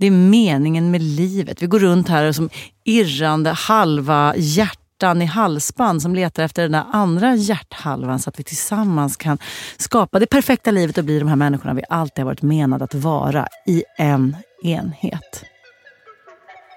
Det 0.00 0.06
är 0.06 0.10
meningen 0.10 0.90
med 0.90 1.02
livet. 1.02 1.62
Vi 1.62 1.66
går 1.66 1.78
runt 1.78 2.08
här 2.08 2.32
som 2.32 2.50
irrande 2.84 3.50
halva 3.50 4.34
hjärtan 4.36 5.22
i 5.22 5.24
halsband 5.24 6.02
som 6.02 6.14
letar 6.14 6.42
efter 6.42 6.62
den 6.62 6.72
där 6.72 6.84
andra 6.92 7.34
hjärthalvan 7.34 8.18
så 8.18 8.30
att 8.30 8.38
vi 8.38 8.44
tillsammans 8.44 9.16
kan 9.16 9.38
skapa 9.76 10.18
det 10.18 10.26
perfekta 10.26 10.70
livet 10.70 10.98
och 10.98 11.04
bli 11.04 11.18
de 11.18 11.28
här 11.28 11.36
människorna 11.36 11.74
vi 11.74 11.82
alltid 11.88 12.18
har 12.18 12.30
varit 12.30 12.42
menade 12.42 12.84
att 12.84 12.94
vara 12.94 13.46
i 13.66 13.82
en 13.98 14.36
enhet. 14.64 15.44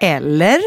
Eller? 0.00 0.58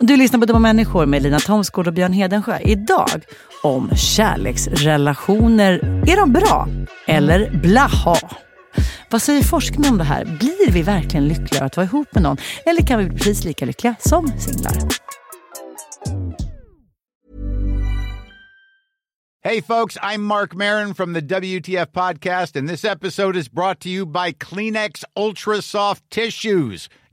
Du 0.00 0.16
lyssnar 0.16 0.40
på 0.40 0.46
Dumma 0.46 0.58
människor 0.58 1.06
med 1.06 1.22
Lina 1.22 1.38
Thomsgård 1.38 1.86
och 1.86 1.92
Björn 1.92 2.12
Hedensjö. 2.12 2.58
Idag 2.58 3.24
om 3.62 3.90
kärleksrelationer. 3.96 5.72
Är 6.08 6.16
de 6.16 6.32
bra? 6.32 6.68
Eller 7.06 7.50
blaha? 7.50 8.16
Vad 9.10 9.22
säger 9.22 9.42
forskningen 9.42 9.92
om 9.92 9.98
det 9.98 10.04
här? 10.04 10.24
Blir 10.24 10.70
vi 10.70 10.82
verkligen 10.82 11.28
lyckligare 11.28 11.64
att 11.64 11.76
vara 11.76 11.86
ihop 11.86 12.08
med 12.14 12.22
någon? 12.22 12.36
Eller 12.66 12.82
kan 12.82 12.98
vi 12.98 13.06
bli 13.06 13.18
precis 13.18 13.44
lika 13.44 13.64
lyckliga 13.64 13.94
som 14.00 14.32
singlar? 14.38 14.76
Hey, 19.44 19.62
folks, 19.62 19.96
I'm 20.02 20.22
Mark 20.22 20.54
Marin 20.54 20.94
from 20.94 21.14
the 21.14 21.20
WTF 21.20 21.92
Podcast, 21.92 22.56
and 22.56 22.68
this 22.68 22.84
episode 22.84 23.36
is 23.38 23.48
brought 23.48 23.80
to 23.80 23.88
you 23.88 24.04
by 24.04 24.32
Kleenex 24.32 25.04
Ultra 25.16 25.62
Soft 25.62 26.02
Tissues, 26.10 26.88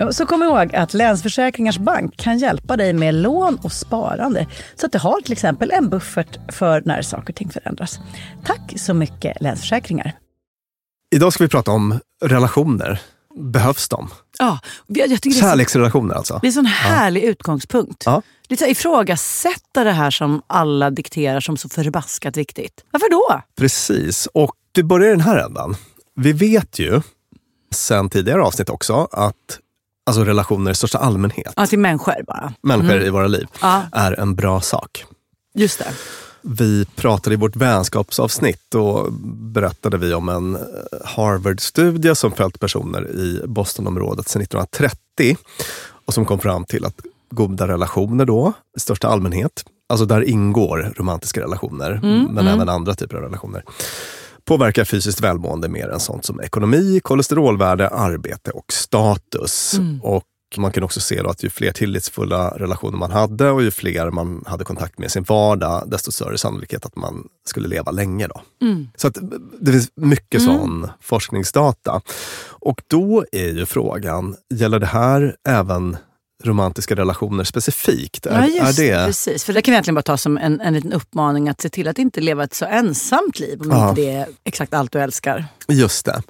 Ja, 0.00 0.12
Så 0.12 0.26
kom 0.26 0.42
ihåg 0.42 0.74
att 0.76 0.94
Länsförsäkringars 0.94 1.78
Bank 1.78 2.16
kan 2.16 2.38
hjälpa 2.38 2.76
dig 2.76 2.92
med 2.92 3.14
lån 3.14 3.58
och 3.62 3.72
sparande. 3.72 4.46
Så 4.74 4.86
att 4.86 4.92
du 4.92 4.98
har 4.98 5.20
till 5.20 5.32
exempel 5.32 5.70
en 5.70 5.88
buffert 5.88 6.38
för 6.52 6.82
när 6.84 7.02
saker 7.02 7.32
och 7.32 7.36
ting 7.36 7.50
förändras. 7.50 7.98
Tack 8.44 8.72
så 8.76 8.94
mycket 8.94 9.40
Länsförsäkringar. 9.40 10.12
Idag 11.14 11.32
ska 11.32 11.44
vi 11.44 11.48
prata 11.48 11.70
om 11.70 12.00
relationer. 12.24 13.00
Behövs 13.52 13.88
de? 13.88 14.10
Ja, 14.38 14.58
jag 14.86 15.08
tycker 15.08 15.20
det 15.22 15.28
är 15.30 15.34
så- 15.34 15.40
Kärleksrelationer 15.40 16.14
alltså. 16.14 16.38
Det 16.42 16.46
är 16.46 16.48
en 16.48 16.52
sån 16.52 16.66
härlig 16.66 17.22
utgångspunkt. 17.22 18.02
Ja. 18.06 18.22
Lite 18.48 18.64
så 18.64 18.70
ifrågasätta 18.70 19.84
det 19.84 19.92
här 19.92 20.10
som 20.10 20.42
alla 20.46 20.90
dikterar 20.90 21.40
som 21.40 21.56
så 21.56 21.68
förbaskat 21.68 22.36
viktigt. 22.36 22.84
Varför 22.90 23.10
då? 23.10 23.42
Precis, 23.56 24.26
och 24.34 24.54
det 24.72 24.82
börjar 24.82 25.06
i 25.08 25.10
den 25.10 25.20
här 25.20 25.36
ändan. 25.36 25.76
Vi 26.16 26.32
vet 26.32 26.78
ju 26.78 27.00
sen 27.74 28.10
tidigare 28.10 28.42
avsnitt 28.42 28.70
också 28.70 29.08
att 29.12 29.34
alltså 30.08 30.24
relationer 30.24 30.70
i 30.70 30.74
största 30.74 30.98
allmänhet, 30.98 31.52
Ja, 31.56 31.66
till 31.66 31.78
människor 31.78 32.14
bara. 32.26 32.52
människor 32.62 33.02
i 33.02 33.10
våra 33.10 33.26
liv, 33.26 33.46
Ja. 33.62 33.82
är 33.92 34.20
en 34.20 34.34
bra 34.34 34.60
sak. 34.60 35.04
Just 35.54 35.78
det. 35.78 35.88
Vi 36.42 36.86
pratade 36.96 37.34
i 37.34 37.36
vårt 37.36 37.56
vänskapsavsnitt 37.56 38.74
och 38.74 39.12
berättade 39.52 39.96
vi 39.98 40.14
om 40.14 40.28
en 40.28 40.58
Harvard-studie 41.04 42.14
som 42.14 42.32
följt 42.32 42.60
personer 42.60 43.08
i 43.10 43.42
Bostonområdet 43.46 44.28
sedan 44.28 44.42
1930 44.42 45.36
och 46.06 46.14
som 46.14 46.24
kom 46.24 46.38
fram 46.38 46.64
till 46.64 46.84
att 46.84 47.00
goda 47.30 47.68
relationer 47.68 48.24
då, 48.24 48.52
i 48.76 48.80
största 48.80 49.08
allmänhet, 49.08 49.64
alltså 49.88 50.04
där 50.06 50.22
ingår 50.28 50.92
romantiska 50.96 51.40
relationer, 51.40 51.90
mm, 51.90 52.24
men 52.24 52.38
mm. 52.38 52.46
även 52.54 52.68
andra 52.68 52.94
typer 52.94 53.16
av 53.16 53.22
relationer, 53.22 53.62
påverkar 54.48 54.84
fysiskt 54.84 55.20
välmående 55.20 55.68
mer 55.68 55.88
än 55.88 56.00
sånt 56.00 56.24
som 56.24 56.40
ekonomi, 56.40 57.00
kolesterolvärde, 57.00 57.88
arbete 57.88 58.50
och 58.50 58.72
status. 58.72 59.74
Mm. 59.74 60.00
Och 60.02 60.24
man 60.56 60.72
kan 60.72 60.82
också 60.82 61.00
se 61.00 61.20
att 61.20 61.44
ju 61.44 61.50
fler 61.50 61.72
tillitsfulla 61.72 62.50
relationer 62.50 62.98
man 62.98 63.10
hade 63.10 63.50
och 63.50 63.62
ju 63.62 63.70
fler 63.70 64.10
man 64.10 64.44
hade 64.46 64.64
kontakt 64.64 64.98
med 64.98 65.06
i 65.06 65.10
sin 65.10 65.22
vardag, 65.22 65.84
desto 65.86 66.12
större 66.12 66.38
sannolikhet 66.38 66.86
att 66.86 66.96
man 66.96 67.28
skulle 67.48 67.68
leva 67.68 67.90
länge. 67.90 68.26
Då. 68.26 68.40
Mm. 68.66 68.88
Så 68.96 69.08
att 69.08 69.18
det 69.60 69.72
finns 69.72 69.90
mycket 69.94 70.40
mm. 70.40 70.54
sån 70.54 70.90
forskningsdata. 71.00 72.00
Och 72.48 72.82
då 72.86 73.24
är 73.32 73.48
ju 73.48 73.66
frågan, 73.66 74.36
gäller 74.54 74.78
det 74.78 74.86
här 74.86 75.36
även 75.48 75.96
romantiska 76.44 76.94
relationer 76.94 77.44
specifikt? 77.44 78.26
Är, 78.26 78.40
ja, 78.40 78.46
just 78.46 78.78
är 78.78 78.84
det... 78.84 79.06
precis. 79.06 79.44
För 79.44 79.52
det 79.52 79.62
kan 79.62 79.72
vi 79.72 79.74
egentligen 79.74 79.94
bara 79.94 80.02
ta 80.02 80.16
som 80.16 80.38
en, 80.38 80.60
en 80.60 80.74
liten 80.74 80.92
uppmaning 80.92 81.48
att 81.48 81.60
se 81.60 81.68
till 81.68 81.88
att 81.88 81.98
inte 81.98 82.20
leva 82.20 82.44
ett 82.44 82.54
så 82.54 82.64
ensamt 82.64 83.38
liv 83.38 83.60
om 83.60 83.70
ja. 83.70 83.88
inte 83.88 84.00
det 84.00 84.10
är 84.10 84.26
exakt 84.44 84.74
allt 84.74 84.92
du 84.92 85.00
älskar. 85.00 85.46
Just 85.68 86.04
det. 86.04 86.22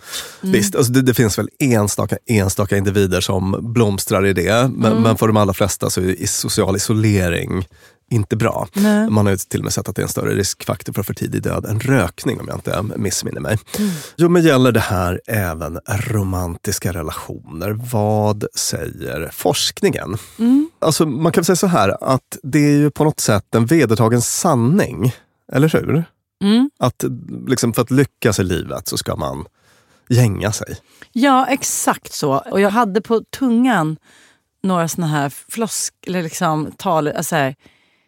Mm. 0.43 0.53
Visst, 0.53 0.75
alltså 0.75 0.93
det, 0.93 1.03
det, 1.03 1.15
finns 1.15 1.39
väl 1.39 1.49
enstaka, 1.59 2.19
enstaka 2.27 2.77
individer 2.77 3.21
som 3.21 3.73
blomstrar 3.73 4.27
i 4.27 4.33
det, 4.33 4.71
men, 4.75 4.93
mm. 4.93 5.03
men 5.03 5.17
för 5.17 5.27
de 5.27 5.37
allra 5.37 5.55
flesta 5.55 5.91
så 5.91 6.01
är 6.01 6.27
social 6.27 6.77
isolering 6.77 7.65
inte 8.11 8.37
bra. 8.37 8.69
Nej. 8.73 9.11
Man 9.11 9.27
har 9.27 9.33
ju 9.33 9.39
till 9.39 9.61
och 9.61 9.65
med 9.65 9.73
sett 9.73 9.89
att 9.89 9.97
det 9.97 10.03
är 10.03 10.05
en 10.05 10.09
större 10.09 10.35
riskfaktor 10.35 10.93
för 10.93 11.03
för 11.03 11.15
tidig 11.15 11.43
död 11.43 11.65
än 11.65 11.81
rökning 11.81 12.41
om 12.41 12.49
jag 12.49 12.57
inte 12.57 12.83
missminner 12.97 13.41
mig. 13.41 13.59
Mm. 13.79 13.91
Jo, 14.17 14.29
men 14.29 14.43
gäller 14.43 14.73
det 14.73 14.81
här 14.81 15.21
även 15.27 15.81
romantiska 15.87 16.93
relationer? 16.93 17.71
Vad 17.71 18.45
säger 18.55 19.31
forskningen? 19.33 20.17
Mm. 20.39 20.71
Alltså, 20.79 21.07
man 21.07 21.33
kan 21.33 21.45
säga 21.45 21.57
så 21.57 21.67
här 21.67 21.97
att 22.15 22.39
det 22.43 22.59
är 22.59 22.77
ju 22.77 22.91
på 22.91 23.05
något 23.05 23.21
sätt 23.21 23.55
en 23.55 23.67
vedertagen 23.67 24.23
sanning, 24.23 25.13
eller 25.53 25.69
hur? 25.69 26.05
Mm. 26.45 26.71
Att 26.79 27.05
liksom, 27.47 27.73
för 27.73 27.83
att 27.83 27.91
lyckas 27.91 28.39
i 28.39 28.45
livet 28.45 28.89
så 28.89 28.97
ska 28.97 29.17
man 29.17 29.45
gänga 30.09 30.53
sig. 30.53 30.77
Ja, 31.13 31.47
exakt 31.47 32.13
så. 32.13 32.39
Och 32.51 32.61
jag 32.61 32.71
hade 32.71 33.01
på 33.01 33.21
tungan 33.39 33.97
några 34.63 34.89
såna 34.89 35.07
här 35.07 35.29
flosk, 35.29 35.95
eller 36.07 36.23
liksom 36.23 36.73
tal, 36.77 37.09
alltså 37.09 37.37
här, 37.37 37.55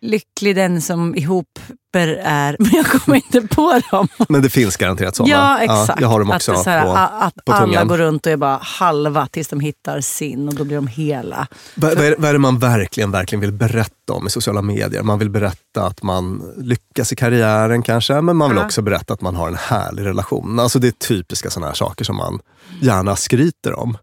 lycklig 0.01 0.57
den 0.57 0.83
som 0.83 1.17
ihopper 1.17 2.09
är, 2.23 2.57
men 2.59 2.71
jag 2.73 2.87
kommer 2.87 3.17
inte 3.17 3.41
på 3.41 3.81
dem. 3.91 4.09
Men 4.29 4.43
det 4.43 4.51
finns 4.51 4.77
garanterat 4.77 5.17
sådana. 5.17 5.35
Ja, 5.35 5.59
exakt. 5.59 5.89
Ja, 5.89 5.97
jag 6.01 6.09
har 6.09 6.19
dem 6.19 6.31
också 6.31 6.53
att, 6.53 6.67
här, 6.67 6.85
på, 6.85 6.93
att 6.97 7.45
på 7.45 7.53
alla 7.53 7.85
går 7.85 7.99
runt 7.99 8.27
och 8.27 8.33
är 8.33 8.37
bara 8.37 8.59
halva 8.63 9.27
tills 9.27 9.49
de 9.49 9.61
hittar 9.61 10.01
sin 10.01 10.49
och 10.49 10.55
då 10.55 10.65
blir 10.65 10.77
de 10.77 10.87
hela. 10.87 11.47
Vad, 11.75 11.93
är, 11.93 12.17
vad 12.19 12.29
är 12.29 12.33
det 12.33 12.39
man 12.39 12.59
verkligen, 12.59 13.11
verkligen 13.11 13.41
vill 13.41 13.53
berätta 13.53 14.13
om 14.13 14.27
i 14.27 14.31
sociala 14.31 14.63
medier? 14.63 15.03
Man 15.03 15.19
vill 15.19 15.31
berätta 15.31 15.87
att 15.87 16.03
man 16.03 16.53
lyckas 16.57 17.13
i 17.13 17.17
karriären 17.17 17.83
kanske, 17.83 18.21
men 18.21 18.37
man 18.37 18.51
vill 18.51 18.59
ja. 18.59 18.65
också 18.65 18.83
berätta 18.83 19.15
att 19.15 19.21
man 19.21 19.37
har 19.37 19.49
en 19.49 19.57
härlig 19.57 20.05
relation. 20.05 20.59
Alltså 20.59 20.79
det 20.79 20.89
är 20.89 20.93
typiska 20.93 21.51
sådana 21.51 21.67
här 21.67 21.75
saker 21.75 22.05
som 22.05 22.17
man 22.17 22.41
gärna 22.81 23.17
skryter 23.17 23.79
om. 23.79 23.99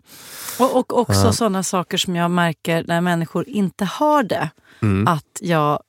Och, 0.60 0.76
och 0.76 0.98
också 0.98 1.26
ja. 1.26 1.34
sådana 1.34 1.64
saker 1.64 1.98
som 1.98 2.16
jag 2.16 2.32
märker 2.32 2.84
när 2.88 3.02
människor 3.02 3.50
inte 3.50 3.86
har 3.86 4.24
det. 4.24 4.50
Mm. 4.82 5.08
Att 5.08 5.40
jag 5.42 5.80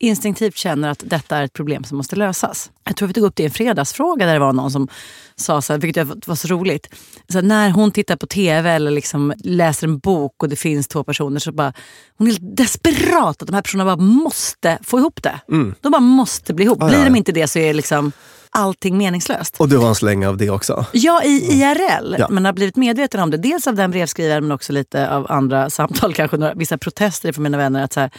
instinktivt 0.00 0.56
känner 0.56 0.90
att 0.90 1.02
detta 1.06 1.36
är 1.36 1.44
ett 1.44 1.52
problem 1.52 1.84
som 1.84 1.96
måste 1.96 2.16
lösas. 2.16 2.70
Jag 2.84 2.96
tror 2.96 3.08
vi 3.08 3.14
tog 3.14 3.24
upp 3.24 3.36
det 3.36 3.42
i 3.42 3.46
en 3.46 3.52
fredagsfråga 3.52 4.26
där 4.26 4.32
det 4.32 4.38
var 4.38 4.52
någon 4.52 4.70
som 4.70 4.88
sa, 5.36 5.62
så 5.62 5.72
här, 5.72 5.80
vilket 5.80 6.28
var 6.28 6.34
så 6.34 6.48
roligt. 6.48 6.94
Så 7.28 7.38
här, 7.38 7.42
när 7.42 7.70
hon 7.70 7.90
tittar 7.90 8.16
på 8.16 8.26
tv 8.26 8.70
eller 8.70 8.90
liksom 8.90 9.32
läser 9.38 9.86
en 9.86 9.98
bok 9.98 10.42
och 10.42 10.48
det 10.48 10.56
finns 10.56 10.88
två 10.88 11.04
personer 11.04 11.40
så 11.40 11.52
bara, 11.52 11.72
hon 12.18 12.26
är 12.26 12.30
helt 12.30 12.56
desperat 12.56 13.42
att 13.42 13.48
de 13.48 13.54
här 13.54 13.62
personerna 13.62 13.96
bara 13.96 14.04
måste 14.04 14.78
få 14.82 14.98
ihop 14.98 15.22
det. 15.22 15.40
Mm. 15.48 15.74
De 15.80 15.92
bara 15.92 16.00
måste 16.00 16.54
bli 16.54 16.64
ihop. 16.64 16.78
Blir 16.78 17.04
de 17.04 17.16
inte 17.16 17.32
det 17.32 17.46
så 17.46 17.58
är 17.58 17.74
liksom 17.74 18.12
allting 18.50 18.98
meningslöst. 18.98 19.56
Och 19.58 19.68
du 19.68 19.76
har 19.76 19.88
en 19.88 19.94
släng 19.94 20.26
av 20.26 20.36
det 20.36 20.50
också? 20.50 20.86
Ja, 20.92 21.22
i 21.22 21.28
IRL. 21.28 22.16
Ja. 22.18 22.28
Men 22.30 22.44
har 22.44 22.52
blivit 22.52 22.76
medveten 22.76 23.20
om 23.20 23.30
det. 23.30 23.36
Dels 23.36 23.66
av 23.66 23.74
den 23.74 23.90
brevskrivaren 23.90 24.44
men 24.44 24.52
också 24.52 24.72
lite 24.72 25.10
av 25.10 25.26
andra 25.32 25.70
samtal, 25.70 26.14
kanske 26.14 26.36
några, 26.36 26.54
vissa 26.54 26.78
protester 26.78 27.32
från 27.32 27.42
mina 27.42 27.58
vänner. 27.58 27.84
att 27.84 27.92
så 27.92 28.00
här, 28.00 28.10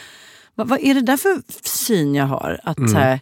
vad, 0.60 0.68
vad, 0.68 0.80
är 0.80 0.94
det 0.94 1.02
där 1.02 1.18
för 1.18 1.42
syn 1.64 2.16
jag 2.16 2.26
har? 2.26 2.60
Att 2.64 2.78
mm. 2.78 2.96
här, 2.96 3.20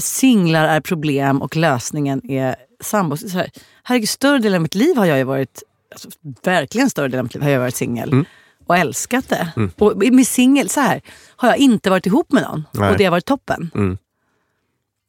singlar 0.00 0.68
är 0.68 0.80
problem 0.80 1.42
och 1.42 1.56
lösningen 1.56 2.30
är 2.30 2.56
sambos. 2.80 3.20
Så 3.20 3.38
här, 3.38 3.50
herregud, 3.82 4.08
större 4.08 4.38
delen 4.38 4.54
av 4.54 4.62
mitt 4.62 4.74
liv 4.74 4.96
har 4.96 5.06
jag 5.06 5.18
ju 5.18 5.24
varit, 5.24 5.62
alltså, 5.92 6.08
verkligen 6.42 6.90
större 6.90 7.08
delen 7.08 7.20
av 7.20 7.24
mitt 7.24 7.34
liv 7.34 7.42
har 7.42 7.50
jag 7.50 7.60
varit 7.60 7.76
singel. 7.76 8.12
Mm. 8.12 8.24
Och 8.66 8.76
älskat 8.76 9.28
det. 9.28 9.52
Mm. 9.56 9.70
Och 9.78 9.96
med 9.96 10.26
singel, 10.26 10.68
så 10.68 10.80
här, 10.80 11.00
har 11.36 11.48
jag 11.48 11.58
inte 11.58 11.90
varit 11.90 12.06
ihop 12.06 12.32
med 12.32 12.42
någon. 12.42 12.64
Nej. 12.72 12.90
Och 12.90 12.98
det 12.98 13.04
har 13.04 13.10
varit 13.10 13.24
toppen. 13.24 13.70
Mm. 13.74 13.98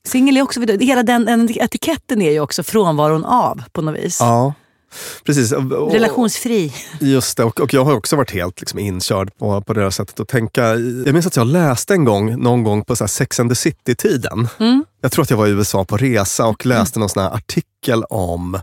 Singel 0.03 0.38
är 0.38 0.41
också, 0.41 0.61
hela 0.61 1.03
den, 1.03 1.25
den 1.25 1.50
etiketten 1.51 2.21
är 2.21 2.31
ju 2.31 2.39
också 2.39 2.63
frånvaron 2.63 3.25
av 3.25 3.63
på 3.71 3.81
något 3.81 3.95
vis. 3.95 4.18
Ja. 4.19 4.53
Precis. 5.23 5.51
Relationsfri. 5.91 6.73
Just 7.01 7.37
det, 7.37 7.43
och, 7.43 7.59
och, 7.59 7.73
jag 7.73 7.85
har 7.85 7.93
också 7.93 8.15
varit 8.15 8.31
helt 8.31 8.59
liksom, 8.59 8.79
inkörd 8.79 9.37
på, 9.37 9.61
på 9.61 9.73
det 9.73 9.81
här 9.81 9.89
sättet 9.89 10.19
att 10.19 10.27
tänka. 10.27 10.63
Jag 11.05 11.13
minns 11.13 11.27
att 11.27 11.35
jag 11.35 11.47
läste 11.47 11.93
en 11.93 12.05
gång, 12.05 12.43
någon 12.43 12.63
gång 12.63 12.85
på 12.85 12.95
så 12.95 13.03
här 13.03 13.09
Sex 13.09 13.39
and 13.39 13.51
the 13.51 13.55
City-tiden. 13.55 14.47
Mm. 14.59 14.85
Jag 15.01 15.11
tror 15.11 15.23
att 15.23 15.29
jag 15.29 15.37
var 15.37 15.47
i 15.47 15.51
USA 15.51 15.85
på 15.85 15.97
resa 15.97 16.45
och 16.45 16.65
läste 16.65 16.97
mm. 16.97 17.01
någon 17.01 17.09
sån 17.09 17.23
artikel 17.23 18.03
om 18.03 18.59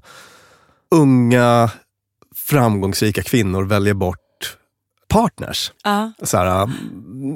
unga 0.90 1.70
framgångsrika 2.34 3.22
kvinnor 3.22 3.62
väljer 3.64 3.94
bort 3.94 4.21
partners. 5.12 5.72
Uh. 5.86 6.08
Så 6.22 6.36
här, 6.36 6.70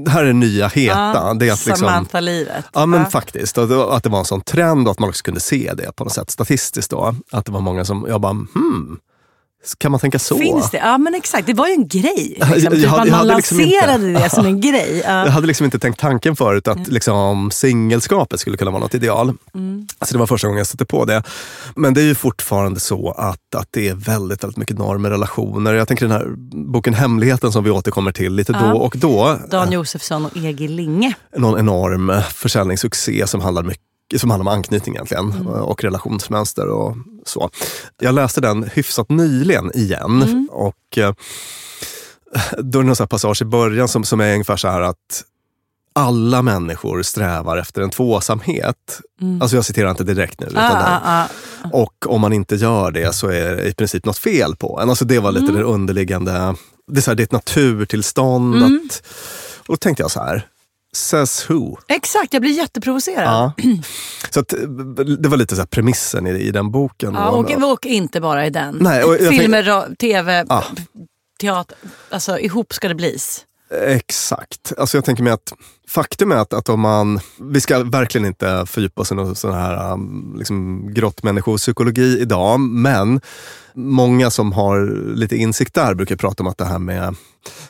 här 0.08 0.25
är 0.25 0.32
nya 0.32 0.69
heta. 0.69 1.31
Uh, 1.31 1.38
det 1.38 1.49
är 1.49 1.52
att 1.52 1.67
liksom, 1.67 1.87
Samantha-livet. 1.87 2.64
Ja 2.73 2.87
men 2.87 3.00
uh. 3.00 3.08
faktiskt. 3.08 3.58
Och 3.58 3.96
att 3.96 4.02
det 4.02 4.08
var 4.08 4.19
en 4.19 4.25
sån 4.25 4.40
trend 4.40 4.88
och 4.88 4.93
att 4.93 4.99
man 4.99 5.08
också 5.08 5.23
kunde 5.23 5.40
se 5.40 5.73
det 5.76 5.96
på 5.96 6.05
något 6.05 6.12
sätt 6.12 6.31
statistiskt. 6.31 6.90
Då. 6.90 7.14
Att 7.32 7.46
det 7.46 7.52
var 7.52 7.61
många 7.61 7.84
som, 7.84 8.06
jag 8.08 8.20
bara, 8.20 8.32
hmm, 8.32 8.99
kan 9.78 9.90
man 9.90 10.00
tänka 10.00 10.18
så? 10.18 10.38
Finns 10.38 10.70
det? 10.70 10.78
Ja 10.78 10.98
men 10.98 11.14
exakt, 11.14 11.46
det 11.46 11.54
var 11.54 11.66
ju 11.66 11.72
en 11.72 11.88
grej. 11.88 12.38
Liksom. 12.54 12.72
Jag, 12.72 12.76
jag, 12.76 12.90
man, 12.90 13.10
man 13.10 13.36
liksom 13.36 13.58
lanserade 13.58 14.08
inte, 14.08 14.22
det 14.22 14.30
som 14.30 14.46
en 14.46 14.60
grej. 14.60 14.92
Ja. 15.06 15.24
Jag 15.24 15.32
hade 15.32 15.46
liksom 15.46 15.64
inte 15.64 15.78
tänkt 15.78 16.00
tanken 16.00 16.36
förut 16.36 16.68
att 16.68 16.76
mm. 16.76 16.90
liksom, 16.90 17.50
singelskapet 17.50 18.40
skulle 18.40 18.56
kunna 18.56 18.70
vara 18.70 18.82
något 18.82 18.94
ideal. 18.94 19.32
Mm. 19.54 19.86
Så 20.02 20.12
det 20.12 20.19
var 20.19 20.26
första 20.26 20.46
gången 20.46 20.58
jag 20.58 20.67
stötte 20.67 20.84
på 20.84 21.05
det. 21.05 21.22
Men 21.74 21.94
det 21.94 22.00
är 22.00 22.05
ju 22.05 22.14
fortfarande 22.14 22.81
så 22.81 23.10
att, 23.10 23.55
att 23.55 23.69
det 23.70 23.88
är 23.88 23.94
väldigt, 23.94 24.43
väldigt 24.43 24.56
mycket 24.56 24.79
normer 24.79 25.10
relationer. 25.10 25.74
Jag 25.74 25.88
tänker 25.88 26.08
den 26.08 26.12
här 26.12 26.26
boken 26.72 26.94
Hemligheten 26.94 27.52
som 27.52 27.64
vi 27.64 27.70
återkommer 27.70 28.12
till 28.12 28.34
lite 28.34 28.52
ja. 28.52 28.60
då 28.60 28.79
och 28.79 28.94
då. 28.96 29.38
Dan 29.50 29.72
Josefsson 29.72 30.24
och 30.24 30.36
Egil 30.36 30.74
Linge. 30.74 31.14
Någon 31.36 31.58
enorm 31.58 32.12
försäljningssuccé 32.34 33.26
som 33.26 33.41
handlar 33.41 33.62
mycket 33.62 33.95
som 34.17 34.31
handlar 34.31 34.53
om 34.53 34.58
anknytning 34.58 34.94
egentligen 34.94 35.32
mm. 35.32 35.46
och 35.46 35.84
relationsmönster 35.84 36.69
och 36.69 36.96
så. 37.25 37.51
Jag 38.01 38.15
läste 38.15 38.41
den 38.41 38.63
hyfsat 38.63 39.08
nyligen 39.08 39.70
igen 39.75 40.22
mm. 40.22 40.48
och 40.53 40.98
eh, 40.98 41.13
då 42.58 42.79
är 42.79 42.82
det 42.82 42.89
någon 42.89 43.08
passage 43.08 43.43
i 43.43 43.44
början 43.44 43.89
som, 43.89 44.05
som 44.05 44.20
är 44.20 44.32
ungefär 44.32 44.56
så 44.56 44.69
här 44.69 44.81
att 44.81 45.25
alla 45.93 46.43
människor 46.43 47.03
strävar 47.03 47.56
efter 47.56 47.82
en 47.82 47.91
tvåsamhet. 47.91 49.01
Mm. 49.20 49.43
Alltså 49.43 49.56
jag 49.56 49.65
citerar 49.65 49.91
inte 49.91 50.05
direkt 50.05 50.41
nu. 50.41 50.48
Ah, 50.55 50.70
ah, 50.72 51.01
ah. 51.05 51.27
Och 51.72 52.06
om 52.06 52.20
man 52.20 52.32
inte 52.32 52.56
gör 52.56 52.91
det 52.91 53.15
så 53.15 53.29
är 53.29 53.56
det 53.56 53.69
i 53.69 53.75
princip 53.75 54.05
något 54.05 54.19
fel 54.19 54.56
på 54.56 54.81
en. 54.81 54.91
Alltså 54.91 55.05
det 55.05 55.19
var 55.19 55.32
lite 55.32 55.46
mm. 55.46 55.56
det 55.56 55.63
underliggande, 55.63 56.55
det 56.86 56.98
är, 56.98 57.03
så 57.03 57.10
här, 57.10 57.17
det 57.17 57.22
är 57.22 57.25
ett 57.25 57.32
naturtillstånd. 57.32 58.55
Mm. 58.55 58.81
Att, 58.86 59.03
och 59.58 59.75
då 59.75 59.77
tänkte 59.77 60.03
jag 60.03 60.10
så 60.10 60.20
här, 60.20 60.46
Says 60.96 61.50
who? 61.50 61.76
Exakt, 61.88 62.32
jag 62.32 62.43
blir 62.43 62.53
jätteprovocerad. 62.53 63.24
Ja. 63.24 63.53
Så 64.31 64.41
att, 64.41 64.48
det 65.19 65.29
var 65.29 65.36
lite 65.36 65.56
så 65.56 65.67
premissen 65.67 66.26
i, 66.26 66.31
i 66.31 66.50
den 66.50 66.70
boken. 66.70 67.15
Ja, 67.15 67.31
och, 67.31 67.72
och 67.72 67.86
inte 67.86 68.20
bara 68.20 68.46
i 68.46 68.50
den. 68.50 68.79
Nej, 68.81 69.19
Filmer, 69.19 69.84
tänk... 69.86 69.98
tv, 69.98 70.44
ja. 70.48 70.65
teater. 71.41 71.79
Alltså 72.10 72.38
ihop 72.38 72.74
ska 72.74 72.88
det 72.88 72.94
blis. 72.94 73.44
Exakt. 73.70 74.73
Alltså 74.79 74.96
jag 74.96 75.05
tänker 75.05 75.23
mig 75.23 75.32
att 75.32 75.53
faktum 75.89 76.32
är 76.32 76.37
att, 76.37 76.53
att 76.53 76.69
om 76.69 76.81
man, 76.81 77.20
vi 77.41 77.61
ska 77.61 77.79
verkligen 77.79 78.27
inte 78.27 78.67
fördjupa 78.67 79.03
oss 79.03 79.13
i 79.13 79.15
någon 79.15 79.35
sån 79.35 79.55
här 79.55 79.93
um, 79.93 80.35
liksom, 80.39 80.89
grottmänniskopsykologi 80.94 82.20
idag, 82.20 82.61
men 82.61 83.20
många 83.75 84.31
som 84.31 84.53
har 84.53 84.87
lite 85.15 85.37
insikt 85.37 85.75
där 85.75 85.94
brukar 85.94 86.17
prata 86.17 86.43
om 86.43 86.46
att 86.46 86.58
det 86.58 86.65
här 86.65 86.79
med 86.79 87.17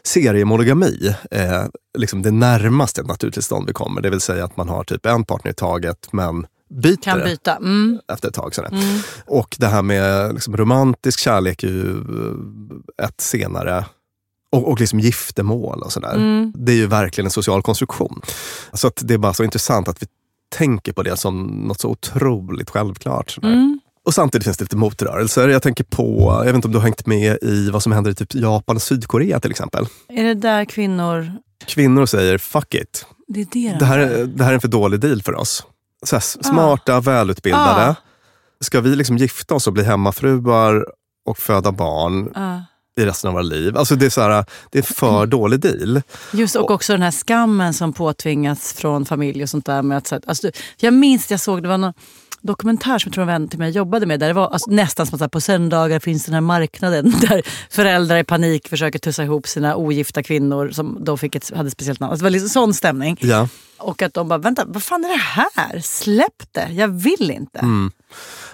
seriemonogami 0.02 1.14
är 1.30 1.70
liksom 1.98 2.22
det 2.22 2.30
närmaste 2.30 3.00
ett 3.00 3.06
naturtillstånd 3.06 3.66
vi 3.66 3.72
kommer. 3.72 4.00
Det 4.00 4.10
vill 4.10 4.20
säga 4.20 4.44
att 4.44 4.56
man 4.56 4.68
har 4.68 4.84
typ 4.84 5.06
en 5.06 5.24
partner 5.24 5.50
i 5.50 5.54
taget 5.54 6.12
men 6.12 6.46
byter 6.70 6.96
kan 7.02 7.20
byta. 7.20 7.56
Mm. 7.56 8.00
efter 8.12 8.28
ett 8.28 8.34
tag. 8.34 8.54
Sådär. 8.54 8.68
Mm. 8.72 9.00
Och 9.26 9.56
det 9.58 9.66
här 9.66 9.82
med 9.82 10.34
liksom, 10.34 10.56
romantisk 10.56 11.20
kärlek 11.20 11.62
är 11.62 11.68
ju 11.68 12.04
ett 13.02 13.20
senare 13.20 13.84
och, 14.52 14.68
och 14.70 14.80
liksom 14.80 15.00
giftermål 15.00 15.82
och 15.82 15.92
sådär. 15.92 16.14
Mm. 16.14 16.52
Det 16.56 16.72
är 16.72 16.76
ju 16.76 16.86
verkligen 16.86 17.26
en 17.26 17.30
social 17.30 17.62
konstruktion. 17.62 18.20
Så 18.72 18.86
att 18.86 19.00
det 19.04 19.14
är 19.14 19.18
bara 19.18 19.32
så 19.34 19.44
intressant 19.44 19.88
att 19.88 20.02
vi 20.02 20.06
tänker 20.56 20.92
på 20.92 21.02
det 21.02 21.16
som 21.16 21.42
något 21.46 21.80
så 21.80 21.88
otroligt 21.88 22.70
självklart. 22.70 23.38
Mm. 23.42 23.80
Och 24.04 24.14
samtidigt 24.14 24.44
finns 24.44 24.56
det 24.56 24.64
lite 24.64 24.76
motrörelser. 24.76 25.48
Jag 25.48 25.62
tänker 25.62 25.84
på, 25.84 26.32
jag 26.38 26.44
vet 26.44 26.54
inte 26.54 26.68
om 26.68 26.72
du 26.72 26.78
har 26.78 26.82
hängt 26.84 27.06
med 27.06 27.38
i 27.42 27.70
vad 27.70 27.82
som 27.82 27.92
händer 27.92 28.10
i 28.10 28.14
typ 28.14 28.34
Japan 28.34 28.76
och 28.76 28.82
Sydkorea 28.82 29.40
till 29.40 29.50
exempel. 29.50 29.86
Är 30.08 30.24
det 30.24 30.34
där 30.34 30.64
kvinnor... 30.64 31.32
Kvinnor 31.66 32.06
säger 32.06 32.38
fuck 32.38 32.74
it. 32.74 33.06
Det 33.28 33.40
är 33.40 33.44
det 33.52 33.70
de 33.72 33.78
Det 33.78 33.84
här, 33.84 33.98
är- 33.98 34.24
det 34.26 34.44
här 34.44 34.50
är 34.50 34.54
en 34.54 34.60
för 34.60 34.68
dålig 34.68 35.00
deal 35.00 35.22
för 35.22 35.34
oss. 35.34 35.64
Så 36.06 36.16
här, 36.16 36.20
smarta, 36.20 37.00
välutbildade. 37.00 37.88
Ah. 37.88 37.94
Ska 38.60 38.80
vi 38.80 38.96
liksom 38.96 39.16
gifta 39.18 39.54
oss 39.54 39.66
och 39.66 39.72
bli 39.72 39.82
hemmafruar 39.84 40.86
och 41.28 41.38
föda 41.38 41.72
barn 41.72 42.32
Ja. 42.34 42.62
I 42.96 43.04
resten 43.04 43.28
av 43.28 43.34
våra 43.34 43.42
liv? 43.42 43.76
Alltså 43.76 43.96
det 43.96 44.06
är, 44.06 44.10
så 44.10 44.20
här, 44.20 44.44
det 44.70 44.78
är 44.78 44.82
för 44.82 45.26
dålig 45.26 45.60
deal. 45.60 46.02
Just 46.32 46.56
och 46.56 46.70
också 46.70 46.92
den 46.92 47.02
här 47.02 47.10
skammen 47.10 47.74
som 47.74 47.92
påtvingas 47.92 48.72
från 48.72 49.04
familj 49.06 49.42
och 49.42 49.48
sånt 49.50 49.66
där. 49.66 49.82
Med 49.82 49.98
att, 49.98 50.06
så 50.06 50.14
att- 50.14 50.28
alltså, 50.28 50.50
jag 50.76 50.94
minns 50.94 51.30
jag 51.30 51.40
såg, 51.40 51.62
det 51.62 51.68
var 51.68 51.78
någon 51.78 51.92
dokumentär 52.40 52.98
som 52.98 53.08
jag 53.08 53.14
tror 53.14 53.22
en 53.22 53.28
vän 53.28 53.48
till 53.48 53.58
mig 53.58 53.70
jobbade 53.70 54.06
med. 54.06 54.20
Där 54.20 54.26
det 54.28 54.32
var 54.34 54.48
alltså, 54.48 54.70
nästan 54.70 55.06
som 55.06 55.22
att 55.22 55.30
på 55.32 55.40
söndagar 55.40 55.98
finns 56.00 56.24
den 56.24 56.34
här 56.34 56.40
marknaden 56.40 57.10
där 57.20 57.42
föräldrar 57.70 58.16
i 58.16 58.24
panik 58.24 58.68
försöker 58.68 58.98
tussa 58.98 59.24
ihop 59.24 59.48
sina 59.48 59.76
ogifta 59.76 60.22
kvinnor 60.22 60.70
som 60.70 60.98
då 61.04 61.16
fick 61.16 61.34
ett, 61.34 61.52
hade 61.56 61.66
ett 61.66 61.72
speciellt 61.72 62.00
namn. 62.00 62.10
Alltså, 62.10 62.22
det 62.22 62.26
var 62.26 62.30
liksom 62.30 62.48
sån 62.48 62.74
stämning. 62.74 63.16
Ja. 63.20 63.48
Och 63.78 64.02
att 64.02 64.14
de 64.14 64.28
bara, 64.28 64.38
vänta, 64.38 64.64
vad 64.66 64.82
fan 64.82 65.04
är 65.04 65.08
det 65.08 65.14
här? 65.62 65.80
Släpp 65.80 66.52
det, 66.52 66.68
jag 66.72 66.88
vill 66.88 67.30
inte. 67.30 67.60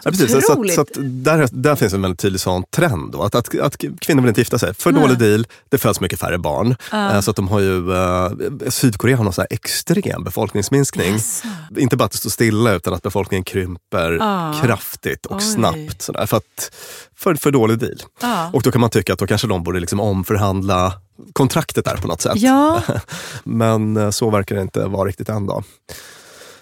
Ja, 0.05 0.11
precis. 0.11 0.31
Så, 0.47 0.53
att, 0.63 0.71
så 0.75 0.81
att 0.81 0.89
där, 1.01 1.49
där 1.53 1.77
finns 1.77 1.93
en 1.93 2.03
väldigt 2.03 2.21
tydlig 2.21 2.41
sån 2.41 2.65
trend. 2.77 3.13
Då, 3.13 3.23
att, 3.23 3.35
att, 3.35 3.59
att 3.61 3.77
kvinnor 4.01 4.23
vill 4.23 4.29
inte 4.29 4.41
gifta 4.41 4.59
sig. 4.59 4.75
För 4.75 4.93
Nej. 4.93 5.03
dålig 5.03 5.19
deal, 5.19 5.47
det 5.69 5.79
föds 5.79 6.01
mycket 6.01 6.19
färre 6.21 6.39
barn. 6.39 6.77
Eh, 6.93 7.21
Så 7.21 7.31
att 7.31 7.37
de 7.37 7.49
har 7.49 7.61
ju, 7.61 7.93
eh, 7.95 8.31
Sydkorea 8.71 9.17
har 9.17 9.25
någon 9.25 9.33
sån 9.33 9.45
extrem 9.51 10.25
befolkningsminskning. 10.25 11.19
Inte 11.77 11.97
bara 11.97 12.05
att 12.05 12.13
det 12.13 12.19
står 12.19 12.31
stilla 12.31 12.73
utan 12.73 12.95
att 12.95 13.03
befolkningen 13.03 13.45
krymper 13.45 14.19
Ah. 14.21 14.55
kraftigt 14.63 15.27
och 15.27 15.37
Oj. 15.37 15.43
snabbt. 15.43 16.03
Sådär, 16.03 16.27
för, 16.27 16.37
att, 16.37 16.73
för, 17.17 17.35
för 17.35 17.51
dålig 17.51 17.79
deal. 17.79 17.97
Ja. 18.23 18.51
Och 18.53 18.63
då 18.63 18.71
kan 18.73 18.81
man 18.81 18.91
tycka 18.91 19.13
att 19.13 19.19
då 19.19 19.27
kanske 19.27 19.47
de 19.47 19.63
borde 19.65 19.81
liksom 19.81 20.01
omförhandla 20.01 20.93
kontraktet 21.33 21.85
där 21.85 21.97
på 21.97 22.09
något 22.09 22.21
sätt. 22.21 22.33
Ja, 22.37 22.83
Men 23.45 23.97
eh, 23.97 24.11
så 24.11 24.31
verkar 24.31 24.57
det 24.57 24.63
inte 24.63 24.87
vara 24.87 25.09
riktigt 25.09 25.29
än. 25.29 25.47
Då. 25.47 25.63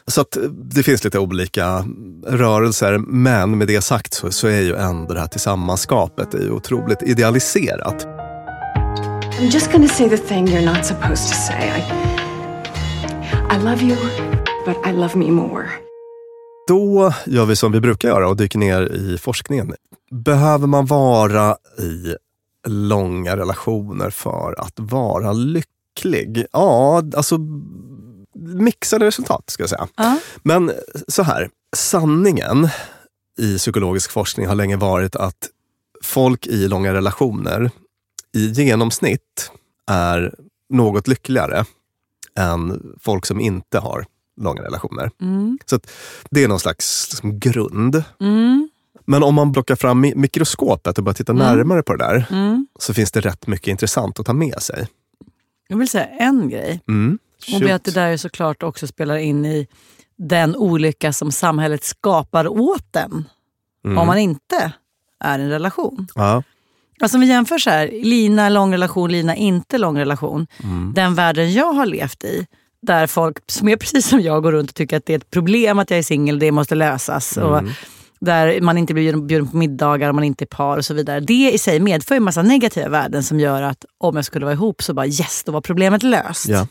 Så 0.07 0.21
att 0.21 0.37
det 0.50 0.83
finns 0.83 1.04
lite 1.04 1.19
olika 1.19 1.85
rörelser, 2.26 2.99
men 2.99 3.59
med 3.59 3.66
det 3.66 3.80
sagt 3.80 4.14
så, 4.14 4.30
så 4.33 4.47
är 4.47 4.61
ju 4.61 4.75
ändå 4.75 5.14
det 5.14 5.21
här 5.21 5.26
tillsammanskapet 5.26 6.35
är 6.35 6.50
otroligt 6.50 7.02
idealiserat. 7.02 8.07
I'm 9.40 9.50
just 9.50 9.73
gonna 9.73 9.88
say 9.88 10.09
the 10.09 10.19
thing 10.19 10.47
you're 10.47 10.75
not 10.76 10.87
supposed 10.87 11.28
to 11.28 11.35
say. 11.35 11.69
I, 11.69 11.83
I 13.57 13.59
love 13.59 13.83
you, 13.83 13.97
but 14.66 14.76
I 14.87 14.92
love 14.92 15.16
me 15.16 15.30
more. 15.30 15.64
Då 16.69 17.12
gör 17.26 17.47
vi 17.47 17.57
som 17.57 17.73
vi 17.73 17.80
brukar 17.80 18.09
göra 18.09 18.28
och 18.28 18.37
dyker 18.37 18.59
ner 18.59 18.92
i 18.92 19.19
forskningen. 19.19 19.75
Behöver 20.11 20.66
man 20.66 20.87
vara 20.87 21.57
i 21.78 22.16
långa 22.69 23.37
relationer 23.37 24.11
för 24.11 24.61
att 24.61 24.75
vara 24.76 25.33
lycklig? 25.33 26.45
Ja, 26.52 27.02
alltså 27.16 27.38
mixade 28.35 29.07
resultat 29.07 29.51
ska 29.51 29.63
jag 29.63 29.71
säga. 29.71 29.89
Ja. 29.97 30.19
Men 30.43 30.73
så 31.09 31.23
här, 31.23 31.51
sanningen 31.77 32.69
i 33.39 33.59
psykologisk 33.59 34.11
forskning 34.11 34.47
har 34.47 34.55
länge 34.55 34.77
varit 34.77 35.17
att 35.17 35.49
folk 36.05 36.47
i 36.47 36.69
långa 36.69 36.93
relationer 36.95 37.71
i 38.33 38.47
genomsnitt 38.51 39.51
är 39.87 40.35
något 40.71 41.09
lyckligare 41.09 41.65
än 42.39 42.83
folk 43.01 43.27
som 43.27 43.41
inte 43.41 43.79
har 43.79 44.07
långa 44.41 44.63
relationer. 44.63 45.11
Mm. 45.21 45.59
Så 45.67 45.81
det 46.31 46.45
är 46.45 46.49
någon 46.49 46.61
slags 46.61 47.09
liksom, 47.13 47.39
grund. 47.41 48.05
Mm. 48.21 48.69
Men 49.07 49.23
om 49.23 49.35
man 49.35 49.53
plockar 49.53 49.77
fram 49.77 50.05
mi- 50.05 50.17
mikroskopet 50.17 50.99
och 50.99 51.05
börjar 51.05 51.15
titta 51.15 51.33
närmare 51.33 51.83
på 51.83 51.97
det 51.97 52.05
där 52.05 52.27
Mm. 52.31 52.67
så 52.79 52.95
finns 52.95 53.13
det 53.13 53.21
rätt 53.21 53.47
mycket 53.47 53.69
intressant 53.69 54.21
att 54.21 54.27
ta 54.27 54.33
med 54.33 54.63
sig. 54.63 54.89
Jag 55.69 55.77
vill 55.77 55.89
säga 55.89 56.07
en 56.07 56.49
grej. 56.49 56.81
Mm. 57.49 57.56
Och 57.56 57.62
Shoot. 57.62 57.75
att 57.75 57.85
det 57.85 57.90
där 57.90 58.16
såklart 58.16 58.62
också 58.62 58.87
spelar 58.87 59.16
in 59.16 59.47
i 59.47 59.66
den 60.18 60.56
olycka 60.56 61.12
som 61.12 61.32
samhället 61.32 61.85
skapar 61.85 62.49
åt 62.49 62.87
den. 62.90 63.25
Mm. 63.85 63.99
Om 63.99 64.06
man 64.06 64.18
inte 64.18 64.73
är 65.25 65.38
i 65.38 65.42
en 65.42 65.50
relation. 65.50 66.06
Ja. 66.14 66.42
Alltså 67.00 67.16
om 67.16 67.20
vi 67.20 67.26
jämför 67.26 67.59
så 67.59 67.70
här, 67.70 67.90
Lina 68.02 68.49
lång 68.49 68.73
relation, 68.73 69.12
Lina 69.12 69.37
inte 69.37 69.78
lång 69.78 69.99
relation. 69.99 70.47
Mm. 70.64 70.92
Den 70.94 71.14
världen 71.14 71.52
jag 71.52 71.73
har 71.73 71.87
levt 71.87 72.25
i, 72.25 72.47
där 72.82 73.06
folk 73.06 73.37
som 73.47 73.68
är 73.68 73.76
precis 73.80 74.06
som 74.06 74.20
jag 74.20 74.42
går 74.42 74.52
runt 74.52 74.70
och 74.70 74.75
tycker 74.76 74.97
att 74.97 75.06
det 75.06 75.12
är 75.12 75.18
ett 75.18 75.30
problem 75.30 75.78
att 75.78 75.90
jag 75.90 75.99
är 75.99 76.02
singel, 76.02 76.38
det 76.38 76.52
måste 76.52 76.75
lösas. 76.75 77.37
Mm. 77.37 77.50
Och 77.50 77.62
där 78.20 78.61
man 78.61 78.78
inte 78.78 78.94
blir 78.94 79.16
bjuden- 79.16 79.49
på 79.49 79.56
middagar, 79.56 80.12
man 80.12 80.25
inte 80.25 80.44
är 80.44 80.47
par 80.47 80.76
och 80.76 80.85
så 80.85 80.94
vidare. 80.94 81.20
Det 81.20 81.50
i 81.52 81.59
sig 81.59 81.80
medför 81.80 82.14
en 82.14 82.23
massa 82.23 82.42
negativa 82.42 82.88
värden 82.88 83.23
som 83.23 83.40
gör 83.40 83.62
att 83.62 83.85
om 83.99 84.16
jag 84.16 84.25
skulle 84.25 84.44
vara 84.44 84.54
ihop 84.54 84.82
så 84.82 84.94
bara 84.94 85.06
yes, 85.06 85.42
då 85.47 85.52
var 85.52 85.61
problemet 85.61 86.02
löst. 86.02 86.49
Ja. 86.49 86.66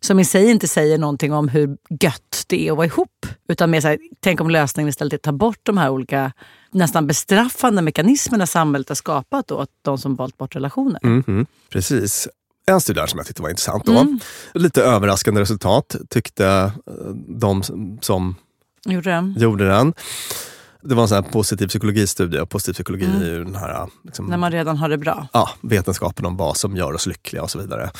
Som 0.00 0.18
i 0.20 0.24
sig 0.24 0.50
inte 0.50 0.68
säger 0.68 0.98
någonting 0.98 1.32
om 1.32 1.48
hur 1.48 1.76
gött 2.00 2.44
det 2.46 2.68
är 2.68 2.70
att 2.72 2.76
vara 2.76 2.86
ihop. 2.86 3.26
Utan 3.48 3.70
mer 3.70 3.80
så 3.80 3.88
här, 3.88 3.98
tänk 4.20 4.40
om 4.40 4.50
lösningen 4.50 4.88
istället 4.88 5.12
är 5.12 5.16
att 5.16 5.22
ta 5.22 5.32
bort 5.32 5.58
de 5.62 5.78
här 5.78 5.90
olika 5.90 6.32
nästan 6.70 7.06
bestraffande 7.06 7.82
mekanismerna 7.82 8.46
samhället 8.46 8.88
har 8.88 8.96
skapat 8.96 9.50
åt 9.50 9.68
de 9.82 9.98
som 9.98 10.14
valt 10.14 10.36
bort 10.38 10.56
relationer. 10.56 11.00
Mhm. 11.02 11.46
Precis. 11.70 12.28
En 12.66 12.80
studie 12.80 13.00
här 13.00 13.06
som 13.06 13.18
jag 13.18 13.26
tyckte 13.26 13.42
var 13.42 13.50
intressant. 13.50 13.84
Då. 13.84 13.92
Mm. 13.98 14.18
Lite 14.54 14.82
överraskande 14.82 15.40
resultat 15.40 15.96
tyckte 16.10 16.46
eh, 16.46 16.72
de 17.28 17.62
som- 17.62 17.98
som 18.02 18.34
Gjorde 18.84 19.10
den? 19.10 19.34
gjorde 19.38 19.68
den. 19.68 19.94
Det 20.82 20.94
var 20.94 21.02
en 21.02 21.08
sån 21.08 21.24
här 21.24 21.30
positiv 21.30 21.66
psykologistudie 21.68 22.40
och 22.40 22.48
positiv 22.50 22.72
psykologi 22.72 23.04
är 23.04 23.24
ju 23.26 23.44
den 23.44 23.54
här 23.56 23.86
liksom, 24.04 24.24
Mm. 24.24 24.30
När 24.30 24.36
man 24.38 24.52
redan 24.52 24.76
har 24.76 24.88
det 24.88 24.98
bra. 24.98 25.28
ja, 25.32 25.50
vetenskapen 25.60 26.26
om 26.26 26.36
vad 26.36 26.56
som 26.56 26.76
gör 26.76 26.92
oss 26.92 27.06
lyckliga 27.06 27.42
och 27.42 27.50
så 27.50 27.58
vidare. 27.58 27.90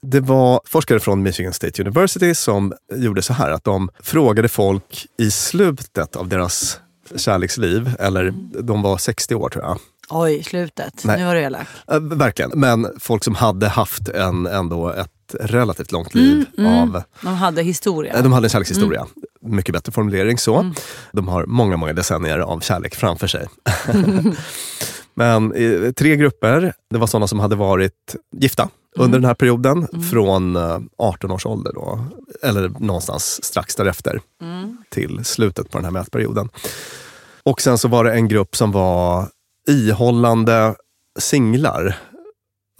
Det 0.00 0.20
var 0.20 0.60
forskare 0.64 1.00
från 1.00 1.22
Michigan 1.22 1.52
State 1.52 1.82
University 1.82 2.34
som 2.34 2.72
gjorde 2.94 3.22
så 3.22 3.32
här 3.32 3.50
att 3.50 3.64
de 3.64 3.90
frågade 4.02 4.48
folk 4.48 5.06
i 5.18 5.30
slutet 5.30 6.16
av 6.16 6.28
deras 6.28 6.80
kärleksliv, 7.16 7.90
eller 7.98 8.34
de 8.62 8.82
var 8.82 8.96
60 8.98 9.34
år 9.34 9.48
tror 9.48 9.64
jag. 9.64 9.78
Oj, 10.10 10.42
slutet. 10.42 11.04
Nej. 11.04 11.18
Nu 11.18 11.24
var 11.26 11.34
du 11.34 11.40
elak. 11.40 11.66
Eh, 11.90 12.00
verkligen, 12.00 12.50
men 12.54 12.86
folk 13.00 13.24
som 13.24 13.34
hade 13.34 13.68
haft 13.68 14.08
en, 14.08 14.46
ändå 14.46 14.90
ett 14.90 15.10
relativt 15.40 15.92
långt 15.92 16.14
liv 16.14 16.44
av 16.58 17.02
De 17.22 17.34
hade 17.34 17.62
historia. 17.62 18.12
Eh, 18.14 18.22
De 18.22 18.32
hade 18.32 18.46
en 18.46 18.50
kärlekshistoria. 18.50 19.06
Mycket 19.44 19.72
bättre 19.72 19.92
formulering 19.92 20.38
så. 20.38 20.72
De 21.12 21.28
har 21.28 21.46
många, 21.46 21.76
många 21.76 21.92
decennier 21.92 22.38
av 22.38 22.60
kärlek 22.60 22.94
framför 22.94 23.26
sig. 23.26 23.46
Men 25.14 25.52
eh, 25.52 25.92
tre 25.92 26.16
grupper. 26.16 26.72
Det 26.90 26.98
var 26.98 27.06
sådana 27.06 27.26
som 27.26 27.40
hade 27.40 27.56
varit 27.56 28.16
gifta 28.36 28.68
under 28.96 29.18
den 29.18 29.24
här 29.24 29.34
perioden. 29.34 29.88
Från 30.10 30.56
eh, 30.56 30.78
18 30.98 31.30
års 31.30 31.46
ålder 31.46 31.72
då, 31.72 32.06
eller 32.42 32.68
någonstans 32.68 33.44
strax 33.44 33.76
därefter. 33.76 34.20
Till 34.90 35.24
slutet 35.24 35.70
på 35.70 35.78
den 35.78 35.84
här 35.84 35.92
mätperioden. 35.92 36.48
Och 37.42 37.60
sen 37.60 37.78
så 37.78 37.88
var 37.88 38.04
det 38.04 38.12
en 38.12 38.28
grupp 38.28 38.56
som 38.56 38.72
var 38.72 39.28
ihållande 39.68 40.74
singlar 41.18 41.96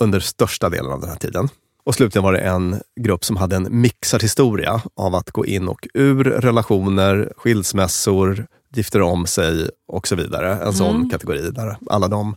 under 0.01 0.21
största 0.21 0.71
delen 0.71 0.93
av 0.93 1.01
den 1.01 1.11
här 1.11 1.17
tiden. 1.17 1.49
Och 1.87 1.95
slutligen 1.95 2.25
var 2.25 2.33
det 2.33 2.39
en 2.39 2.81
grupp 3.01 3.25
som 3.25 3.37
hade 3.37 3.57
en 3.57 3.81
mixad 3.81 4.23
historia 4.23 4.83
av 4.97 5.15
att 5.15 5.31
gå 5.31 5.47
in 5.47 5.69
och 5.69 5.89
ur 5.95 6.25
relationer, 6.25 7.33
skilsmässor, 7.37 8.47
gifter 8.75 9.01
om 9.01 9.27
sig 9.27 9.69
och 9.89 10.09
så 10.09 10.17
vidare. 10.17 10.55
En 10.55 10.73
sån 10.73 11.11
kategori 11.11 11.51
där 11.51 11.77
alla 11.87 12.09
de 12.09 12.37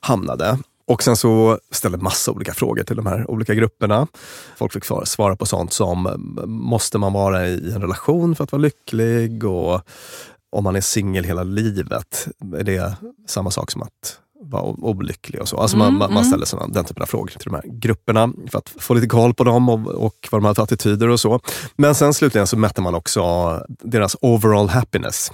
hamnade. 0.00 0.58
Och 0.86 1.02
sen 1.02 1.16
så 1.16 1.58
ställde 1.70 1.98
massa 1.98 2.32
olika 2.32 2.54
frågor 2.54 2.82
till 2.82 2.96
de 2.96 3.06
här 3.06 3.30
olika 3.30 3.54
grupperna. 3.54 4.06
Folk 4.56 4.72
fick 4.72 4.84
svara- 4.84 5.36
på 5.36 5.46
sånt 5.46 5.72
som, 5.72 6.08
måste 6.46 6.98
man 6.98 7.12
vara 7.12 7.48
i 7.48 7.72
en 7.72 7.80
relation 7.80 8.36
för 8.36 8.44
att 8.44 8.52
vara 8.52 8.62
lycklig? 8.62 9.44
Och 9.44 9.80
om 10.50 10.64
man 10.64 10.76
är 10.76 10.80
singel 10.80 11.24
hela 11.24 11.42
livet, 11.42 12.28
är 12.56 12.64
det 12.64 12.96
samma 13.26 13.50
sak 13.50 13.70
som 13.70 13.82
att 13.82 14.18
vara 14.40 14.62
o- 14.62 14.76
olycklig 14.80 15.40
och 15.40 15.48
så? 15.48 15.56
Alltså 15.56 15.76
man, 15.76 15.94
man, 15.94 16.14
man 16.14 16.24
ställer 16.24 16.44
såna, 16.46 16.66
den 16.68 16.84
typen 16.84 17.02
av 17.02 17.06
frågor 17.06 17.26
till 17.26 17.50
de 17.50 17.54
här 17.54 17.64
grupperna 17.66 18.32
för 18.50 18.58
att 18.58 18.68
få 18.78 18.94
lite 18.94 19.06
koll 19.06 19.34
på 19.34 19.44
dem 19.44 19.68
och, 19.68 19.86
och 19.86 20.28
vad 20.30 20.40
de 20.40 20.44
har 20.44 20.54
för 20.54 20.62
attityder 20.62 21.08
och 21.08 21.20
så. 21.20 21.40
Men 21.76 21.94
sen 21.94 22.14
slutligen 22.14 22.46
så 22.46 22.56
mätte 22.56 22.80
man 22.80 22.94
också 22.94 23.22
deras 23.68 24.16
overall 24.20 24.68
happiness 24.68 25.32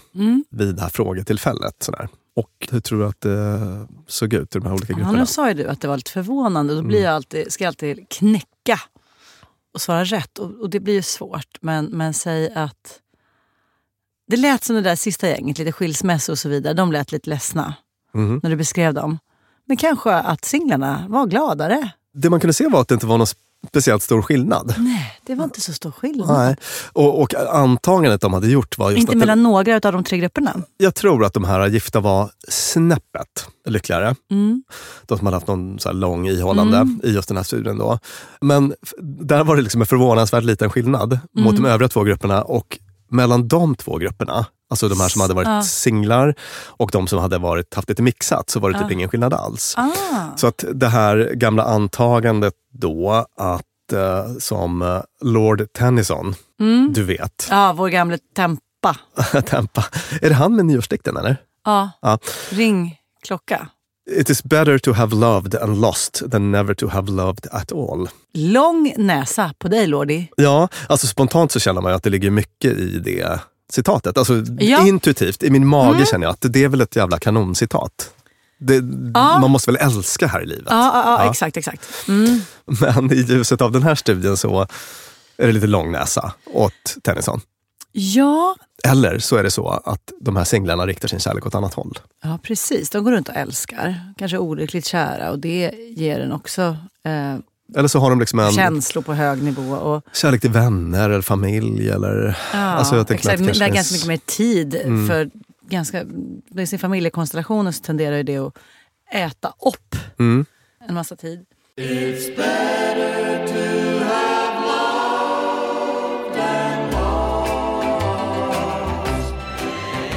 vid 0.51 0.75
det 0.77 0.83
här 0.83 0.89
frågetillfället. 0.89 1.75
Sådär. 1.83 2.09
Och 2.37 2.69
hur 2.71 2.81
tror 2.81 2.99
du 2.99 3.07
att 3.07 3.21
det 3.21 3.61
såg 4.07 4.33
ut 4.33 4.57
i 4.57 4.59
de 4.59 4.67
här 4.67 4.75
olika 4.75 4.93
Ja, 4.93 4.97
grupperna? 4.99 5.19
nu 5.19 5.27
sa 5.27 5.49
ju 5.49 5.55
du 5.55 5.67
att 5.69 5.81
det 5.81 5.89
var 5.89 5.97
lite 5.97 6.11
förvånande. 6.11 6.75
Då 6.75 6.83
blir 6.83 7.03
jag 7.03 7.15
alltid, 7.15 7.53
ska 7.53 7.65
jag 7.65 7.69
alltid 7.71 8.09
knäcka 8.09 8.81
och 9.75 9.81
svara 9.81 10.05
rätt. 10.05 10.39
Och, 10.39 10.61
och 10.61 10.71
det 10.71 10.81
blir 10.81 10.95
ju 10.95 11.03
svårt. 11.03 11.59
Men, 11.61 11.85
men 11.85 12.15
säg 12.15 12.53
att... 12.55 13.01
Det 14.29 14.37
lät 14.37 14.65
som 14.65 14.77
det 14.77 14.83
där 14.83 14.97
sista 14.97 15.29
gänget, 15.29 15.59
lite 15.59 15.73
skilsmässor 15.73 16.33
och 16.33 16.39
så 16.39 16.49
vidare. 16.49 16.75
De 16.75 16.93
lät 16.93 17.13
lite 17.13 17.31
ledsna 17.31 17.75
när 18.17 18.51
du 18.51 18.57
beskrev 18.57 18.95
dem. 18.95 19.19
Men 19.69 19.77
kanske 19.77 20.13
att 20.15 20.45
singlarna 20.45 21.05
var 21.09 21.27
gladare. 21.27 21.91
Det 22.15 22.31
man 22.31 22.41
kunde 22.41 22.55
se 22.55 22.69
var 22.69 22.81
att 22.81 22.89
det 22.89 22.95
inte 22.95 23.07
var 23.07 23.19
någon 23.19 23.27
speciellt 23.69 24.03
stor 24.03 24.23
skillnad. 24.23 24.75
Nej, 24.79 25.19
det 25.27 25.35
var 25.35 25.45
inte 25.45 25.61
så 25.61 25.73
stor 25.73 25.91
skillnad. 25.91 26.29
Nej. 26.29 26.57
Och, 26.93 27.21
och 27.23 27.35
antagandet 27.35 28.21
de 28.21 28.33
hade 28.35 28.49
gjort 28.49 28.79
var 28.79 28.91
just 28.91 29.01
Inte 29.01 29.13
att 29.13 29.19
mellan 29.19 29.39
det, 29.39 29.43
några 29.45 29.75
av 29.75 29.81
de 29.93 30.05
tre 30.05 30.19
grupperna. 30.19 30.55
jag 30.77 30.95
tror 30.95 31.25
att 31.25 31.35
de 31.35 31.45
här 31.45 31.67
gifta 31.69 32.01
var 32.01 32.31
snäppet 32.49 33.49
lyckligare. 33.67 34.15
Mm. 34.31 34.63
De 35.07 35.19
som 35.19 35.27
hade 35.27 35.37
haft 35.37 35.47
någon 35.47 35.79
så 35.79 35.93
lång 35.93 36.27
ihållande 36.29 36.89
i 37.03 37.11
just 37.13 37.29
den 37.29 37.37
här 37.37 37.45
studien. 37.45 37.79
Då. 37.79 37.99
Men 38.41 38.75
där 39.21 39.45
var 39.45 39.57
det 39.57 39.63
liksom 39.63 39.81
en 39.81 39.87
förvånansvärt 39.87 40.45
liten 40.45 40.71
skillnad 40.71 41.19
mot 41.33 41.51
Mm. 41.53 41.63
de 41.63 41.69
övriga 41.69 41.89
två 41.89 42.03
grupperna. 42.03 42.43
Och 42.43 42.79
mellan 43.11 43.49
de 43.49 43.75
två 43.75 43.97
grupperna, 43.99 44.47
alltså 44.71 44.89
de 44.89 45.01
här 45.01 45.09
som 45.09 45.21
hade 45.21 45.35
varit 45.35 45.49
Ja. 45.49 45.63
singlar 45.63 46.35
och 46.67 46.91
de 46.93 47.07
som 47.07 47.19
hade 47.19 47.39
varit, 47.39 47.75
haft 47.75 47.89
lite 47.89 48.03
mixat, 48.03 48.51
så 48.51 48.61
var 48.61 48.71
det 48.71 48.79
typ 48.79 48.87
Ja. 48.89 48.93
ingen 48.93 49.09
skillnad 49.09 49.35
alls. 49.35 49.75
Ah. 49.77 49.91
Så 50.37 50.47
att 50.47 50.65
det 50.75 50.89
här 50.89 51.31
gamla 51.35 51.63
antagandet 51.65 52.55
då 52.73 53.27
att 53.37 53.63
eh, 53.93 54.37
som 54.39 54.83
eh, 54.83 55.01
Lord 55.21 55.73
Tennyson, 55.73 56.35
Mm. 56.61 56.93
du 56.93 57.03
vet, 57.05 57.47
Ja, 57.51 57.73
vår 57.77 57.89
gamle 57.89 58.19
Tempa. 58.37 58.97
Tempa. 59.47 59.85
Är 60.23 60.29
det 60.29 60.35
han 60.35 60.57
med 60.57 60.65
nyårsdikten 60.67 61.17
eller? 61.17 61.37
Ja. 61.65 61.91
Ja. 62.03 62.19
Ring 62.51 62.97
klocka. 63.27 63.69
It 64.11 64.31
is 64.31 64.43
better 64.45 64.79
to 64.79 64.93
have 64.93 65.17
loved 65.17 65.55
and 65.55 65.81
lost 65.81 66.23
than 66.31 66.51
never 66.51 66.75
to 66.75 66.89
have 66.89 67.11
loved 67.11 67.47
at 67.53 67.73
all. 67.73 68.09
Lång 68.35 68.95
näsa 68.97 69.55
på 69.59 69.69
dig, 69.69 69.87
Lordi. 69.87 70.29
Ja, 70.37 70.69
alltså 70.89 71.07
spontant 71.07 71.53
så 71.53 71.61
känner 71.61 71.81
man 71.81 71.93
ju 71.93 71.97
att 71.97 72.03
det 72.03 72.11
ligger 72.11 72.31
mycket 72.31 72.73
i 72.73 72.99
det 72.99 73.41
citatet. 73.73 74.19
Alltså 74.19 74.35
Ja. 74.59 74.77
Mm. 74.77 74.87
intuitivt, 74.89 75.43
i 75.43 75.51
min 75.51 75.67
mage 75.67 76.07
känner 76.07 76.27
jag 76.27 76.33
att 76.33 76.53
det 76.53 76.65
är 76.65 76.69
väl 76.69 76.81
ett 76.81 76.97
jävla 76.97 77.19
kanоncitat. 77.19 78.11
Det, 78.59 78.75
Ja. 79.15 79.39
Man 79.39 79.51
måste 79.51 79.71
väl 79.73 79.81
älska 79.81 80.27
här 80.27 80.43
i 80.43 80.47
livet. 80.47 80.67
Ja, 80.71 80.91
ja, 80.95 81.03
ja, 81.19 81.25
Ja. 81.25 81.31
exakt, 81.31 81.57
exakt. 81.57 81.81
Mm. 82.09 82.41
Men 82.81 83.13
i 83.13 83.17
ljuset 83.17 83.61
av 83.63 83.73
den 83.73 83.83
här 83.83 83.95
studien 83.95 84.37
så 84.37 84.61
är 85.39 85.47
det 85.47 85.53
lite 85.53 85.67
lång 85.67 85.93
näsa 85.93 86.33
åt 86.53 86.97
Tennyson. 87.03 87.41
Ja, 87.93 88.57
Eller 88.85 89.19
så 89.19 89.37
är 89.37 89.43
det 89.43 89.51
så 89.51 89.69
att 89.69 90.13
de 90.21 90.37
här 90.37 90.45
singlarna 90.45 90.87
riktar 90.87 91.09
sin 91.09 91.19
kärlek 91.21 91.47
åt 91.47 91.55
annat 91.55 91.75
håll. 91.75 91.99
ja, 92.23 92.39
precis. 92.43 92.91
De 92.91 93.05
går 93.05 93.13
runt 93.13 93.29
och 93.29 93.35
älskar. 93.37 94.13
Kanske 94.19 94.39
olyckligt 94.39 94.87
kära 94.87 95.31
och 95.31 95.39
det 95.39 95.71
ger 95.97 96.21
en 96.21 96.33
också 96.33 96.63
eh, 97.05 97.37
Eller 97.77 97.89
så 97.89 97.99
har 97.99 98.11
de 98.11 98.21
liksom 98.21 98.39
en 98.39 98.53
känslor 98.53 99.03
på 99.03 99.15
hög 99.15 99.43
nivå. 99.43 99.73
Och, 99.73 100.03
kärlek 100.13 100.41
till 100.41 100.51
vänner 100.51 101.11
eller 101.11 101.23
familj. 101.23 101.89
Eller, 101.91 102.39
ja, 102.53 102.59
alltså 102.59 102.97
jag 102.97 103.11
exakt. 103.11 103.39
det 103.39 103.65
är 103.65 103.69
ganska 103.75 103.95
mycket 103.95 104.09
mer 104.09 104.21
tid. 104.27 104.75
Mm. 104.75 105.09
för 105.09 105.31
ganska, 105.69 106.05
I 106.57 106.67
sin 106.67 106.79
familjekonstellation 106.79 107.73
så 107.73 107.83
tenderar 107.83 108.17
ju 108.17 108.23
det 108.23 108.39
att 108.39 108.55
äta 109.13 109.53
upp 109.67 109.97
Mm. 110.19 110.47
en 110.89 110.95
massa 110.95 111.17
tid. 111.17 111.45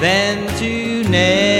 than 0.02 0.48
to 0.58 1.10
never 1.10 1.59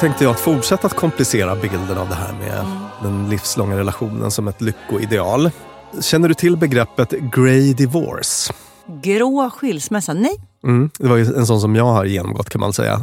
tänkte 0.00 0.24
jag 0.24 0.30
att 0.30 0.40
fortsätta 0.40 0.86
att 0.86 0.96
komplicera 0.96 1.56
bilden 1.56 1.98
av 1.98 2.08
det 2.08 2.14
här 2.14 2.32
med 2.32 2.66
den 3.02 3.28
livslånga 3.28 3.76
relationen 3.76 4.30
som 4.30 4.48
ett 4.48 4.60
lyckoideal. 4.60 5.50
Känner 6.00 6.28
du 6.28 6.34
till 6.34 6.56
begreppet 6.56 7.10
grey 7.10 7.72
divorce? 7.74 8.52
Grå 9.02 9.50
skilsmässa? 9.50 10.12
Nej. 10.12 10.40
Mm, 10.64 10.90
det 10.98 11.08
var 11.08 11.16
ju 11.16 11.24
en 11.24 11.46
sån 11.46 11.60
som 11.60 11.76
jag 11.76 11.84
har 11.84 12.04
genomgått 12.04 12.50
kan 12.50 12.60
man 12.60 12.72
säga. 12.72 13.02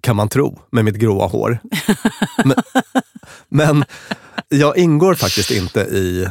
Kan 0.00 0.16
man 0.16 0.28
tro, 0.28 0.58
med 0.70 0.84
mitt 0.84 0.96
gråa 0.96 1.26
hår. 1.26 1.58
men, 2.44 2.56
men 3.48 3.84
jag 4.48 4.76
ingår 4.76 5.14
faktiskt 5.14 5.50
inte 5.50 5.80
i, 5.80 6.28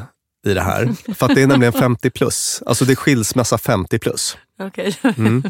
i 0.47 0.53
det 0.53 0.61
här. 0.61 1.13
För 1.13 1.25
att 1.25 1.35
det 1.35 1.41
är 1.41 1.47
nämligen 1.47 1.73
50 1.73 2.09
plus. 2.09 2.63
Alltså 2.65 2.85
det 2.85 2.93
är 2.93 2.95
skilsmässa 2.95 3.57
50 3.57 3.99
plus. 3.99 4.37
Okej. 4.59 4.97
Mm. 5.17 5.43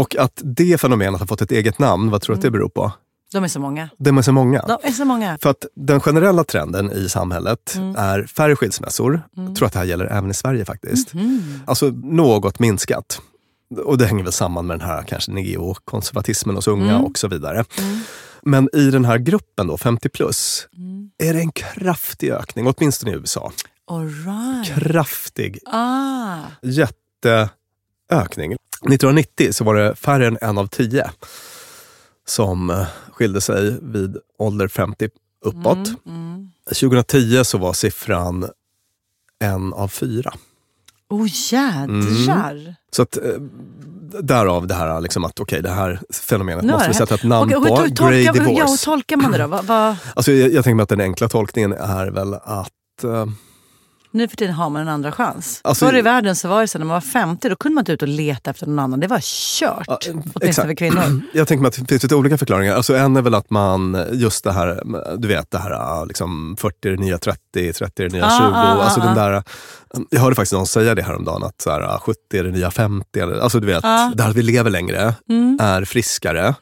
Och 0.00 0.16
att 0.16 0.40
det 0.44 0.80
fenomenet 0.80 1.20
har 1.20 1.26
fått 1.26 1.42
ett 1.42 1.52
eget 1.52 1.78
namn, 1.78 2.10
vad 2.10 2.20
tror 2.22 2.34
du 2.34 2.38
att 2.38 2.42
det 2.42 2.50
beror 2.50 2.68
på? 2.68 2.92
De 3.32 3.44
är 3.44 3.48
så 3.48 3.60
många. 3.60 3.88
De 3.98 4.18
är 4.18 4.22
så 4.22 4.32
många. 4.32 4.62
De 4.62 4.78
är 4.88 4.92
så 4.92 5.04
många. 5.04 5.38
För 5.42 5.50
att 5.50 5.66
den 5.74 6.00
generella 6.00 6.44
trenden 6.44 6.92
i 6.92 7.08
samhället 7.08 7.74
Mm. 7.76 7.96
är 7.98 8.22
färre 8.26 8.56
skilsmässor. 8.56 9.22
Jag 9.36 9.56
tror 9.56 9.66
att 9.66 9.72
det 9.72 9.78
här 9.78 9.86
gäller 9.86 10.04
även 10.06 10.30
i 10.30 10.34
Sverige 10.34 10.64
faktiskt. 10.64 11.14
Mhm. 11.14 11.60
Alltså 11.66 11.86
något 12.04 12.58
minskat. 12.58 13.20
Och 13.84 13.98
det 13.98 14.06
hänger 14.06 14.24
väl 14.24 14.32
samman 14.32 14.66
med 14.66 14.78
den 14.78 14.88
här 14.88 15.02
kanske 15.02 15.32
neokonservatismen 15.32 16.56
hos 16.56 16.68
unga 16.68 16.90
Mm. 16.94 17.04
och 17.04 17.18
så 17.18 17.28
vidare. 17.28 17.64
Men 18.42 18.68
i 18.72 18.90
den 18.90 19.04
här 19.04 19.18
gruppen 19.18 19.66
då, 19.66 19.76
50 19.76 20.08
plus, 20.08 20.68
Mm. 20.76 21.10
är 21.18 21.34
det 21.34 21.40
en 21.40 21.52
kraftig 21.52 22.30
ökning, 22.30 22.66
åtminstone 22.76 23.12
i 23.12 23.14
USA. 23.14 23.52
All 23.90 24.08
right. 24.08 24.66
Kraftig, 24.74 25.58
Ah. 25.66 26.36
jätteökning. 26.62 28.56
1990 28.82 29.52
så 29.52 29.64
var 29.64 29.74
det 29.74 29.96
färre 29.96 30.26
än 30.26 30.38
en 30.40 30.58
av 30.58 30.66
tio 30.66 31.10
som 32.26 32.70
eh, 32.70 32.86
skilde 33.12 33.40
sig 33.40 33.78
vid 33.82 34.16
ålder 34.38 34.68
50 34.68 35.08
uppåt. 35.44 36.06
Mm. 36.06 36.50
2010 36.68 37.44
så 37.44 37.58
var 37.58 37.72
siffran 37.72 38.48
en 39.44 39.72
av 39.72 39.88
fyra. 39.88 40.32
Oh 41.08 41.26
jädrar. 41.52 42.74
Så 42.90 43.02
att, 43.02 43.16
eh, 43.16 43.22
därav 44.22 44.66
det 44.66 44.74
här 44.74 45.00
liksom 45.00 45.24
att 45.24 45.40
okej, 45.40 45.62
det 45.62 45.70
här 45.70 46.00
fenomenet 46.12 46.64
Nu 46.64 46.72
måste 46.72 46.88
vi 46.88 46.94
sätta 46.94 47.14
ett 47.14 47.24
namn 47.24 47.54
och 47.54 47.66
på. 47.66 47.76
hur, 47.76 47.88
Grey 47.88 47.94
tolkar, 47.94 48.32
divorce. 48.32 48.58
ja, 48.58 48.66
hur 48.66 48.76
tolkar 48.76 49.16
man 49.16 49.32
det 49.32 49.38
då? 49.38 49.46
Va, 49.46 49.62
va, 49.62 49.96
Alltså, 50.14 50.32
jag, 50.32 50.52
jag 50.52 50.64
tänker 50.64 50.74
mig 50.74 50.82
att 50.82 50.88
den 50.88 51.00
enkla 51.00 51.28
tolkningen 51.28 51.72
är 51.72 52.06
väl 52.06 52.34
att 52.34 53.04
eh, 53.04 53.26
nu 54.16 54.28
för 54.28 54.36
tiden 54.36 54.54
har 54.54 54.70
man 54.70 54.82
en 54.82 54.88
andra 54.88 55.12
chans. 55.12 55.60
Alltså- 55.64 55.86
Förr 55.86 55.96
i 55.96 56.02
världen 56.02 56.36
så 56.36 56.48
var 56.48 56.60
det 56.60 56.68
så 56.68 56.78
när 56.78 56.84
man 56.86 56.94
var 56.94 57.00
50 57.00 57.48
då 57.48 57.56
kunde 57.56 57.74
man 57.74 57.82
inte 57.82 57.92
ut 57.92 58.02
och 58.02 58.08
leta 58.08 58.50
efter 58.50 58.66
någon 58.66 58.78
annan. 58.78 59.00
Det 59.00 59.06
var 59.06 59.20
kört. 59.58 59.84
Ja, 59.86 59.98
Åtminstone 60.10 60.46
exakt. 60.48 60.68
för 60.68 60.74
kvinnor. 60.74 61.22
Jag 61.34 61.48
tänker 61.48 61.62
mig 61.62 61.68
att 61.68 61.74
det 61.74 61.84
finns 61.88 62.02
lite 62.02 62.14
olika 62.14 62.38
förklaringar. 62.38 62.74
Alltså 62.74 62.94
en 62.96 63.16
är 63.16 63.22
väl 63.22 63.34
att 63.34 63.50
man, 63.50 64.04
just 64.12 64.44
det 64.44 64.52
här, 64.52 64.82
du 65.18 65.28
vet 65.28 65.50
det 65.50 65.58
här 65.58 66.06
liksom 66.06 66.56
40 66.58 66.88
är 66.88 66.92
det 66.92 67.00
nya 67.02 67.18
30, 67.18 67.72
30 67.72 68.02
är 68.02 68.08
det 68.08 68.12
nya 68.12 68.26
Ah, 68.26 68.38
20. 68.38 68.44
ah, 68.44 68.82
alltså 68.84 69.00
ah, 69.00 69.04
den 69.04 69.18
ah. 69.18 69.28
där, 69.28 69.42
jag 70.10 70.20
hörde 70.20 70.34
faktiskt 70.36 70.52
någon 70.52 70.66
säga 70.66 70.94
det 70.94 71.02
häromdagen, 71.02 71.42
att 71.42 71.60
så 71.62 71.70
här, 71.70 71.98
70 71.98 72.18
är 72.38 72.44
det 72.44 72.50
nya 72.50 72.70
50. 72.70 73.20
Eller, 73.20 73.38
alltså 73.38 73.60
du 73.60 73.66
vet, 73.66 73.84
Ah. 73.84 74.12
det 74.14 74.22
här 74.22 74.30
att 74.30 74.36
vi 74.36 74.42
lever 74.42 74.70
längre, 74.70 75.14
Mm. 75.28 75.58
är 75.62 75.84
friskare. 75.84 76.54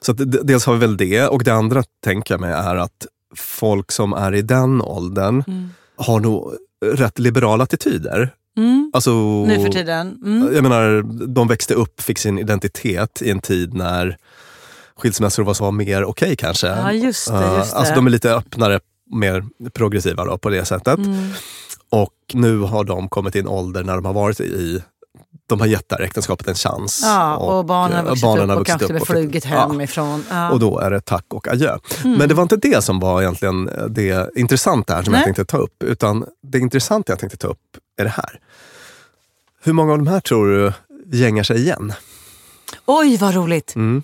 Så 0.00 0.12
att, 0.12 0.18
dels 0.46 0.66
har 0.66 0.72
vi 0.74 0.78
väl 0.80 0.96
det, 0.96 1.26
och 1.26 1.44
det 1.44 1.50
andra 1.54 1.82
tänker 2.04 2.34
jag 2.34 2.40
mig 2.40 2.52
är 2.52 2.76
att 2.76 3.06
folk 3.36 3.92
som 3.92 4.12
är 4.12 4.34
i 4.34 4.42
den 4.42 4.82
åldern 4.82 5.44
Mm. 5.46 5.70
har 5.96 6.20
nog 6.20 6.52
rätt 6.84 7.18
liberala 7.18 7.64
attityder. 7.64 8.34
Mm. 8.56 8.90
Alltså, 8.94 9.10
Nu 9.46 9.60
för 9.60 9.68
tiden. 9.72 10.18
Mm. 10.24 10.54
jag 10.54 10.62
menar, 10.62 11.02
de 11.26 11.48
växte 11.48 11.74
upp, 11.74 12.00
fick 12.00 12.18
sin 12.18 12.38
identitet 12.38 13.22
i 13.22 13.30
en 13.30 13.40
tid 13.40 13.74
när 13.74 14.16
skilsmässor 14.96 15.44
var 15.44 15.54
så 15.54 15.70
mer 15.70 16.04
okej 16.04 16.36
kanske. 16.36 16.66
Ja, 16.66 16.92
just 16.92 17.28
det, 17.28 17.34
Eh, 17.34 17.58
just 17.58 17.70
det. 17.70 17.76
Alltså 17.76 17.94
de 17.94 18.06
är 18.06 18.10
lite 18.10 18.34
öppnare, 18.34 18.80
mer 19.10 19.44
progressiva 19.70 20.24
då, 20.24 20.38
på 20.38 20.50
det 20.50 20.64
sättet. 20.64 20.98
Mm. 20.98 21.30
Och 21.90 22.14
nu 22.32 22.58
har 22.58 22.84
de 22.84 23.08
kommit 23.08 23.36
i 23.36 23.38
en 23.38 23.48
ålder 23.48 23.84
när 23.84 23.94
de 23.94 24.04
har 24.04 24.12
varit 24.12 24.40
i 24.40 24.82
de 25.46 25.60
har 25.60 25.66
gett 25.66 25.88
det 25.88 25.96
här 25.96 26.02
äktenskapet 26.02 26.48
en 26.48 26.54
chans. 26.54 27.00
Ja, 27.04 27.36
och, 27.36 27.64
barnen 27.64 27.96
har 27.96 28.04
eh, 28.04 28.08
vuxit 28.08 28.22
barnen 28.22 28.44
upp 28.44 28.50
har 28.50 28.60
och 28.60 28.66
kanske 28.66 28.86
vuxit 28.86 29.02
upp 29.02 29.08
flugit 29.08 29.44
ja. 29.44 29.68
hemifrån. 29.68 30.24
Ja. 30.30 30.50
Och 30.50 30.60
då 30.60 30.78
är 30.78 30.90
det 30.90 31.00
tack 31.00 31.24
och 31.28 31.48
adjö. 31.48 31.78
Mm. 32.04 32.18
Men 32.18 32.28
det 32.28 32.34
var 32.34 32.42
inte 32.42 32.56
det 32.56 32.84
som 32.84 33.00
var 33.00 33.22
egentligen 33.22 33.70
det 33.88 34.36
intressanta 34.36 34.94
här 34.94 35.02
som 35.02 35.12
Nej. 35.12 35.18
jag 35.18 35.24
tänkte 35.24 35.44
ta 35.44 35.56
upp. 35.56 35.82
Utan 35.82 36.26
det 36.42 36.58
intressanta 36.58 37.12
jag 37.12 37.18
tänkte 37.18 37.38
ta 37.38 37.48
upp 37.48 37.76
är 38.00 38.04
det 38.04 38.10
här. 38.10 38.40
Hur 39.62 39.72
många 39.72 39.92
av 39.92 39.98
de 39.98 40.06
här 40.06 40.20
tror 40.20 40.46
du 40.46 40.72
gängar 41.18 41.42
sig 41.42 41.58
igen? 41.58 41.92
Oj, 42.86 43.16
vad 43.16 43.34
roligt. 43.34 43.74
Mm. 43.76 44.02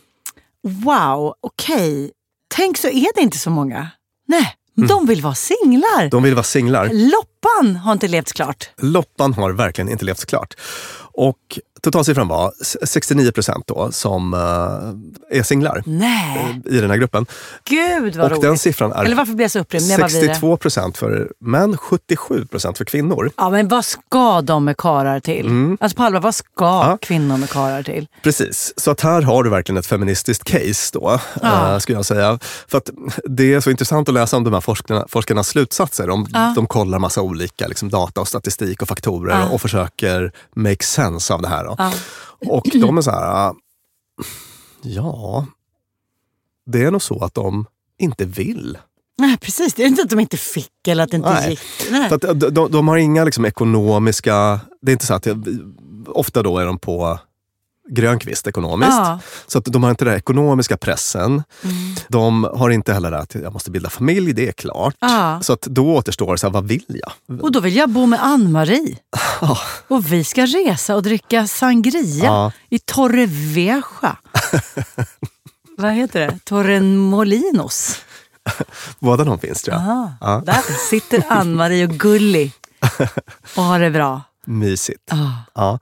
Wow, 0.63 1.35
okej. 1.41 2.13
Tänk 2.57 2.79
så 2.79 2.89
är 2.89 3.15
det 3.15 3.21
inte 3.21 3.39
så 3.39 3.51
många. 3.51 3.91
Nej, 4.27 4.55
de 4.75 5.07
vill 5.07 5.23
vara 5.23 5.35
singlar. 5.35 5.99
Mm. 5.99 6.11
De 6.11 6.23
vill 6.23 6.35
vara 6.35 6.45
singlar. 6.45 6.91
Loppan 6.93 7.77
har 7.77 7.93
inte 7.93 8.09
levt 8.09 8.33
klart. 8.33 8.71
Loppan 8.77 9.35
har 9.35 9.53
verkligen 9.53 9.89
inte 9.89 10.05
levt 10.05 10.27
klart. 10.27 10.55
Och 11.13 11.59
totalsiffran 11.85 12.29
var 12.29 12.53
69 12.87 13.31
procent 13.33 13.67
då 13.67 13.93
som 13.93 14.35
eh, 14.35 15.39
är 15.39 15.43
singlar 15.43 15.83
Nej, 15.87 16.63
i 16.71 16.79
den 16.81 16.91
här 16.91 16.97
gruppen. 16.97 17.27
gud 17.65 18.17
vad 18.17 18.25
och 18.25 18.31
roligt. 18.31 18.43
den 18.43 18.59
siffran 18.59 18.93
är 18.93 19.05
Eller 19.05 19.17
varför 19.17 19.33
blir 19.33 19.45
jag 19.45 19.51
så 19.51 19.59
upprymd? 19.59 19.87
Jag 19.87 20.01
bara 20.01 20.07
blir 20.09 20.21
det. 20.21 20.27
62 20.27 20.57
procent 20.57 20.97
för 20.99 21.33
män, 21.41 21.77
77 21.77 22.47
procent 22.47 22.79
för 22.79 22.85
kvinnor. 22.85 23.31
Ja, 23.37 23.51
men 23.51 23.69
vad 23.69 23.85
ska 23.85 24.41
de 24.43 24.65
med 24.65 24.77
karar 24.77 25.21
till? 25.21 25.77
Alltså 25.81 25.97
på 25.97 26.03
allvar, 26.03 26.21
vad 26.21 26.35
ska 26.35 26.45
Mm. 26.65 26.91
Ja. 26.91 26.99
kvinnor 27.01 27.37
med 27.37 27.51
karar 27.51 27.83
till? 27.83 28.07
Precis, 28.23 28.75
så 28.77 28.91
att 28.91 29.01
här 29.01 29.23
har 29.23 29.43
du 29.43 29.51
verkligen 29.51 29.77
ett 29.79 29.87
feministiskt 29.87 30.45
case 30.45 30.91
då, 30.93 31.21
Ja. 31.43 31.73
eh, 31.73 31.79
skulle 31.79 31.99
jag 31.99 32.05
säga. 32.07 32.39
För 32.69 32.79
att 32.79 32.91
det 33.25 33.55
är 33.55 33.61
så 33.61 33.71
intressant 33.71 34.09
att 34.09 34.15
läsa 34.15 34.37
om 34.37 34.45
de 34.45 34.53
här 34.55 34.61
forskarna, 34.61 35.05
forskarnas 35.09 35.49
slutsatser. 35.49 36.07
De, 36.07 36.27
Ja. 36.33 36.53
de 36.57 36.67
kollar 36.67 36.99
massa 36.99 37.21
olika 37.23 37.67
liksom, 37.67 37.89
data 37.89 38.21
och 38.21 38.29
statistik 38.29 38.83
och 38.83 38.89
faktorer 38.89 39.53
och 39.53 39.61
försöker 39.61 40.33
make 40.55 40.85
sense 40.85 41.35
av 41.35 41.43
det 41.43 41.49
här. 41.49 41.74
Då. 41.79 41.85
Ja. 41.85 41.93
Och 42.49 42.67
de 42.73 42.99
är 42.99 43.03
så 43.03 43.11
här, 43.11 43.23
ah, 43.23 43.55
ja, 44.83 45.47
det 46.67 46.83
är 46.83 46.91
nog 46.91 47.03
så 47.03 47.25
att 47.25 47.35
de 47.35 47.67
inte 47.99 48.25
vill. 48.25 48.79
Nej, 49.19 49.37
precis. 49.37 49.75
Det 49.75 49.83
är 49.83 49.87
inte 49.87 50.03
att 50.03 50.11
de 50.11 50.21
inte 50.21 50.37
fick 50.37 50.89
eller 50.89 51.05
att 51.05 51.11
det 51.11 51.17
inte 51.17 51.33
Nej. 51.33 51.51
gick. 51.51 51.61
Nej. 51.91 52.11
Att 52.13 52.21
de, 52.21 52.51
de, 52.51 52.71
de 52.71 52.89
har 52.89 52.97
inga 52.97 53.25
liksom 53.25 53.45
ekonomiska... 53.45 54.61
Det 54.83 54.91
är 54.91 54.93
inte 54.93 55.07
så 55.07 55.15
att... 55.15 55.27
Jag, 55.27 55.49
ofta 56.07 56.43
då 56.43 56.59
är 56.59 56.67
de 56.67 56.79
på 56.79 57.19
grönkvist 57.89 58.47
ekonomiskt. 58.47 58.91
Ja. 58.93 59.19
Så 59.47 59.59
att 59.59 59.65
de 59.65 59.83
har 59.83 59.91
inte 59.91 60.05
den 60.05 60.15
ekonomiska 60.15 60.77
pressen. 60.77 61.43
Mm. 61.63 61.95
De 62.09 62.45
har 62.45 62.71
inte 62.71 62.93
heller 62.93 63.11
det 63.11 63.19
att 63.19 63.35
jag 63.35 63.53
måste 63.53 63.71
bilda 63.71 63.91
familj, 63.91 64.33
det 64.33 64.49
är 64.49 64.53
klart. 64.53 64.95
Ja. 64.99 65.39
Så 65.43 65.53
att 65.53 65.61
då 65.63 65.95
återstår 65.95 66.37
så 66.37 66.47
här, 66.47 66.53
vad 66.53 66.65
vill 66.69 67.01
jag? 67.03 67.41
Och 67.43 67.53
då 67.53 67.61
vill 67.61 67.77
jag 67.77 67.89
bo 67.91 68.07
med 68.07 68.25
Ann-Marie. 68.25 68.97
Och 69.89 70.13
vi 70.13 70.25
ska 70.25 70.47
resa 70.47 70.97
och 70.97 71.03
dricka 71.03 71.47
sangria 71.47 72.25
Ja. 72.25 72.53
i 72.71 72.79
Torrevieja. 72.79 73.83
Vad 75.77 75.93
heter 75.93 76.21
det? 76.21 76.39
Torremolinos. 76.45 77.97
Båda 78.99 79.25
de 79.25 79.39
finns 79.39 79.63
tror 79.63 79.77
jag. 79.77 80.13
Ja. 80.21 80.43
Där 80.47 80.89
sitter 80.91 81.25
Ann-Marie 81.29 81.85
och 81.87 81.91
Gulli 81.95 82.53
och 83.57 83.63
har 83.63 83.81
det 83.81 83.91
bra. 83.91 84.23
Mysigt. 84.47 85.13
Ja. 85.55 85.79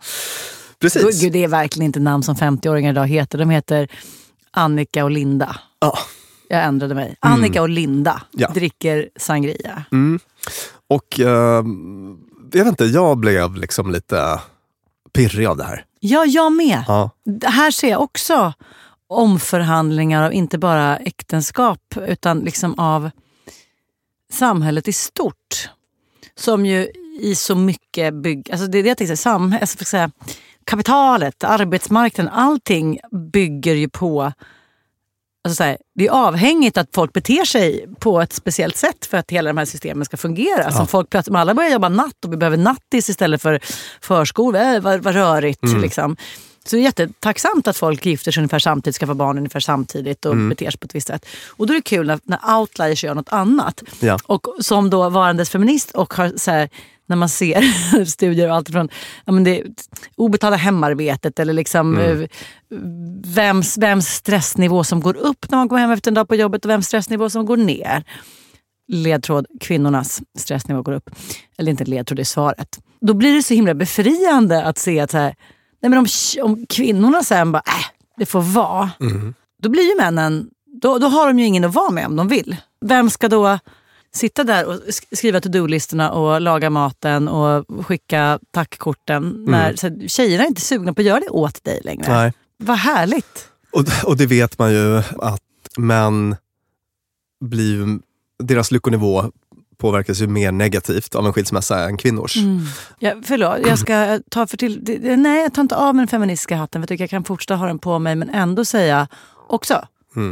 Precis. 0.83 1.21
Gud, 1.21 1.33
det 1.33 1.45
är 1.45 1.49
verkligen 1.49 1.87
inte 1.87 2.01
namn 2.01 2.23
som 2.23 2.35
50-åringar 2.35 2.91
idag 2.91 3.07
heter. 3.07 3.39
De 3.39 3.51
heter 3.51 3.89
Annika 4.51 5.05
och 5.05 5.11
Linda. 5.11 5.57
Ja. 5.79 5.99
Jag 6.49 6.65
ändrade 6.65 6.95
mig. 6.95 7.17
Annika 7.21 7.63
och 7.63 7.69
Linda 7.69 8.11
Mm. 8.11 8.23
Ja. 8.33 8.49
dricker 8.55 9.09
sangria. 9.17 9.85
Och 10.89 11.21
eh, 11.21 11.65
jag 12.53 12.65
vet 12.65 12.67
inte, 12.67 12.85
jag 12.85 13.19
blev 13.19 13.55
liksom 13.57 13.91
lite 13.91 14.41
pirrig 15.13 15.47
av 15.47 15.57
det 15.57 15.65
här. 15.65 15.85
Ja, 16.01 16.25
jag 16.25 16.53
med. 16.53 16.85
Ja. 16.89 17.11
Här 17.45 17.71
ser 17.71 17.91
jag 17.91 18.01
också 18.03 18.53
omförhandlingar 19.09 20.23
av 20.23 20.33
inte 20.33 20.59
bara 20.59 20.97
äktenskap 20.97 21.95
utan 22.09 22.39
liksom 22.41 22.79
av 22.79 23.11
samhället 24.33 24.89
i 24.89 24.93
stort. 24.93 25.71
Som 26.35 26.67
ju 26.67 26.89
i 27.21 27.35
så 27.35 27.55
mycket 27.55 28.15
bygger... 28.15 28.53
Alltså 28.53 28.67
det 28.67 28.79
är 28.79 28.83
det 28.83 28.89
jag 28.89 28.99
tänkte, 28.99 29.17
sam, 29.17 29.57
alltså 29.61 29.77
för 29.77 29.85
att 29.85 29.89
säga, 29.89 30.11
kapitalet, 30.65 31.45
arbetsmarknaden, 31.45 32.33
allting 32.35 32.99
bygger 33.33 33.75
ju 33.75 33.89
på... 33.89 34.33
Alltså 35.45 35.57
så 35.57 35.65
här, 35.65 35.79
det 35.95 36.07
är 36.07 36.11
avhängigt 36.11 36.77
att 36.77 36.89
folk 36.95 37.13
beter 37.13 37.45
sig 37.45 37.87
på 37.99 38.21
ett 38.21 38.33
speciellt 38.33 38.77
sätt 38.77 39.07
för 39.07 39.19
att 39.19 39.31
hela 39.31 39.51
de 39.51 39.59
här 39.59 39.65
systemen 39.65 40.05
ska 40.05 40.17
fungera. 40.17 40.73
Som 40.73 40.87
folk 40.87 41.11
plötsligt, 41.11 41.37
alla 41.37 41.55
börjar 41.55 41.71
jobba 41.71 41.89
natt 41.89 42.25
och 42.25 42.33
vi 42.33 42.37
behöver 42.37 42.57
nattis 42.57 43.09
istället 43.09 43.43
för 43.43 43.61
förskola. 44.01 44.75
Äh, 44.75 44.81
vad, 44.81 45.01
vad 45.01 45.15
rörigt. 45.15 45.61
Liksom. 45.63 46.17
Så 46.65 46.77
det 46.77 46.83
är 46.83 46.85
jättetacksamt 46.85 47.69
att 47.69 47.77
folk 47.77 48.07
gifter 48.07 48.33
sig 48.33 48.41
ungefär 48.41 48.59
samtidigt, 48.59 48.97
skaffar 48.97 49.15
barn 49.15 49.39
ungefär 49.39 49.61
samtidigt 49.61 50.25
och 50.25 50.37
beter 50.37 50.71
sig 50.71 50.79
på 50.79 50.85
ett 50.85 50.95
visst 50.95 51.07
sätt. 51.07 51.27
Och 51.49 51.67
då 51.67 51.73
är 51.73 51.77
det 51.77 51.83
kul 51.83 52.07
när, 52.07 52.21
när 52.25 52.59
outliers 52.59 53.05
gör 53.05 53.15
något 53.15 53.33
annat. 53.33 53.83
Ja. 54.01 54.19
Och 54.27 54.47
som 54.61 54.91
då 54.91 55.09
varandes 55.09 55.51
feminist 55.51 55.91
och 55.91 56.15
har 56.15 56.33
så 56.37 56.51
här, 56.51 56.69
när 57.07 57.17
man 57.17 57.29
ser 57.29 57.63
studier 58.05 58.49
och 58.49 58.55
allt 58.55 58.71
från 58.71 58.89
ja, 59.25 59.33
men 59.33 59.45
det 59.45 59.63
obetalda 60.17 60.57
hemarbetet 60.57 61.39
eller 61.39 61.53
liksom 61.53 61.99
eh, 61.99 62.19
vems, 63.25 63.79
vems 63.79 64.09
stressnivå 64.09 64.85
som 64.85 65.01
går 65.01 65.17
upp 65.17 65.51
när 65.51 65.59
man 65.59 65.69
går 65.69 65.77
hem 65.77 65.91
efter 65.91 66.11
en 66.11 66.15
dag 66.15 66.29
på 66.29 66.35
jobbet 66.35 66.65
och 66.65 66.71
vems 66.71 66.87
stressnivå 66.87 67.31
som 67.31 67.47
går 67.47 67.57
ner. 67.57 68.05
Ledtråd, 68.89 69.47
kvinnornas 69.61 70.23
stressnivå 70.39 70.83
går 70.83 70.93
upp. 70.93 71.11
Eller 71.59 71.71
inte 71.71 71.85
ledtråd, 71.85 72.19
det 72.19 72.23
är 72.23 72.25
svaret. 72.25 72.81
Då 73.01 73.15
blir 73.15 73.35
det 73.35 73.43
så 73.43 73.55
himla 73.55 73.75
befriande 73.75 74.65
att 74.65 74.79
se 74.79 75.01
att 75.01 75.11
så 75.11 75.19
här, 75.19 75.35
nej 75.83 75.91
men 75.91 75.99
om, 75.99 76.07
om 76.43 76.67
kvinnorna 76.67 77.23
sen 77.23 77.53
bara, 77.53 77.63
äh, 77.67 77.87
det 78.17 78.27
får 78.27 78.41
vara. 78.41 78.91
Då 79.63 79.69
blir 79.69 79.83
ju 79.83 79.97
männen, 79.97 80.51
då, 80.83 80.99
då 80.99 81.07
har 81.07 81.27
de 81.27 81.39
ju 81.39 81.45
ingen 81.45 81.65
att 81.65 81.75
vara 81.75 81.91
med 81.91 82.07
om 82.07 82.17
de 82.17 82.29
vill. 82.29 82.57
Vem 82.81 83.11
ska 83.11 83.29
då 83.29 83.59
sitta 84.15 84.45
där 84.45 84.67
och 84.67 84.75
sk- 84.75 85.17
skriva 85.17 85.41
to-do-listorna 85.41 86.11
och 86.11 86.41
laga 86.41 86.71
maten 86.71 87.29
och 87.29 87.67
skicka 87.87 88.39
tackkorten 88.51 89.45
när 89.49 89.77
så 89.77 89.89
här, 89.89 90.09
tjejerna 90.09 90.45
är 90.45 90.49
inte 90.49 90.61
sugna 90.61 90.95
på 90.95 91.01
att 91.01 91.07
göra 91.07 91.21
det 91.21 91.29
åt 91.29 91.65
dig 91.65 91.81
längre? 91.85 92.05
Nej. 92.09 92.33
Vad 92.57 92.79
härligt! 92.79 93.49
Och, 93.73 93.85
och 94.05 94.17
det 94.17 94.27
vet 94.27 94.59
man 94.59 94.73
ju 94.73 94.99
att 95.19 95.43
män 95.77 96.37
blir 97.45 97.99
deras 98.43 98.71
lyckonivå 98.71 99.33
påverkas 99.77 100.21
ju 100.21 100.27
mer 100.27 100.53
negativt 100.53 101.15
av 101.15 101.27
en 101.27 101.33
skilsmässa 101.33 101.85
än 101.85 101.97
kvinnors. 101.97 102.37
Ja, 102.99 103.15
förlåt, 103.25 103.59
jag 103.67 103.79
ska 103.79 104.21
ta 104.31 104.47
för 104.47 104.57
till... 104.57 105.01
Nej, 105.19 105.43
jag 105.43 105.55
tar 105.55 105.63
inte 105.63 105.77
av 105.77 105.95
mig 105.95 106.01
den 106.03 106.09
feministiska 106.09 106.57
hatten 106.57 106.81
för 106.81 106.83
jag 106.83 106.89
tycker 106.89 107.03
jag 107.05 107.11
kan 107.11 107.25
fortsätta 107.25 107.55
ha 107.57 107.67
den 107.67 107.79
på 107.79 107.99
mig 107.99 108.17
men 108.17 108.31
ändå 108.31 108.65
säga 108.65 109.09
också, 109.49 109.87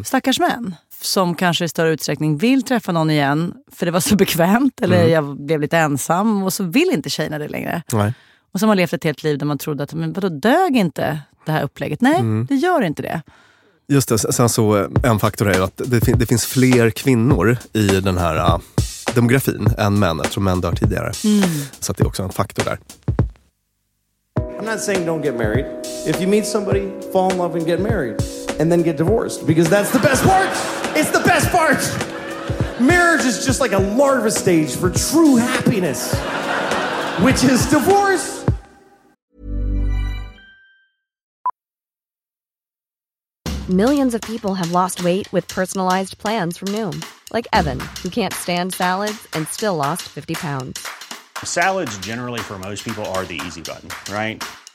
stackars 0.05 0.41
män 0.41 0.75
som 1.01 1.35
kanske 1.35 1.65
i 1.65 1.69
större 1.69 1.91
utsträckning 1.91 2.37
vill 2.37 2.63
träffa 2.63 2.93
någon 2.93 3.11
igen 3.11 3.55
för 3.73 3.87
det 3.87 3.93
var 3.93 4.01
så 4.01 4.17
bekvämt 4.25 4.81
eller 4.81 5.05
jag 5.09 5.37
blev 5.41 5.61
lite 5.61 5.79
ensam 5.79 6.43
och 6.43 6.53
så 6.53 6.65
vill 6.65 6.91
inte 6.93 7.11
tjejerna 7.11 7.39
det 7.39 7.49
längre. 7.49 7.83
Nej. 7.93 8.15
Och 8.53 8.61
som 8.61 8.69
har 8.69 8.77
levt 8.77 8.93
ett 8.93 9.05
helt 9.05 9.23
liv 9.23 9.39
där 9.39 9.47
man 9.47 9.59
trodde 9.59 9.83
att 9.83 9.95
men 9.95 10.13
vadå, 10.13 10.29
dög 10.29 10.77
inte 10.77 11.21
det 11.47 11.53
här 11.53 11.63
upplägget? 11.63 12.01
Nej, 12.01 12.23
det 12.49 12.55
gör 12.55 12.83
inte 12.83 13.03
det. 13.03 13.23
Just 13.89 14.09
det, 14.09 14.19
sen 14.19 14.49
så 14.49 14.77
eh, 14.79 14.89
en 15.03 15.19
faktor 15.19 15.49
är 15.49 15.55
ju 15.55 15.63
att 15.65 15.81
det, 15.85 16.01
fin- 16.01 16.19
det 16.19 16.27
finns 16.27 16.47
fler 16.47 16.91
kvinnor 16.91 17.57
i 17.73 17.87
den 17.87 18.19
här 18.19 18.37
uh, 18.37 18.59
demografin 19.15 19.69
än 19.79 19.99
män. 19.99 20.17
Jag 20.23 20.31
tror 20.31 20.43
män 20.43 20.61
dör 20.61 20.73
tidigare. 20.73 21.13
Så 21.81 21.93
att 21.93 21.99
det 21.99 22.03
är 22.05 22.07
också 22.07 22.23
en 22.23 22.31
faktor 22.33 22.65
där. 22.65 22.79
I'm 24.61 24.65
not 24.73 24.81
saying 24.81 25.07
don't 25.07 25.25
get 25.25 25.37
married. 25.37 25.67
If 26.07 26.21
you 26.21 26.31
meet 26.31 26.47
somebody, 26.47 26.89
fall 27.13 27.33
in 27.33 27.39
love 27.39 27.59
and 27.59 27.67
get 27.69 27.81
married, 27.81 28.17
and 28.61 28.71
then 28.71 28.83
get 28.83 28.99
divorced 28.99 29.47
because 29.47 29.71
that's 29.71 29.91
the 29.93 29.99
best 29.99 30.25
part. 30.25 30.80
It's 30.97 31.11
the 31.11 31.21
best 31.21 31.51
part. 31.51 31.79
Marriage 32.81 33.25
is 33.25 33.45
just 33.45 33.61
like 33.61 33.73
a 33.73 33.79
larva 33.79 34.31
stage 34.31 34.75
for 34.75 34.91
true 34.91 35.37
happiness, 35.37 36.15
which 37.23 37.45
is 37.45 37.67
divorce. 37.67 38.45
Millions 43.69 44.17
of 44.17 44.21
people 44.23 44.55
have 44.57 44.73
lost 44.73 45.05
weight 45.05 45.33
with 45.33 45.47
personalized 45.47 46.19
plans 46.19 46.59
from 46.59 46.69
Noom, 46.69 47.05
like 47.33 47.47
Evan, 47.53 47.79
who 48.03 48.11
can't 48.11 48.35
stand 48.35 48.75
salads 48.75 49.29
and 49.35 49.47
still 49.47 49.77
lost 49.77 50.03
50 50.09 50.35
pounds. 50.35 50.85
Salads, 51.45 51.97
generally, 51.99 52.41
for 52.41 52.59
most 52.59 52.85
people, 52.85 53.05
are 53.15 53.25
the 53.25 53.41
easy 53.47 53.63
button, 53.63 53.89
right? 54.13 54.43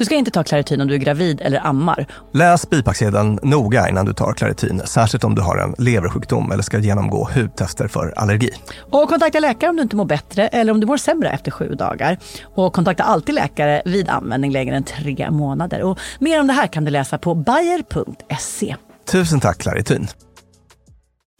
Du 0.00 0.04
ska 0.04 0.14
inte 0.14 0.30
ta 0.30 0.44
Clarityn 0.44 0.80
om 0.80 0.88
du 0.88 0.94
är 0.94 0.98
gravid 0.98 1.40
eller 1.40 1.66
ammar. 1.66 2.06
Läs 2.32 2.70
bipacksedeln 2.70 3.38
noga 3.42 3.88
innan 3.88 4.06
du 4.06 4.12
tar 4.12 4.32
Claritin, 4.32 4.82
särskilt 4.84 5.24
om 5.24 5.34
du 5.34 5.42
har 5.42 5.56
en 5.56 5.74
leversjukdom 5.78 6.52
eller 6.52 6.62
ska 6.62 6.78
genomgå 6.78 7.28
hudtester 7.34 7.88
för 7.88 8.14
allergi. 8.16 8.50
Och 8.90 9.08
kontakta 9.08 9.40
läkare 9.40 9.70
om 9.70 9.76
du 9.76 9.82
inte 9.82 9.96
mår 9.96 10.04
bättre 10.04 10.48
eller 10.48 10.72
om 10.72 10.80
du 10.80 10.86
mår 10.86 10.96
sämre 10.96 11.30
efter 11.30 11.50
sju 11.50 11.74
dagar. 11.74 12.18
Och 12.44 12.72
kontakta 12.72 13.02
alltid 13.02 13.34
läkare 13.34 13.82
vid 13.84 14.08
användning 14.08 14.52
längre 14.52 14.76
än 14.76 14.84
tre 14.84 15.30
månader. 15.30 15.82
Och 15.82 15.98
mer 16.20 16.40
om 16.40 16.46
det 16.46 16.52
här 16.52 16.66
kan 16.66 16.84
du 16.84 16.90
läsa 16.90 17.18
på 17.18 17.34
bayer.se. 17.34 18.76
Tusen 19.10 19.40
tack 19.40 19.58
Claritin. 19.58 20.08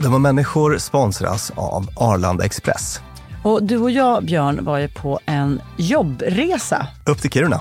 Dumma 0.02 0.18
människor 0.18 0.78
sponsras 0.78 1.52
av 1.56 1.88
Arlanda 1.96 2.44
Express. 2.44 3.00
Och 3.44 3.62
du 3.62 3.78
och 3.78 3.90
jag, 3.90 4.24
Björn, 4.24 4.64
var 4.64 4.78
ju 4.78 4.88
på 4.88 5.20
en 5.26 5.60
jobbresa. 5.76 6.86
Upp 7.06 7.20
till 7.20 7.30
Kiruna. 7.30 7.60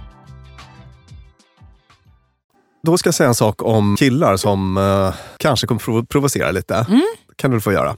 Då 2.83 2.97
ska 2.97 3.07
jag 3.07 3.15
säga 3.15 3.27
en 3.29 3.35
sak 3.35 3.61
om 3.63 3.95
killar 3.97 4.37
som 4.37 4.77
eh, 4.77 5.13
kanske 5.37 5.67
kommer 5.67 5.79
prov- 5.81 6.05
provocera 6.05 6.51
lite. 6.51 6.85
kan 7.35 7.51
du 7.51 7.61
få 7.61 7.71
göra. 7.71 7.97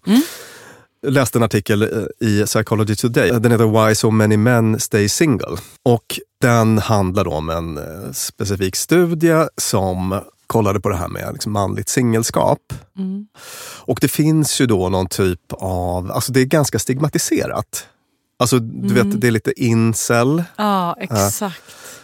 Jag 1.02 1.14
läste 1.14 1.38
en 1.40 1.44
artikel 1.44 1.82
eh, 1.82 2.28
i 2.28 2.46
Psychology 2.46 2.96
Today. 2.96 3.30
Den 3.32 3.52
heter 3.52 3.88
Why 3.88 3.96
So 3.96 4.12
Many 4.12 4.38
Men 4.38 4.80
Stay 4.80 5.10
Single. 5.10 5.58
Och 5.84 6.20
den 6.42 6.78
handlar 6.78 7.28
om 7.28 7.50
en 7.50 7.78
eh, 7.78 8.12
specifik 8.14 8.76
studie 8.76 9.48
som 9.58 10.20
kollade 10.48 10.80
på 10.80 10.90
det 10.90 10.96
här 10.96 11.08
med 11.08 11.30
liksom 11.34 11.52
manligt 11.52 11.90
singelskap. 11.90 12.60
Och 13.86 13.98
det 14.02 14.08
finns 14.08 14.62
ju 14.62 14.66
då 14.66 14.90
någon 14.90 15.08
typ 15.08 15.40
av, 15.54 16.12
alltså 16.12 16.32
det 16.32 16.40
är 16.42 16.46
ganska 16.46 16.80
stigmatiserat. 16.80 17.88
Alltså 18.40 18.60
du 18.60 18.94
vet, 18.94 19.22
det 19.22 19.28
är 19.28 19.32
lite 19.32 19.64
incel. 19.64 20.44
Ja, 20.56 20.96
exakt. 21.00 21.56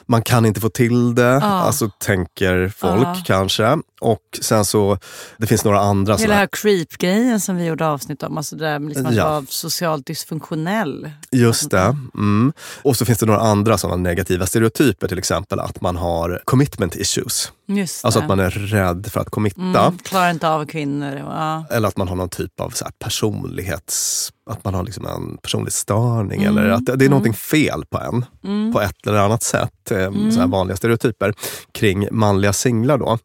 Man 0.09 0.21
kan 0.21 0.45
inte 0.45 0.61
få 0.61 0.69
till 0.69 1.15
det, 1.15 1.35
alltså 1.41 1.89
tänker 1.99 2.73
folk 2.77 3.07
Ja. 3.07 3.15
kanske. 3.25 3.77
Och 4.01 4.39
sen 4.41 4.65
så, 4.65 4.97
det 5.37 5.47
finns 5.47 5.63
några 5.65 5.79
andra 5.79 6.15
Hela 6.15 6.27
den 6.33 6.37
här 6.39 6.47
creep-grejen 6.51 7.39
som 7.39 7.55
vi 7.55 7.65
gjorde 7.65 7.87
avsnitt 7.87 8.23
om, 8.23 8.37
alltså 8.37 8.55
det 8.55 8.65
där 8.65 8.79
med 8.79 8.89
liksom 8.89 9.05
att 9.05 9.15
Ja. 9.15 9.29
vara 9.29 9.45
socialt 9.49 10.05
dysfunktionell. 10.05 11.11
Just 11.31 11.71
det. 11.71 11.95
Mm. 12.15 12.53
Och 12.81 12.95
så 12.97 13.05
finns 13.05 13.17
det 13.19 13.25
några 13.25 13.39
andra 13.39 13.77
sådana 13.77 13.97
negativa 13.97 14.45
stereotyper, 14.45 15.07
till 15.07 15.17
exempel 15.19 15.59
att 15.59 15.81
man 15.81 15.95
har 15.95 16.41
commitment 16.45 16.95
issues. 16.95 17.51
Just 17.67 18.05
Alltså 18.05 18.19
det. 18.19 18.23
att 18.25 18.29
man 18.29 18.39
är 18.39 18.49
rädd 18.49 19.07
för 19.11 19.19
att 19.19 19.29
committa. 19.29 19.61
mm, 19.85 19.97
klarar 19.97 20.29
inte 20.31 20.49
av 20.49 20.65
kvinnor. 20.65 21.15
Ja. 21.17 21.65
Eller 21.71 21.87
att 21.87 21.97
man 21.97 22.07
har 22.07 22.15
någon 22.15 22.29
typ 22.29 22.59
av 22.59 22.69
så 22.69 22.85
personlighets... 22.99 24.29
Att 24.49 24.63
man 24.63 24.73
har 24.73 24.83
liksom 24.83 25.05
en 25.05 25.37
personlighetsstörning. 25.37 26.43
Eller 26.43 26.69
att 26.69 26.85
det 26.85 26.95
det 26.95 27.05
är 27.05 27.09
någonting 27.09 27.33
fel 27.33 27.85
på 27.85 27.97
en. 27.99 28.25
På 28.73 28.81
ett 28.81 29.07
eller 29.07 29.17
annat 29.17 29.43
sätt. 29.43 29.91
Eh, 29.91 30.11
Så 30.31 30.39
här 30.39 30.47
vanliga 30.47 30.77
stereotyper 30.77 31.33
kring 31.71 32.07
manliga 32.11 32.53
singlar. 32.53 32.97
Då. 32.97 33.17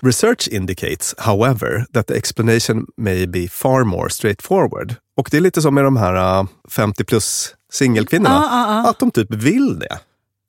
Research 0.00 0.48
indicates, 0.52 1.14
however, 1.18 1.84
that 1.92 2.06
the 2.06 2.14
explanation 2.18 2.86
may 2.96 3.26
be 3.26 3.48
far 3.48 3.84
more 3.84 4.10
straightforward. 4.10 4.94
Och 5.16 5.28
det 5.30 5.36
är 5.36 5.40
lite 5.40 5.62
som 5.62 5.74
med 5.74 5.84
de 5.84 5.96
här 5.96 6.40
eh, 6.40 6.46
50 6.68 7.04
plus 7.04 7.54
singelkvinnorna. 7.72 8.34
Ja, 8.50 8.66
ja, 8.68 8.82
ja. 8.84 8.90
Att 8.90 8.98
de 8.98 9.10
typ 9.10 9.34
vill 9.34 9.78
det. 9.78 9.98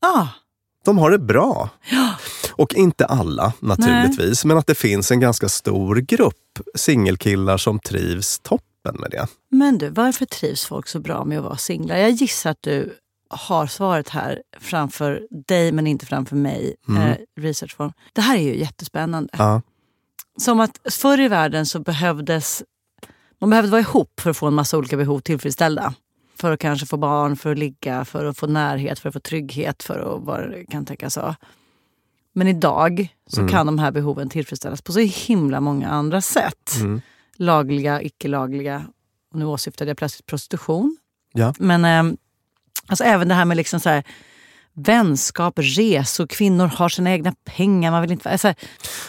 Ah, 0.01 0.27
De 0.85 0.97
har 0.97 1.11
det 1.11 1.19
bra. 1.19 1.69
Och 2.51 2.73
inte 2.73 3.05
alla 3.05 3.53
naturligtvis, 3.59 4.45
men 4.45 4.57
att 4.57 4.67
det 4.67 4.75
finns 4.75 5.11
en 5.11 5.19
ganska 5.19 5.49
stor 5.49 5.95
grupp 5.95 6.35
singelkillar 6.75 7.57
som 7.57 7.79
trivs 7.79 8.39
toppen 8.39 8.65
med 8.83 9.11
det. 9.11 9.27
men 9.49 9.77
du, 9.77 9.89
varför 9.89 10.25
trivs 10.25 10.65
folk 10.65 10.87
så 10.87 10.99
bra 10.99 11.25
med 11.25 11.37
att 11.37 11.43
vara 11.43 11.57
singlar? 11.57 11.97
Jag 11.97 12.11
gissar 12.11 12.51
att 12.51 12.61
du 12.61 12.97
har 13.29 13.67
svaret 13.67 14.09
här 14.09 14.43
framför 14.59 15.27
dig 15.47 15.71
men 15.71 15.87
inte 15.87 16.05
framför 16.05 16.35
mig. 16.35 16.75
Eh, 16.89 17.41
researchform. 17.41 17.93
Det 18.13 18.21
här 18.21 18.37
är 18.37 18.41
ju 18.41 18.59
jättespännande. 18.59 19.29
Ja. 19.37 19.61
Som 20.37 20.59
att 20.59 20.79
förr 20.91 21.19
i 21.19 21.27
världen 21.27 21.65
så 21.65 21.79
behövdes 21.79 22.63
man 23.39 23.49
behövde 23.49 23.71
vara 23.71 23.81
ihop 23.81 24.19
för 24.19 24.29
att 24.29 24.37
få 24.37 24.47
en 24.47 24.53
massa 24.53 24.77
olika 24.77 24.97
behov 24.97 25.19
tillfredsställda. 25.19 25.93
För 26.35 26.51
att 26.51 26.59
kanske 26.59 26.85
få 26.85 26.97
barn, 26.97 27.35
för 27.35 27.51
att 27.51 27.57
ligga, 27.57 28.05
för 28.05 28.25
att 28.25 28.37
få 28.37 28.47
närhet, 28.47 28.99
för 28.99 29.09
att 29.09 29.13
få 29.13 29.19
trygghet, 29.19 29.83
för 29.83 29.99
att 29.99 30.21
vad 30.23 30.51
det 30.51 30.65
kan 30.65 30.85
tänkas 30.85 31.17
vara. 31.17 31.35
Men 32.33 32.47
idag 32.47 33.15
så 33.27 33.47
kan 33.47 33.65
de 33.65 33.79
här 33.79 33.91
behoven 33.91 34.29
tillfredsställas 34.29 34.81
på 34.81 34.91
så 34.91 34.99
himla 34.99 35.59
många 35.61 35.89
andra 35.89 36.21
sätt. 36.21 36.71
Lagliga, 37.39 38.01
icke-lagliga. 38.01 38.85
Och 39.33 39.39
nu 39.39 39.45
åsyftade 39.45 39.89
jag 39.89 39.97
plötsligt 39.97 40.25
prostitution. 40.25 40.97
Ja. 41.33 41.53
Men 41.59 41.85
eh, 41.85 42.19
Alltså 42.89 43.03
även 43.03 43.27
det 43.27 43.33
här 43.33 43.45
med 43.45 43.57
liksom 43.57 43.79
så 43.79 43.89
här, 43.89 44.03
vänskap, 44.73 45.53
resor, 45.57 46.27
kvinnor 46.27 46.67
har 46.67 46.89
sina 46.89 47.11
egna 47.11 47.33
pengar. 47.45 47.91
Man 47.91 48.01
vill 48.01 48.11
inte, 48.11 48.29
alltså, 48.29 48.53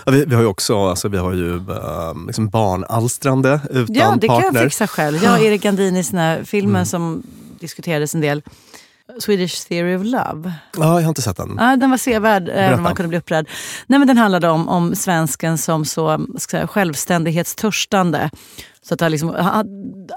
Ja, 0.07 0.13
vi, 0.13 0.25
vi 0.25 0.35
har 0.35 0.43
ju 0.43 0.49
också 0.49 0.89
alltså, 0.89 1.09
vi 1.09 1.19
har 1.19 1.33
ju, 1.33 1.57
eh, 1.57 2.27
liksom 2.27 2.49
barnalstrande 2.49 3.61
utan 3.71 3.95
ja, 3.95 4.17
det 4.21 4.27
partner. 4.27 4.51
kan 4.51 4.55
jag 4.55 4.65
fixa 4.65 4.87
själv. 4.87 5.25
Jag 5.25 5.39
och 5.39 5.41
Erik 5.45 5.63
Gandini 5.63 6.01
i 6.01 6.45
filmen 6.45 6.87
som 6.87 7.23
diskuterades 7.61 8.15
en 8.15 8.21
del. 8.21 8.43
Swedish 9.19 9.69
Theory 9.69 9.97
of 9.97 10.05
Love. 10.05 10.53
Ja, 10.77 10.83
jag 10.83 11.03
har 11.03 11.09
inte 11.09 11.23
sett 11.23 11.37
den. 11.37 11.57
Ja, 11.59 11.77
den 11.77 11.91
var 11.91 11.97
sevärd, 11.97 12.49
även 12.49 12.75
om 12.75 12.83
man 12.83 12.95
kunde 12.95 13.09
bli 13.09 13.19
upprörd. 13.19 13.49
Nej, 13.87 13.99
men 13.99 14.09
den 14.09 14.19
handlade 14.19 14.49
om, 14.49 14.69
om 14.69 14.95
svensken 14.97 15.59
som 15.59 15.85
så 15.85 16.27
ska 16.39 16.57
säga, 16.57 16.67
självständighetstörstande. 16.67 18.31
Så 18.83 18.95
att 18.95 19.01
han, 19.01 19.11
liksom, 19.11 19.29
han, 19.29 19.67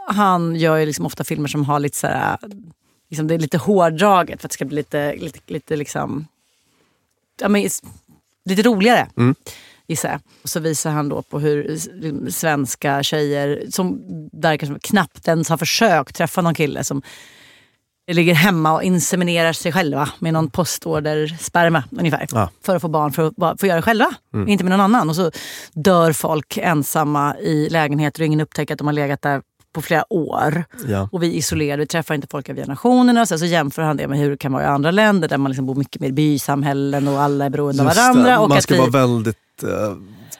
han 0.07 0.55
gör 0.55 0.77
ju 0.77 0.85
liksom 0.85 1.05
ofta 1.05 1.23
filmer 1.23 1.47
som 1.47 1.65
har 1.65 1.79
lite 1.79 1.97
så 1.97 2.07
här, 2.07 2.37
liksom 3.09 3.27
det 3.27 3.33
är 3.33 3.39
lite 3.39 3.57
hårdraget 3.57 4.41
för 4.41 4.47
att 4.47 4.51
det 4.51 4.53
ska 4.53 4.65
bli 4.65 4.75
lite, 4.75 5.15
lite, 5.15 5.39
lite 5.47 5.75
liksom, 5.75 6.27
ja, 7.41 7.49
men, 7.49 7.69
lite 8.45 8.61
roligare. 8.61 9.07
Mm. 9.17 9.35
gissar 9.87 10.09
jag. 10.09 10.19
Och 10.41 10.49
så 10.49 10.59
visar 10.59 10.91
han 10.91 11.09
då 11.09 11.21
på 11.21 11.39
hur 11.39 11.77
svenska 12.29 13.03
tjejer, 13.03 13.63
som 13.69 14.01
där 14.31 14.57
kanske 14.57 14.79
knappt 14.87 15.27
ens 15.27 15.49
har 15.49 15.57
försökt 15.57 16.15
träffa 16.15 16.41
någon 16.41 16.55
kille 16.55 16.83
som 16.83 17.01
ligger 18.11 18.33
hemma 18.33 18.73
och 18.73 18.83
inseminerar 18.83 19.53
sig 19.53 19.71
själva 19.71 20.09
med 20.19 20.33
någon 20.33 20.49
postordersperma 20.49 21.83
ungefär. 21.91 22.27
Ja. 22.31 22.49
För 22.65 22.75
att 22.75 22.81
få 22.81 22.87
barn, 22.87 23.11
för 23.11 23.31
att 23.51 23.59
få 23.59 23.67
göra 23.67 23.75
det 23.75 23.81
själva. 23.81 24.05
Mm. 24.33 24.47
Inte 24.47 24.63
med 24.63 24.71
någon 24.71 24.81
annan. 24.81 25.09
Och 25.09 25.15
så 25.15 25.31
dör 25.73 26.11
folk 26.11 26.57
ensamma 26.57 27.37
i 27.37 27.69
lägenheter 27.69 28.21
och 28.21 28.25
ingen 28.25 28.39
upptäcker 28.41 28.73
att 28.73 28.77
de 28.77 28.87
har 28.87 28.93
legat 28.93 29.21
där 29.21 29.41
på 29.73 29.81
flera 29.81 30.13
år. 30.13 30.65
Ja. 30.87 31.09
Och 31.11 31.23
vi 31.23 31.27
är 31.27 31.31
isolerade, 31.37 31.79
vi 31.83 31.87
träffar 31.87 32.15
inte 32.15 32.27
folk 32.31 32.49
av 32.49 32.55
generationerna. 32.55 33.21
Och 33.21 33.27
sen 33.27 33.39
så 33.39 33.45
jämför 33.45 33.81
han 33.81 33.97
det 33.97 34.07
med 34.07 34.19
hur 34.19 34.29
det 34.31 34.37
kan 34.37 34.53
vara 34.53 34.63
i 34.63 34.67
andra 34.67 34.91
länder 34.91 35.27
där 35.27 35.37
man 35.37 35.51
liksom 35.51 35.65
bor 35.65 35.75
mycket 35.75 36.01
mer 36.01 36.07
i 36.09 36.11
bysamhällen 36.11 37.07
och 37.07 37.21
alla 37.21 37.45
är 37.45 37.49
beroende 37.49 37.81
av 37.83 37.87
Just 37.87 37.97
varandra. 37.97 38.29
det. 38.31 38.37
Och 38.37 38.49
Man 38.49 38.61
ska 38.61 38.73
vi, 38.73 38.79
vara 38.79 38.89
väldigt... 38.89 39.63
eh, 39.63 39.69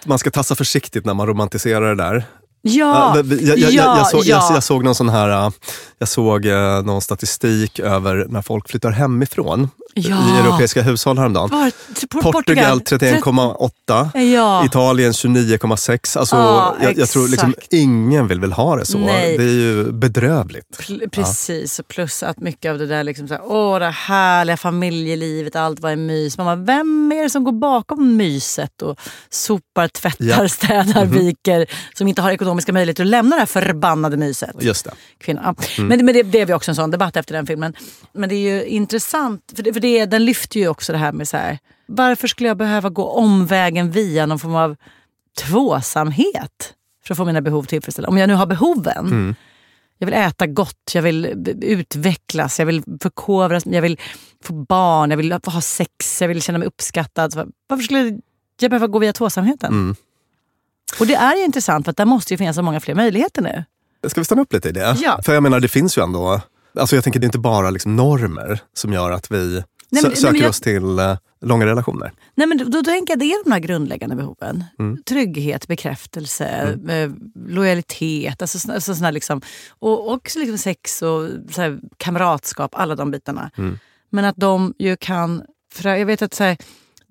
man 0.06 0.20
ska 0.20 0.32
tassa 0.32 0.56
försiktigt 0.56 1.06
när 1.06 1.14
man 1.14 1.28
romantiserar 1.28 1.96
det 1.96 2.04
där. 2.04 2.24
Ja, 2.66 3.14
Ja, 3.16 3.16
jag, 3.18 3.42
jag, 3.42 3.58
jag, 3.60 3.72
ja, 3.72 3.98
jag, 3.98 4.08
såg, 4.08 4.24
ja. 4.26 4.50
jag, 4.54 4.64
såg 4.64 4.84
någon 4.84 4.96
sån 4.96 5.10
här, 5.10 5.46
äh, 5.46 5.52
jag 5.98 6.08
såg 6.08 6.46
eh, 6.46 6.82
någon 6.84 7.02
statistik 7.02 7.80
över 7.80 8.26
när 8.30 8.42
folk 8.42 8.70
flyttar 8.70 8.92
hemifrån 8.92 9.70
Ja. 9.96 10.18
i 10.36 10.40
europeiska 10.40 10.82
hushåll 10.82 11.18
häromdagen. 11.18 11.50
Var, 11.50 11.72
Por- 12.10 12.32
Portugal 12.32 12.80
31,8, 12.82 14.20
Ja. 14.34 14.66
Italien 14.66 15.12
29,6. 15.12 16.18
Alltså, 16.20 16.36
Ja, 16.36 16.76
jag, 16.98 17.10
tror 17.10 17.28
liksom 17.28 17.54
ingen 17.72 18.28
vill 18.28 18.40
väl 18.40 18.52
ha 18.54 18.76
det 18.76 18.86
så. 18.86 18.98
Nej. 18.98 19.38
Det 19.38 19.44
är 19.44 19.48
ju 19.48 19.92
bedrövligt. 19.92 20.66
Pl- 20.80 21.10
Precis, 21.10 21.80
och 21.80 21.88
plus 21.88 22.24
att 22.24 22.40
mycket 22.40 22.72
av 22.72 22.78
det 22.78 22.88
där, 22.88 23.04
liksom 23.04 23.28
så 23.28 23.34
här, 23.34 23.44
åh 23.46 23.80
det 23.80 23.90
härliga 23.90 24.58
familjelivet, 24.58 25.56
allt 25.56 25.80
vad 25.80 25.92
är 25.92 25.96
mys. 25.96 26.38
Man 26.38 26.46
bara, 26.46 26.56
vem 26.56 27.12
är 27.12 27.24
det 27.24 27.30
som 27.30 27.44
går 27.44 27.52
bakom 27.52 28.18
myset 28.18 28.82
och 28.82 29.00
sopar, 29.30 29.88
tvättar, 29.88 30.48
städar, 30.48 31.06
Mhm. 31.06 31.14
viker, 31.18 31.66
som 31.98 32.08
inte 32.08 32.22
har 32.22 32.32
ekonomiska 32.54 32.74
möjligheter 32.74 33.04
att 33.04 33.10
lämna 33.10 33.36
det 33.36 33.40
här 33.40 33.46
förbannade 33.46 34.18
myset? 34.18 34.56
Just 34.60 34.86
det. 34.86 34.92
Kvinnor. 35.18 35.42
Ja. 35.46 35.56
Mm. 35.78 35.88
Men, 35.88 36.06
men 36.06 36.16
det 36.16 36.24
blev 36.24 36.50
ju 36.50 36.56
också 36.56 36.72
en 36.72 36.76
sån 36.76 36.92
debatt 36.92 37.18
efter 37.18 37.34
den 37.36 37.48
filmen. 37.48 37.74
Men 38.14 38.30
det 38.30 38.36
är 38.36 38.54
ju 38.56 38.66
intressant, 38.66 39.54
för, 39.56 39.64
det, 39.64 39.74
för 39.74 39.80
det, 39.80 40.06
den 40.06 40.26
lyfter 40.26 40.60
ju 40.60 40.68
också 40.68 40.92
det 40.92 40.98
här 40.98 41.12
med 41.12 41.28
så 41.28 41.38
här, 41.38 41.60
varför 41.86 42.28
skulle 42.28 42.48
jag 42.50 42.58
behöva 42.58 42.90
gå 42.90 43.06
omvägen 43.06 43.92
via 43.92 44.26
någon 44.26 44.40
form 44.40 44.56
av 44.56 44.76
tvåsamhet 45.38 46.74
för 47.04 47.14
att 47.14 47.18
få 47.18 47.26
mina 47.26 47.42
behov 47.42 47.64
tillfredsställda? 47.64 48.10
Om 48.10 48.18
jag 48.18 48.28
nu 48.28 48.34
har 48.34 48.46
behoven. 48.46 49.06
Mm. 49.06 49.36
Jag 49.98 50.06
vill 50.06 50.16
äta 50.16 50.48
gott, 50.48 50.92
jag 50.94 51.02
vill 51.02 51.26
utvecklas, 51.62 52.60
jag 52.60 52.66
vill 52.66 52.84
förkovras, 53.02 53.66
jag 53.66 53.82
vill 53.82 54.00
få 54.44 54.54
barn, 54.54 55.10
jag 55.10 55.18
vill 55.18 55.32
ha 55.32 55.62
sex, 55.62 56.22
jag 56.22 56.28
vill 56.28 56.42
känna 56.42 56.58
mig 56.58 56.68
uppskattad. 56.68 57.52
Varför 57.68 57.84
skulle 57.84 58.20
jag 58.60 58.72
behöva 58.72 58.88
gå 58.88 59.00
via 59.00 59.14
tvåsamheten? 59.14 59.74
Mm. 59.74 59.96
Och 61.00 61.08
det 61.08 61.16
är 61.16 61.36
ju 61.36 61.44
intressant 61.44 61.86
för 61.86 61.92
att 61.92 61.98
där 61.98 62.06
måste 62.06 62.34
ju 62.34 62.38
finnas 62.38 62.56
så 62.56 62.62
många 62.62 62.80
fler 62.80 62.96
möjligheter 62.96 63.42
nu. 63.42 63.64
Ska 64.10 64.22
vi 64.22 64.26
stanna 64.26 64.42
upp 64.42 64.54
lite 64.54 64.70
i 64.70 64.72
det? 64.72 64.96
Ja. 65.02 65.20
För 65.26 65.34
jag 65.34 65.44
menar, 65.44 65.60
det 65.60 65.68
finns 65.68 65.98
ju 65.98 66.02
ändå... 66.04 66.42
Alltså 66.80 66.96
jag 66.96 67.04
tänker 67.04 67.20
det 67.20 67.24
är 67.24 67.28
inte 67.28 67.40
bara 67.40 67.70
liksom 67.70 67.96
normer 67.96 68.60
som 68.74 68.94
gör 68.94 69.12
att 69.12 69.32
vi 69.32 69.38
Nej, 69.90 70.02
men- 70.04 70.12
nej, 70.12 70.16
söker 70.22 70.42
jag- 70.42 70.50
oss 70.50 70.60
till 70.62 71.00
eh, 71.00 71.18
långa 71.42 71.66
relationer. 71.66 72.12
Nej, 72.36 72.48
men 72.48 72.58
då, 72.58 72.66
då 72.66 72.84
tänker 72.84 73.12
jag 73.12 73.20
det 73.20 73.26
är 73.26 73.44
de 73.44 73.52
här 73.52 73.60
grundläggande 73.60 74.16
behoven. 74.16 74.64
Mm. 74.80 75.04
Trygghet, 75.04 75.68
bekräftelse, 75.68 76.78
eh, 76.90 77.12
lojalitet, 77.48 78.42
alltså, 78.42 78.60
såna, 78.60 78.74
alltså 78.74 78.96
såna 78.96 79.12
liksom, 79.12 79.42
och 79.80 80.12
också 80.12 80.40
liksom 80.40 80.58
sex 80.58 81.02
och 81.02 81.30
så 81.52 81.62
här, 81.62 81.80
kamratskap, 81.98 82.76
alla 82.76 82.96
de 82.96 83.12
bitarna. 83.12 83.52
Mm. 83.58 83.80
Men 84.10 84.26
att 84.26 84.36
de 84.38 84.74
ju 84.80 84.96
kan, 84.98 85.44
för 85.74 85.90
jag 85.90 86.06
vet 86.06 86.22
att 86.22 86.34
så 86.34 86.44
här, 86.44 86.58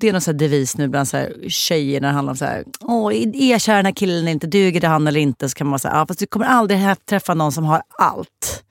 det 0.02 0.08
är 0.08 0.12
någon 0.12 0.20
så 0.20 0.32
devis 0.32 0.76
nu 0.76 0.88
bland 0.88 1.08
så 1.08 1.16
här, 1.16 1.34
tjejer 1.48 2.00
när 2.00 2.08
det 2.08 2.14
handlar 2.14 2.32
om 2.32 2.36
så 2.36 2.44
här, 2.44 2.64
Åh, 2.80 3.14
är 3.14 3.50
jag 3.50 3.60
kär 3.60 3.76
den 3.76 3.86
här 3.86 3.92
killen 3.92 4.18
eller 4.18 4.32
inte, 4.32 4.46
duger 4.46 4.80
det 4.80 4.88
han 4.88 5.06
eller 5.06 5.20
inte? 5.20 5.48
Så 5.48 5.54
kan 5.54 5.66
man 5.66 5.78
här, 5.84 5.98
ja, 5.98 6.06
fast 6.06 6.20
du 6.20 6.26
kommer 6.26 6.46
aldrig 6.46 6.80
träffa 7.08 7.34
någon 7.34 7.52
som 7.52 7.64
har 7.64 7.82
allt. 7.98 8.64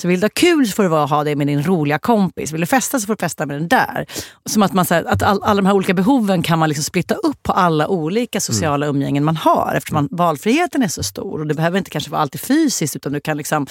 Så 0.00 0.08
vill 0.08 0.20
du 0.20 0.24
ha 0.24 0.30
kul 0.34 0.66
så 0.66 0.72
får 0.72 0.82
du 0.82 0.88
ha 0.88 1.24
det 1.24 1.36
med 1.36 1.46
din 1.46 1.62
roliga 1.62 1.98
kompis. 1.98 2.52
Vill 2.52 2.60
du 2.60 2.66
festa 2.66 3.00
så 3.00 3.06
får 3.06 3.14
du 3.14 3.20
festa 3.20 3.46
med 3.46 3.56
den 3.56 3.68
där. 3.68 4.06
Som 4.46 4.62
att, 4.62 4.72
man, 4.72 4.84
så 4.84 4.94
här, 4.94 5.04
att 5.04 5.22
all, 5.22 5.42
alla 5.42 5.62
de 5.62 5.66
här 5.66 5.74
olika 5.74 5.94
behoven 5.94 6.42
kan 6.42 6.58
man 6.58 6.68
liksom 6.68 6.84
splitta 6.84 7.14
upp 7.14 7.42
på 7.42 7.52
alla 7.52 7.88
olika 7.88 8.40
sociala 8.40 8.86
umgängen 8.86 9.24
man 9.24 9.36
har. 9.36 9.74
Eftersom 9.76 9.94
man, 9.94 10.08
valfriheten 10.10 10.82
är 10.82 10.88
så 10.88 11.02
stor. 11.02 11.40
Och 11.40 11.46
det 11.46 11.54
behöver 11.54 11.78
inte 11.78 11.90
kanske 11.90 12.10
vara 12.10 12.20
alltid 12.20 12.40
fysiskt 12.40 12.96
utan 12.96 13.12
du 13.12 13.20
kan 13.20 13.36
liksom... 13.36 13.66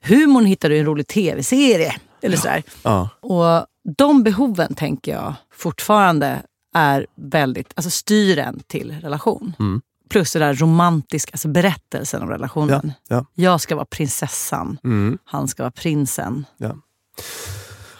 Humorn 0.00 0.44
hittar 0.44 0.68
du 0.68 0.76
i 0.76 0.78
en 0.78 0.86
rolig 0.86 1.06
tv-serie. 1.06 1.94
Eller 2.22 2.36
sådär. 2.36 2.62
Ja. 2.82 3.08
Och 3.20 3.66
de 3.98 4.22
behoven 4.22 4.74
tänker 4.74 5.12
jag 5.12 5.34
fortfarande 5.62 6.42
är 6.74 7.06
väldigt, 7.16 7.72
alltså 7.76 7.90
styr 7.90 8.38
en 8.38 8.60
till 8.66 9.00
relation. 9.00 9.54
Mm. 9.58 9.80
Plus 10.10 10.32
det 10.32 10.38
där 10.38 10.54
romantiska, 10.54 11.30
alltså 11.32 11.48
berättelsen 11.48 12.22
om 12.22 12.28
relationen. 12.28 12.92
Ja. 13.08 13.24
Jag 13.34 13.60
ska 13.60 13.74
vara 13.74 13.84
prinsessan, 13.86 14.78
Mm. 14.84 15.18
han 15.24 15.48
ska 15.48 15.62
vara 15.62 15.70
prinsen. 15.70 16.44
Ja. 16.56 16.76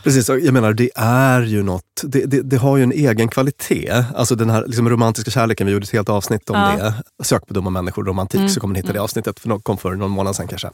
Precis, 0.04 0.28
och 0.28 0.40
jag 0.40 0.54
menar 0.54 0.72
det 0.72 0.90
är 0.96 1.42
ju 1.42 1.62
något, 1.62 1.84
det, 2.02 2.24
det, 2.26 2.42
det 2.42 2.56
har 2.56 2.76
ju 2.76 2.82
en 2.82 2.92
egen 2.92 3.28
kvalitet. 3.28 4.04
Alltså 4.14 4.34
den 4.34 4.50
här 4.50 4.66
liksom, 4.66 4.88
romantiska 4.88 5.30
kärleken, 5.30 5.66
vi 5.66 5.72
gjorde 5.72 5.84
ett 5.84 5.90
helt 5.92 6.08
avsnitt 6.08 6.50
om 6.50 6.56
Ja. 6.56 6.76
det. 7.18 7.24
Sök 7.24 7.46
på 7.46 7.54
dumma 7.54 7.70
människor, 7.70 8.04
romantik, 8.04 8.38
Mm. 8.38 8.48
så 8.48 8.60
kommer 8.60 8.72
ni 8.74 8.78
hitta 8.78 8.88
det 8.92 8.98
Mm. 8.98 9.04
avsnittet. 9.04 9.40
För 9.40 9.58
kom 9.58 9.78
för 9.78 9.94
någon 9.94 10.10
månad 10.10 10.36
sedan 10.36 10.46
kanske. 10.48 10.70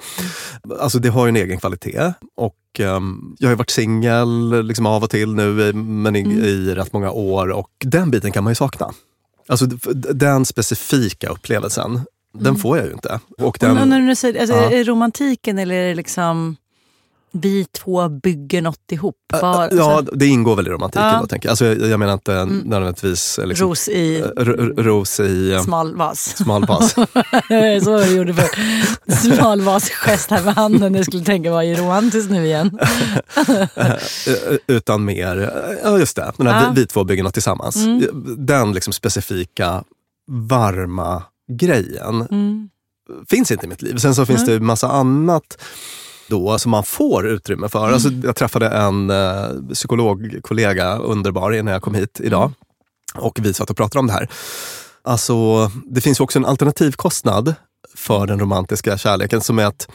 Alltså 0.80 0.98
det 0.98 1.08
har 1.08 1.26
ju 1.26 1.28
en 1.28 1.36
egen 1.36 1.58
kvalitet. 1.58 2.12
Och 2.36 2.56
ehm, 2.78 3.34
jag 3.38 3.48
har 3.48 3.52
ju 3.52 3.56
varit 3.56 3.70
singel 3.70 4.62
liksom, 4.66 4.86
av 4.86 5.02
och 5.04 5.10
till 5.10 5.34
nu, 5.34 5.62
i- 5.68 5.72
men 5.72 6.16
i, 6.16 6.20
Mm. 6.20 6.38
i 6.44 6.74
rätt 6.74 6.92
många 6.92 7.10
år. 7.10 7.48
Och 7.48 7.70
den 7.84 8.10
biten 8.10 8.32
kan 8.32 8.44
man 8.44 8.50
ju 8.50 8.54
sakna. 8.54 8.90
Alltså 9.48 9.66
den 10.14 10.44
specifika 10.44 11.28
upplevelsen, 11.28 12.00
den 12.34 12.46
Mm. 12.46 12.56
får 12.60 12.76
jag 12.78 12.86
ju 12.86 12.92
inte. 12.92 13.20
Och 13.38 13.46
Och 13.46 13.56
den, 13.60 13.88
när 13.88 14.00
du 14.00 14.14
säger, 14.14 14.40
alltså, 14.40 14.56
Ja. 14.56 14.70
Är 14.70 14.76
det 14.76 14.84
romantiken 14.84 15.58
eller 15.58 15.74
är 15.74 15.88
det 15.88 15.94
liksom 15.94 16.56
vi 17.32 17.64
två 17.64 18.08
bygger 18.08 18.62
något 18.62 18.92
ihop? 18.92 19.16
Var, 19.32 19.40
Ja, 19.40 19.94
alltså, 19.96 20.16
det 20.16 20.26
ingår 20.26 20.56
väl 20.56 20.66
i 20.66 20.70
romantiken 20.70 21.06
Ja. 21.08 21.18
då, 21.20 21.26
tänker 21.26 21.48
jag. 21.48 21.50
Alltså, 21.52 21.64
jag, 21.66 21.88
jag 21.90 22.00
menar 22.00 22.12
inte 22.12 22.34
Mm. 22.34 22.58
nödvändigtvis... 22.58 23.38
eh, 23.38 23.46
Liksom, 23.46 23.68
ros 23.68 23.88
i 23.88 24.20
eh, 24.20 24.42
ros 24.82 25.20
i... 25.20 25.52
eh, 25.52 25.62
smal 25.62 25.96
vas. 25.96 26.36
Smal 26.36 26.66
vas. 26.66 26.92
så 27.84 27.90
jag 27.90 28.12
gjorde 28.12 28.34
för 28.34 28.48
smal 29.34 29.60
vas-gest 29.60 30.30
här 30.30 30.42
med 30.44 30.54
handen. 30.54 30.94
Jag 30.94 31.04
skulle 31.04 31.24
tänka, 31.24 31.50
vad 31.50 31.64
är 31.64 31.76
romantiskt 31.76 32.30
nu 32.30 32.46
igen? 32.46 32.78
Utan 34.66 35.04
mer, 35.04 35.50
ja 35.84 35.98
just 35.98 36.16
det, 36.16 36.32
den 36.36 36.46
här 36.46 36.62
Ja. 36.64 36.72
vi, 36.74 36.80
vi 36.80 36.86
två 36.86 37.04
bygger 37.04 37.22
något 37.22 37.34
tillsammans. 37.34 37.76
Mm. 37.76 38.04
Den 38.46 38.72
liksom 38.72 38.92
specifika 38.92 39.84
varma 40.30 41.22
grejen 41.52 42.26
Mm. 42.30 42.68
finns 43.28 43.50
inte 43.50 43.66
i 43.66 43.68
mitt 43.68 43.82
liv. 43.82 43.96
Sen 43.96 44.14
så 44.14 44.26
finns 44.26 44.44
det 44.44 44.60
massa 44.60 44.88
annat 44.88 45.58
då 46.28 46.58
som 46.58 46.70
man 46.70 46.84
får 46.84 47.28
utrymme 47.28 47.68
för. 47.68 47.82
Mm. 47.82 47.94
Alltså, 47.94 48.08
jag 48.10 48.36
träffade 48.36 48.68
en 48.68 49.10
eh, 49.10 49.74
psykologkollega, 49.74 50.98
underbar, 50.98 51.52
innan 51.52 51.72
jag 51.72 51.82
kom 51.82 51.94
hit 51.94 52.20
idag. 52.22 52.42
Mm. 52.42 53.24
Och 53.26 53.38
vi 53.42 53.54
satt 53.54 53.70
och 53.70 53.76
pratade 53.76 54.00
om 54.00 54.06
det 54.06 54.12
här. 54.12 54.28
Alltså, 55.04 55.70
det 55.90 56.00
finns 56.00 56.20
ju 56.20 56.24
också 56.24 56.38
en 56.38 56.46
alternativkostnad 56.46 57.54
för 57.94 58.26
den 58.26 58.40
romantiska 58.40 58.98
kärleken 58.98 59.40
som 59.40 59.58
är 59.58 59.64
att, 59.64 59.88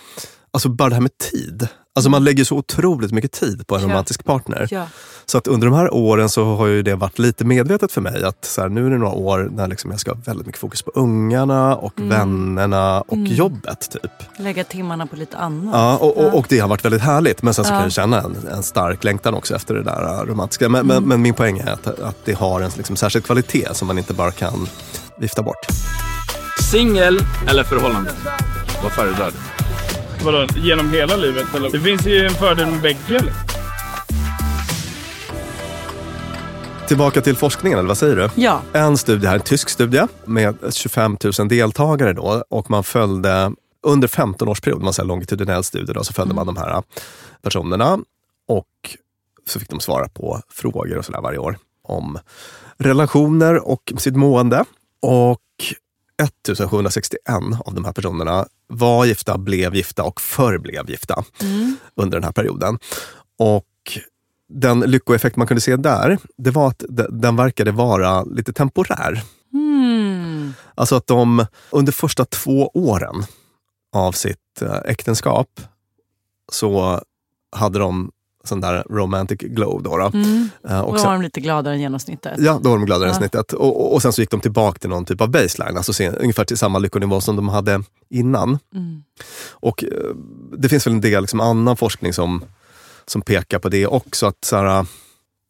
alltså 0.51 0.69
bara 0.69 0.89
det 0.89 0.95
här 0.95 1.01
med 1.01 1.17
tid. 1.17 1.67
Alltså 1.95 2.09
man 2.09 2.23
lägger 2.23 2.43
så 2.43 2.55
otroligt 2.57 3.11
mycket 3.11 3.31
tid 3.31 3.67
på 3.67 3.75
en 3.75 3.81
Ja. 3.81 3.87
romantisk 3.87 4.23
partner. 4.23 4.67
Ja. 4.71 4.85
Så 5.25 5.37
att 5.37 5.47
under 5.47 5.67
de 5.67 5.75
här 5.75 5.93
åren 5.93 6.29
så 6.29 6.55
har 6.55 6.67
ju 6.67 6.81
det 6.83 6.95
varit 6.95 7.19
lite 7.19 7.45
medvetet 7.45 7.91
för 7.91 8.01
mig 8.01 8.23
att 8.23 8.45
så 8.45 8.61
här, 8.61 8.69
nu 8.69 8.85
är 8.85 8.89
det 8.89 8.97
några 8.97 9.13
år 9.13 9.49
när 9.51 9.67
liksom 9.67 9.91
jag 9.91 9.99
ska 9.99 10.11
ha 10.11 10.17
väldigt 10.25 10.45
mycket 10.45 10.61
fokus 10.61 10.81
på 10.81 10.91
ungarna 10.95 11.75
och 11.75 11.99
Mm. 11.99 12.09
vännerna 12.09 13.01
och 13.01 13.13
Mm. 13.17 13.33
jobbet. 13.33 13.89
typ. 13.91 14.11
Lägga 14.37 14.63
timmarna 14.63 15.07
på 15.07 15.15
lite 15.15 15.37
annat. 15.37 15.73
Ja, 15.75 15.97
och, 15.97 16.17
och, 16.17 16.33
och 16.39 16.45
det 16.49 16.59
har 16.59 16.67
varit 16.67 16.85
väldigt 16.85 17.01
härligt. 17.01 17.41
Men 17.41 17.53
sen 17.53 17.65
så 17.65 17.71
Ja. 17.71 17.75
kan 17.75 17.83
jag 17.83 17.91
känna 17.91 18.21
en, 18.21 18.35
en 18.51 18.63
stark 18.63 19.03
längtan 19.03 19.33
också 19.33 19.55
efter 19.55 19.73
det 19.73 19.83
där 19.83 20.03
äh, 20.21 20.25
romantiska. 20.25 20.69
Men, 20.69 20.87
men, 20.87 20.97
Mm. 20.97 21.09
men 21.09 21.21
min 21.21 21.33
poäng 21.33 21.59
är 21.59 21.71
att, 21.71 21.87
att 21.99 22.17
det 22.25 22.33
har 22.33 22.61
en 22.61 22.71
liksom 22.77 22.95
särskild 22.95 23.25
kvalitet 23.25 23.67
som 23.73 23.87
man 23.87 23.97
inte 23.97 24.13
bara 24.13 24.31
kan 24.31 24.67
vifta 25.17 25.41
bort. 25.41 25.65
Singel 26.71 27.19
eller 27.47 27.63
förhållande? 27.63 28.11
Vad 28.83 28.91
föredrar 28.91 29.31
du? 29.31 29.62
Vadå, 30.25 30.47
genom 30.55 30.91
hela 30.91 31.15
livet? 31.15 31.55
Eller? 31.55 31.71
Det 31.71 31.79
finns 31.79 32.07
ju 32.07 32.25
en 32.25 32.33
fördel 32.33 32.71
med 32.71 32.81
bägge. 32.81 33.23
Tillbaka 36.87 37.21
till 37.21 37.35
forskningen, 37.35 37.79
eller 37.79 37.87
vad 37.87 37.97
säger 37.97 38.15
du? 38.15 38.29
Ja. 38.35 38.61
En 38.73 38.97
studie 38.97 39.27
här, 39.27 39.35
en 39.35 39.41
tysk 39.41 39.69
studie 39.69 40.07
med 40.25 40.75
25 40.75 41.17
000 41.39 41.47
deltagare 41.47 42.13
då 42.13 42.43
och 42.49 42.69
man 42.69 42.83
följde 42.83 43.51
under 43.83 44.07
15 44.07 44.47
års 44.47 44.61
period, 44.61 44.81
man 44.81 44.93
säger 44.93 45.07
longitudinell 45.07 45.63
studie, 45.63 45.93
då, 45.93 46.03
så 46.03 46.13
följde 46.13 46.33
mm. 46.33 46.45
man 46.45 46.55
de 46.55 46.61
här 46.61 46.71
äh, 46.73 46.81
personerna 47.41 47.99
och 48.47 48.67
så 49.47 49.59
fick 49.59 49.69
de 49.69 49.79
svara 49.79 50.09
på 50.09 50.41
frågor 50.49 50.97
och 50.97 51.05
sådär 51.05 51.21
varje 51.21 51.37
år 51.37 51.57
om 51.83 52.19
relationer 52.77 53.67
och 53.67 53.93
sitt 53.97 54.15
mående. 54.15 54.65
Och 55.01 55.39
1761 56.23 57.19
av 57.65 57.73
de 57.75 57.85
här 57.85 57.91
personerna 57.93 58.45
var 58.67 59.05
gifta, 59.05 59.37
blev 59.37 59.75
gifta 59.75 60.03
och 60.03 60.21
förblev 60.21 60.89
gifta 60.89 61.23
under 61.95 62.17
den 62.17 62.23
här 62.23 62.31
perioden. 62.31 62.79
Och 63.39 63.67
den 64.49 64.79
lyckoeffekt 64.79 65.35
man 65.35 65.47
kunde 65.47 65.61
se 65.61 65.75
där, 65.75 66.17
det 66.37 66.51
var 66.51 66.67
att 66.67 66.83
de- 66.89 67.07
den 67.21 67.35
verkade 67.35 67.71
vara 67.71 68.23
lite 68.23 68.53
temporär. 68.53 69.23
Mm. 69.53 70.53
Alltså 70.75 70.95
att 70.95 71.07
de 71.07 71.45
under 71.69 71.91
första 71.91 72.25
två 72.25 72.71
åren 72.73 73.23
av 73.95 74.11
sitt 74.11 74.61
eh, 74.61 74.77
äktenskap 74.85 75.61
så 76.51 77.01
hade 77.55 77.79
de 77.79 78.11
sån 78.47 78.61
där 78.61 78.83
romantic 78.89 79.39
glow. 79.39 79.83
Då, 79.83 79.97
då. 79.97 80.11
Mm. 80.13 80.49
Eh, 80.69 80.79
Och 80.79 80.93
då 80.93 80.99
sen, 80.99 81.07
var 81.07 81.13
de 81.13 81.21
lite 81.21 81.41
gladare 81.41 81.73
än 81.73 81.81
genomsnittet. 81.81 82.33
Ja, 82.39 82.59
då 82.63 82.69
var 82.69 82.77
de 82.77 82.85
gladare 82.85 83.09
än 83.09 83.13
Ja. 83.13 83.19
snittet. 83.19 83.53
Och, 83.53 83.81
och, 83.81 83.93
och 83.93 84.01
sen 84.01 84.13
så 84.13 84.21
gick 84.21 84.31
de 84.31 84.39
tillbaka 84.39 84.79
till 84.79 84.89
någon 84.89 85.05
typ 85.05 85.21
av 85.21 85.29
baseline, 85.29 85.77
alltså 85.77 85.93
se, 85.93 86.09
ungefär 86.09 86.45
till 86.45 86.57
samma 86.57 86.79
lyckonivå 86.79 87.21
som 87.21 87.35
de 87.35 87.49
hade 87.49 87.83
innan. 88.09 88.59
Mm. 88.75 89.03
Och 89.51 89.83
eh, 89.83 89.89
det 90.57 90.69
finns 90.69 90.87
väl 90.87 90.93
en 90.93 91.01
del 91.01 91.21
liksom, 91.23 91.39
annan 91.39 91.77
forskning 91.77 92.13
som, 92.13 92.43
som 93.05 93.21
pekar 93.21 93.59
på 93.59 93.69
det 93.69 93.87
också. 93.87 94.25
Att, 94.25 94.45
så 94.45 94.55
här, 94.57 94.85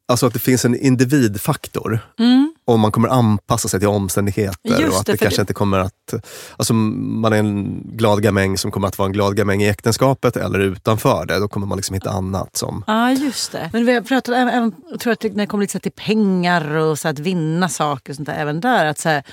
alltså 0.08 0.26
att 0.26 0.34
det 0.34 0.39
finns 0.39 0.66
en 0.66 0.76
individfaktor. 0.76 1.99
Mm. 2.20 2.54
Och 2.66 2.80
man 2.80 2.91
kommer 2.91 3.10
anpassa 3.10 3.68
sig 3.68 3.80
till 3.80 3.89
omständigheter. 3.89 4.80
Just 4.80 4.93
och 4.93 4.99
att 4.99 5.06
det, 5.06 5.12
det, 5.12 5.18
kanske 5.18 5.38
det- 5.38 5.41
inte 5.41 5.54
kommer 5.54 5.80
att... 5.80 6.14
Alltså 6.58 6.74
man 6.74 7.34
är 7.34 7.38
en 7.38 7.82
glad 7.86 8.24
gamäng 8.24 8.58
som 8.58 8.72
kommer 8.72 8.88
att 8.88 8.97
vara 8.97 9.06
en 9.06 9.14
glad 9.14 9.36
gamäng 9.36 9.64
i 9.64 9.70
äktenskapet 9.70 10.38
eller 10.38 10.60
utanför 10.60 11.26
det. 11.26 11.39
Då 11.39 11.47
kommer 11.47 11.68
man 11.68 11.78
liksom 11.78 11.93
hitta 11.93 12.10
annat 12.10 12.58
som... 12.58 12.84
Ja, 12.88 13.12
just 13.12 13.51
det. 13.51 13.70
Men 13.74 13.86
vi 13.86 13.93
har 13.93 14.01
pratat 14.01 14.36
även, 14.36 14.49
även 14.54 14.74
jag 14.91 14.99
tror 14.99 15.14
att 15.14 15.20
det, 15.20 15.30
när 15.30 15.38
det 15.38 15.47
kommer 15.47 15.74
här 15.74 15.80
till 15.80 15.91
pengar 15.91 16.76
och 16.76 16.99
så 16.99 17.08
att 17.08 17.20
vinna 17.20 17.70
saker 17.70 18.12
och 18.12 18.16
sånt 18.16 18.26
där, 18.26 18.36
även 18.36 18.62
där. 18.62 18.86
Att 18.86 18.99
så 18.99 19.10
här, 19.10 19.24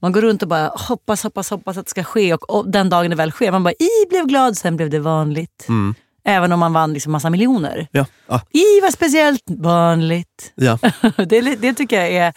man 0.00 0.12
går 0.12 0.20
runt 0.20 0.42
och 0.42 0.48
bara 0.48 0.68
hoppas, 0.68 1.22
hoppas, 1.22 1.50
hoppas 1.50 1.76
att 1.76 1.86
det 1.86 1.90
ska 1.90 2.04
ske 2.04 2.34
och, 2.34 2.50
och 2.50 2.70
den 2.70 2.88
dagen 2.88 3.10
det 3.10 3.16
väl 3.16 3.32
sker, 3.32 3.52
man 3.52 3.62
bara 3.62 3.74
i 3.74 4.08
blev 4.08 4.26
glad, 4.26 4.56
sen 4.56 4.76
blev 4.76 4.90
det 4.90 4.98
vanligt. 4.98 5.66
Mm. 5.68 5.94
Även 6.24 6.52
om 6.52 6.60
man 6.60 6.72
vann 6.72 6.92
liksom 6.92 7.12
massa 7.12 7.30
miljoner. 7.30 7.88
Ja, 7.92 8.06
ja, 8.28 8.40
I 8.52 8.80
var 8.80 8.90
speciellt 8.90 9.42
vanligt. 9.46 10.52
ja. 10.54 10.78
det, 11.16 11.40
det 11.40 11.74
tycker 11.74 11.96
jag 12.00 12.12
är... 12.12 12.32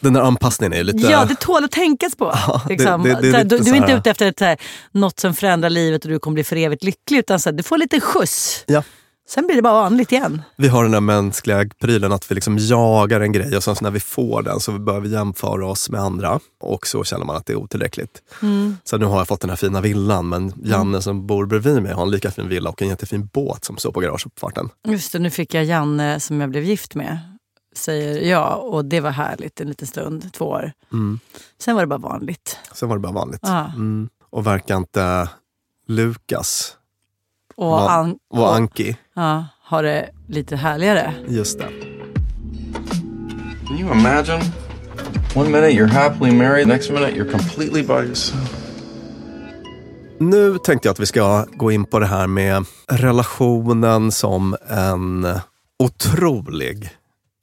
Den 0.00 0.12
där 0.12 0.20
anpassningen 0.20 0.72
är 0.72 0.84
lite... 0.84 0.98
Ja, 0.98 1.24
det 1.24 1.34
tål 1.40 1.64
att 1.64 1.70
tänkas 1.70 2.16
på. 2.16 2.30
det- 2.30 2.68
liksom. 2.68 3.02
det- 3.02 3.20
det 3.20 3.28
är 3.38 3.44
du, 3.44 3.58
du 3.58 3.70
är 3.70 3.74
inte 3.76 3.92
ute 3.92 4.10
efter 4.10 4.26
ett, 4.26 4.38
så 4.38 4.44
här, 4.44 4.56
något 4.92 5.20
som 5.20 5.34
förändrar 5.34 5.70
livet 5.70 6.04
och 6.04 6.10
du 6.10 6.18
kommer 6.18 6.34
bli 6.34 6.44
för 6.44 6.56
evigt 6.56 6.84
lycklig. 6.84 7.18
Utan 7.18 7.40
så 7.40 7.48
här, 7.50 7.56
du 7.56 7.62
får 7.62 7.78
lite 7.78 8.00
skjuts. 8.00 8.64
Ja. 8.66 8.82
Sen 9.28 9.46
blir 9.46 9.56
det 9.56 9.62
bara 9.62 9.74
vanligt 9.74 10.12
igen. 10.12 10.42
Vi 10.56 10.68
har 10.68 10.82
den 10.82 10.92
där 10.92 11.00
mänskliga 11.00 11.68
prylen 11.80 12.12
att 12.12 12.30
vi 12.30 12.34
liksom 12.34 12.58
jagar 12.58 13.20
en 13.20 13.32
grej 13.32 13.56
och 13.56 13.64
sen 13.64 13.76
så 13.76 13.84
när 13.84 13.90
vi 13.90 14.00
får 14.00 14.42
den 14.42 14.60
så 14.60 14.72
börjar 14.78 15.00
vi 15.00 15.08
jämföra 15.08 15.66
oss 15.66 15.90
med 15.90 16.00
andra. 16.00 16.40
Och 16.60 16.86
så 16.86 17.04
känner 17.04 17.24
man 17.24 17.36
att 17.36 17.46
det 17.46 17.52
är 17.52 17.56
otillräckligt. 17.56 18.22
Mm. 18.42 18.76
Så 18.84 18.98
nu 18.98 19.06
har 19.06 19.18
jag 19.18 19.28
fått 19.28 19.40
den 19.40 19.50
här 19.50 19.56
fina 19.56 19.80
villan 19.80 20.28
men 20.28 20.52
Janne 20.64 21.02
som 21.02 21.26
bor 21.26 21.46
bredvid 21.46 21.82
mig 21.82 21.92
har 21.92 22.02
en 22.02 22.10
lika 22.10 22.30
fin 22.30 22.48
villa 22.48 22.70
och 22.70 22.82
en 22.82 22.88
jättefin 22.88 23.28
båt 23.32 23.64
som 23.64 23.76
står 23.76 23.92
på 23.92 24.00
garageuppfarten. 24.00 24.68
Just 24.86 25.12
det, 25.12 25.18
nu 25.18 25.30
fick 25.30 25.54
jag 25.54 25.64
Janne 25.64 26.20
som 26.20 26.40
jag 26.40 26.50
blev 26.50 26.64
gift 26.64 26.94
med. 26.94 27.18
Säger 27.76 28.30
ja, 28.30 28.54
och 28.54 28.84
det 28.84 29.00
var 29.00 29.10
härligt 29.10 29.60
en 29.60 29.68
liten 29.68 29.88
stund, 29.88 30.32
två 30.32 30.44
år. 30.44 30.72
Mm. 30.92 31.20
Sen 31.58 31.74
var 31.74 31.82
det 31.82 31.86
bara 31.86 31.98
vanligt. 31.98 32.58
Sen 32.72 32.88
var 32.88 32.96
det 32.96 33.00
bara 33.00 33.12
vanligt. 33.12 33.44
Mm. 33.44 34.08
Och 34.30 34.46
verkar 34.46 34.76
inte 34.76 35.28
Lukas 35.86 36.77
Och, 37.58 37.66
var, 37.66 37.88
an, 37.88 38.18
var 38.28 38.54
Anki. 38.54 38.96
ja, 39.14 39.44
har 39.62 39.82
det 39.82 40.10
lite 40.28 40.56
härligare. 40.56 41.14
Just 41.28 41.58
det. 41.58 41.68
Can 43.66 43.78
you 43.78 43.92
imagine? 43.92 44.40
One 45.36 45.50
minute 45.50 45.70
you're 45.70 45.92
happily 45.92 46.30
married, 46.32 46.68
next 46.68 46.90
minute 46.90 47.10
you're 47.10 47.30
completely 47.30 47.82
by 47.82 47.92
yourself. 48.06 48.64
Nu 50.20 50.58
tänkte 50.58 50.88
jag 50.88 50.92
att 50.92 51.00
vi 51.00 51.06
ska 51.06 51.44
gå 51.44 51.72
in 51.72 51.84
på 51.84 51.98
det 51.98 52.06
här 52.06 52.26
med 52.26 52.64
relationen 52.88 54.12
som 54.12 54.56
en 54.68 55.26
otrolig 55.78 56.90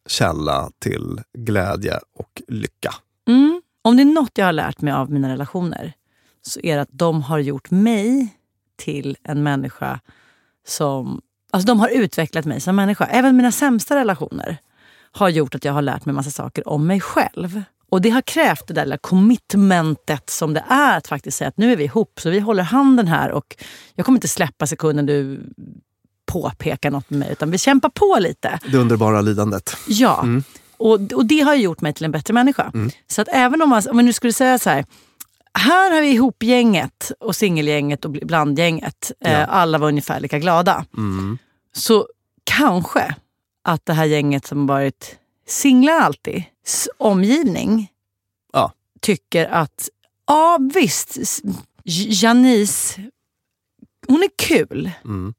källa 0.10 0.70
till 0.80 1.22
glädje 1.38 2.00
och 2.18 2.42
lycka. 2.48 2.94
Mm. 3.28 3.62
Om 3.82 3.98
det 3.98 4.04
är 4.04 4.06
något 4.06 4.32
jag 4.34 4.46
har 4.46 4.54
lärt 4.54 4.82
mig 4.82 4.94
av 4.94 5.12
mina 5.12 5.30
relationer 5.30 5.94
så 6.42 6.60
är 6.64 6.76
det 6.76 6.82
att 6.82 6.90
de 6.92 7.22
har 7.22 7.40
gjort 7.40 7.72
mig 7.72 8.35
till 8.78 9.18
en 9.24 9.44
människa 9.44 10.00
som... 10.68 11.22
Alltså 11.52 11.68
de 11.68 11.80
har 11.80 11.90
utvecklat 11.90 12.46
mig 12.46 12.62
som 12.62 12.76
människa. 12.76 13.06
Även 13.06 13.38
mina 13.38 13.52
sämsta 13.52 13.96
relationer 13.96 14.58
har 15.12 15.30
gjort 15.30 15.56
att 15.56 15.66
jag 15.66 15.74
har 15.74 15.82
lärt 15.82 16.06
mig 16.06 16.16
massa 16.16 16.32
saker 16.32 16.68
om 16.70 16.88
mig 16.88 17.02
själv. 17.02 17.62
Och 17.90 18.02
det 18.02 18.10
har 18.10 18.22
krävt 18.22 18.68
det 18.68 18.74
där 18.74 18.86
lilla 18.86 18.98
commitmentet 18.98 20.30
som 20.30 20.54
det 20.54 20.64
är 20.70 20.98
att 20.98 21.08
faktiskt 21.08 21.38
säga 21.38 21.48
att 21.48 21.58
nu 21.58 21.72
är 21.72 21.76
vi 21.76 21.84
ihop 21.84 22.20
så 22.22 22.30
vi 22.30 22.40
håller 22.40 22.64
handen 22.64 23.08
här 23.08 23.32
och 23.32 23.56
jag 23.96 24.06
kommer 24.06 24.18
inte 24.18 24.28
släppa 24.28 24.68
sekunden 24.68 25.06
du 25.06 25.42
påpekar 26.26 26.92
något 26.92 27.10
med 27.10 27.20
mig 27.20 27.32
utan 27.32 27.52
vi 27.52 27.58
kämpar 27.58 27.90
på 27.90 28.18
lite. 28.20 28.60
Det 28.72 28.78
underbara 28.78 29.22
lidandet. 29.22 29.78
Ja, 29.88 30.20
Mm. 30.24 30.44
och, 30.78 31.14
och 31.14 31.26
det 31.26 31.40
har 31.40 31.56
gjort 31.56 31.82
mig 31.82 31.94
till 31.94 32.06
en 32.06 32.12
bättre 32.12 32.34
människa. 32.34 32.72
Mm. 32.74 32.90
Så 33.08 33.22
att 33.22 33.28
även 33.32 33.62
om 33.62 33.70
man, 33.70 33.82
om 33.90 33.96
man 33.96 34.06
nu 34.06 34.14
skulle 34.14 34.34
säga 34.34 34.60
så 34.60 34.70
här. 34.70 34.86
Här 35.58 35.92
har 35.92 36.02
vi 36.02 36.12
ihopgänget 36.12 37.12
och 37.20 37.36
singelgänget 37.36 38.06
och 38.06 38.12
blandgänget. 38.12 39.12
Ja. 39.20 39.28
Eh, 39.30 39.54
alla 39.54 39.78
var 39.78 39.88
ungefär 39.88 40.20
lika 40.20 40.40
glada. 40.40 40.86
Mm. 40.98 41.38
Så 41.74 42.08
kanske 42.44 43.16
att 43.64 43.86
det 43.86 43.94
här 43.94 44.06
gänget 44.06 44.46
som 44.46 44.68
varit 44.68 45.16
singlar 45.48 45.94
alltid, 46.00 46.44
omgivning, 46.98 47.92
Ja. 48.54 48.72
tycker 49.02 49.46
att 49.46 49.90
ja 50.28 50.60
visst, 50.74 51.18
Janice, 52.24 53.02
hon 54.08 54.24
är 54.24 54.30
kul. 54.38 54.92
Mm. 55.06 55.34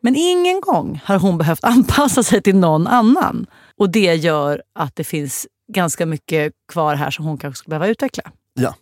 Men 0.00 0.16
ingen 0.16 0.60
gång 0.60 1.00
har 1.04 1.18
hon 1.18 1.38
behövt 1.38 1.64
anpassa 1.64 2.22
sig 2.22 2.42
till 2.42 2.56
någon 2.56 2.86
annan. 2.86 3.46
Och 3.76 3.90
det 3.90 4.14
gör 4.14 4.62
att 4.72 4.96
det 4.96 5.04
finns 5.04 5.46
ganska 5.72 6.06
mycket 6.06 6.52
kvar 6.68 6.94
här 6.94 7.10
som 7.10 7.24
hon 7.24 7.38
kanske 7.38 7.58
skulle 7.58 7.70
behöva 7.70 7.88
utveckla. 7.88 8.22
Ja, 8.54 8.74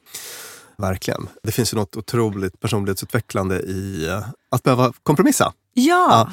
verkligen. 0.80 1.28
Det 1.42 1.52
finns 1.52 1.72
ju 1.74 1.76
något 1.76 1.96
otroligt 1.96 2.60
personlighetsutvecklande 2.60 3.60
i 3.60 4.08
eh, 4.08 4.24
att 4.50 4.62
behöva 4.62 4.92
kompromissa. 5.02 5.52
Ja, 5.72 6.30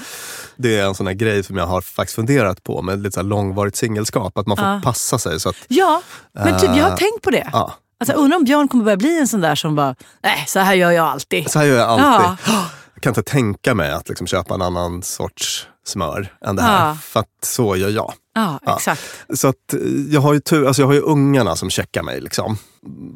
Det 0.56 0.80
är 0.80 0.86
en 0.88 0.96
sån 0.96 1.08
här 1.08 1.14
grej 1.14 1.44
som 1.44 1.58
jag 1.58 1.68
har 1.68 1.82
faktiskt 1.82 2.16
funderat 2.16 2.64
på 2.64 2.82
med 2.82 3.00
lite 3.04 3.14
så 3.16 3.22
långvarigt 3.22 3.76
singelskap. 3.76 4.38
Att 4.38 4.48
man 4.48 4.58
får 4.58 4.66
Ja. 4.66 4.82
passa 4.84 5.18
sig. 5.20 5.40
Så 5.40 5.50
att, 5.50 5.56
ja. 5.68 6.02
men 6.34 6.60
typ, 6.60 6.70
jag 6.76 6.84
har 6.84 6.92
Eh, 6.92 6.96
tänkt 6.96 7.22
på 7.22 7.30
det. 7.32 7.50
ja. 7.54 7.74
Alltså, 8.00 8.16
undrar 8.16 8.38
om 8.38 8.44
Björn 8.44 8.68
kommer 8.68 8.84
börja 8.84 8.98
bli 8.98 9.20
en 9.20 9.28
sån 9.28 9.42
där 9.42 9.56
som 9.56 9.76
bara, 9.76 9.96
nej 10.24 10.44
så 10.48 10.60
här 10.60 10.74
gör 10.74 10.92
jag 10.92 11.06
alltid. 11.06 11.52
Så 11.52 11.60
här 11.60 11.66
gör 11.66 11.76
jag 11.78 11.90
alltid. 11.90 12.38
Ja. 12.54 12.66
Jag 12.98 13.04
kan 13.04 13.12
inte 13.12 13.24
tänka 13.24 13.76
mig 13.76 13.92
att 13.92 14.10
liksom 14.10 14.28
köpa 14.28 14.54
en 14.54 14.62
annan 14.62 15.04
sorts 15.04 15.68
smör 15.86 16.38
än 16.46 16.56
det 16.56 16.62
här. 16.62 16.88
Ja. 16.88 16.96
För 17.02 17.20
att 17.20 17.28
så 17.44 17.76
gör 17.76 17.90
jag. 17.90 18.14
Ja, 18.36 18.60
Ja. 18.66 18.76
exakt. 18.76 19.02
Så 19.34 19.48
att 19.48 19.74
eh, 19.74 19.80
jag 20.10 20.22
har 20.22 20.34
ju 20.34 20.40
tur, 20.40 20.68
alltså 20.68 20.82
jag 20.82 20.88
har 20.88 20.94
ju 20.94 21.02
ungarna 21.02 21.56
som 21.56 21.70
checkar 21.70 22.04
mig. 22.04 22.22
Liksom. 22.22 22.58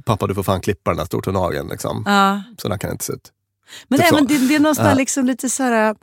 Pappa 0.05 0.27
du 0.27 0.36
får 0.36 0.43
fan 0.43 0.61
klippa 0.61 0.91
den 0.91 0.97
där 0.97 1.05
stortånageln. 1.05 1.67
Liksom. 1.69 2.03
Ja. 2.05 2.41
Så 2.61 2.67
där 2.69 2.77
kan 2.77 2.89
det 2.89 2.91
inte 2.91 3.05
se 3.05 3.13
ut. 3.13 3.32
Men 3.88 3.99
Typ 3.99 4.07
även 4.11 4.19
så. 4.27 4.34
det, 4.34 4.47
det 4.47 4.55
är 4.55 4.59
någonstans 4.59 4.97
liksom 4.97 5.25
lite 5.25 5.49
så 5.49 5.63
här... 5.63 5.95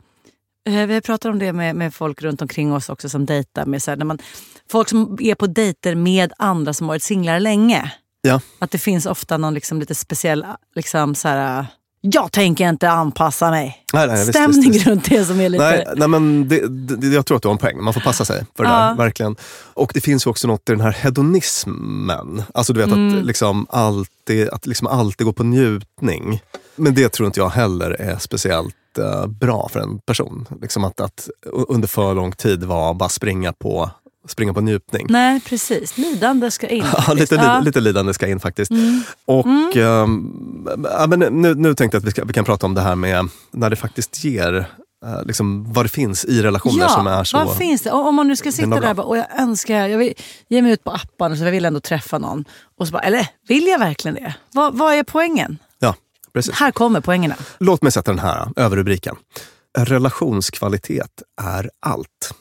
eh, 0.69 0.85
Vi 0.85 1.01
pratar 1.01 1.29
om 1.29 1.39
det 1.39 1.53
med, 1.53 1.75
med 1.75 1.93
folk 1.93 2.21
runt 2.21 2.41
omkring 2.41 2.73
oss 2.73 2.89
också 2.89 3.09
som 3.09 3.25
dejtar. 3.25 3.65
Med 3.65 3.83
så 3.83 3.91
här, 3.91 3.95
när 3.97 4.05
man, 4.05 4.19
folk 4.71 4.89
som 4.89 5.17
är 5.21 5.35
på 5.35 5.47
dejter 5.47 5.95
med 5.95 6.33
andra 6.37 6.73
som 6.73 6.87
varit 6.87 7.03
singlar 7.03 7.39
länge. 7.39 7.91
Ja. 8.21 8.41
Att 8.59 8.71
det 8.71 8.77
finns 8.77 9.05
ofta 9.05 9.37
någon 9.37 9.53
liksom 9.53 9.79
lite 9.79 9.95
speciell, 9.95 10.45
liksom 10.75 11.15
så 11.15 11.27
här, 11.27 11.65
jag 12.01 12.31
tänker 12.31 12.69
inte 12.69 12.89
anpassa 12.89 13.49
mig. 13.51 13.83
Nej, 13.93 14.07
nej, 14.07 14.15
visst, 14.17 14.29
Stämning 14.29 14.71
visst, 14.71 14.87
runt 14.87 15.09
det 15.09 15.25
som 15.25 15.39
är 15.39 15.49
lite... 15.49 15.63
Nej, 15.63 15.85
nej 15.95 16.07
men 16.07 16.47
det, 16.49 16.67
det, 16.67 17.07
jag 17.07 17.25
tror 17.25 17.35
att 17.37 17.41
du 17.41 17.47
har 17.47 17.53
en 17.53 17.57
poäng. 17.57 17.83
Man 17.83 17.93
får 17.93 18.01
passa 18.01 18.25
sig 18.25 18.45
för 18.57 18.63
det 18.63 18.69
Ja. 18.69 18.75
där. 18.75 18.95
Verkligen. 18.95 19.35
Och 19.73 19.91
det 19.93 20.01
finns 20.01 20.25
ju 20.25 20.29
också 20.29 20.47
något 20.47 20.69
i 20.69 20.71
den 20.71 20.81
här 20.81 20.91
hedonismen. 20.91 22.43
Alltså 22.53 22.73
du 22.73 22.79
vet 22.79 22.89
Mm. 22.91 23.19
att, 23.19 23.25
liksom 23.25 23.65
alltid, 23.69 24.49
att 24.49 24.65
liksom 24.67 24.87
alltid 24.87 25.25
gå 25.25 25.33
på 25.33 25.43
njutning. 25.43 26.41
Men 26.75 26.93
det 26.93 27.09
tror 27.09 27.27
inte 27.27 27.39
jag 27.39 27.49
heller 27.49 27.91
är 28.01 28.17
speciellt 28.17 28.75
eh, 28.99 29.27
bra 29.27 29.69
för 29.73 29.79
en 29.79 29.99
person. 29.99 30.45
Liksom 30.61 30.83
att, 30.83 30.99
att 30.99 31.29
under 31.67 31.87
för 31.87 32.13
lång 32.15 32.31
tid 32.31 32.63
vara 32.63 32.93
bara 32.93 33.09
springa 33.09 33.53
på, 33.53 33.89
springa 34.29 34.53
på 34.53 34.61
njutning. 34.61 35.07
Nej, 35.09 35.39
precis. 35.39 35.97
Lidande 35.97 36.51
ska 36.51 36.67
in. 36.67 36.85
Ja, 37.07 37.13
lite, 37.13 37.35
Ja. 37.35 37.59
lite, 37.59 37.79
lidande 37.79 38.13
ska 38.13 38.27
in 38.27 38.39
faktiskt. 38.39 38.71
Mm. 38.71 39.01
Och 39.25 39.45
Mm. 39.45 39.71
ehm, 39.75 40.67
ja, 40.83 41.07
men 41.07 41.19
nu, 41.41 41.55
nu 41.55 41.75
tänkte 41.75 41.95
jag 41.95 41.99
att 42.01 42.07
vi, 42.07 42.11
ska, 42.11 42.23
vi 42.25 42.33
kan 42.33 42.45
prata 42.45 42.65
om 42.65 42.73
det 42.73 42.81
här 42.81 42.95
med 42.95 43.29
när 43.51 43.69
det 43.69 43.75
faktiskt 43.75 44.23
ger 44.23 44.57
eh, 45.05 45.23
liksom, 45.25 45.73
vad 45.73 45.85
det 45.85 45.89
finns 45.89 46.25
i 46.25 46.41
relationer 46.41 46.87
som 46.87 47.07
är 47.07 47.23
så... 47.23 47.37
vad 47.37 47.57
finns 47.57 47.81
det? 47.81 47.91
Om 47.91 48.15
man 48.15 48.27
nu 48.27 48.35
ska 48.35 48.51
sitta 48.51 48.79
där 48.79 48.99
och 48.99 49.17
jag 49.17 49.39
önskar, 49.39 49.87
jag 49.87 49.97
vill 49.97 50.13
ge 50.47 50.61
mig 50.61 50.71
ut 50.71 50.83
på 50.83 50.91
appen 50.91 51.37
så 51.37 51.43
jag 51.43 51.51
vill 51.51 51.65
ändå 51.65 51.79
träffa 51.79 52.17
någon. 52.17 52.45
Och 52.77 52.87
så 52.87 52.91
bara, 52.93 53.01
eller 53.03 53.27
vill 53.47 53.67
jag 53.67 53.79
verkligen 53.79 54.15
det? 54.15 54.33
Vad, 54.53 54.77
vad 54.77 54.93
är 54.93 55.03
poängen? 55.03 55.57
Ja, 55.79 55.95
precis. 56.33 56.53
Här 56.53 56.71
kommer 56.71 57.01
poängerna. 57.01 57.35
Låt 57.59 57.81
mig 57.81 57.91
sätta 57.91 58.11
den 58.11 58.19
här 58.19 58.47
överrubriken. 58.55 59.15
Relationskvalitet 59.77 61.21
är 61.41 61.69
allt. 61.79 62.33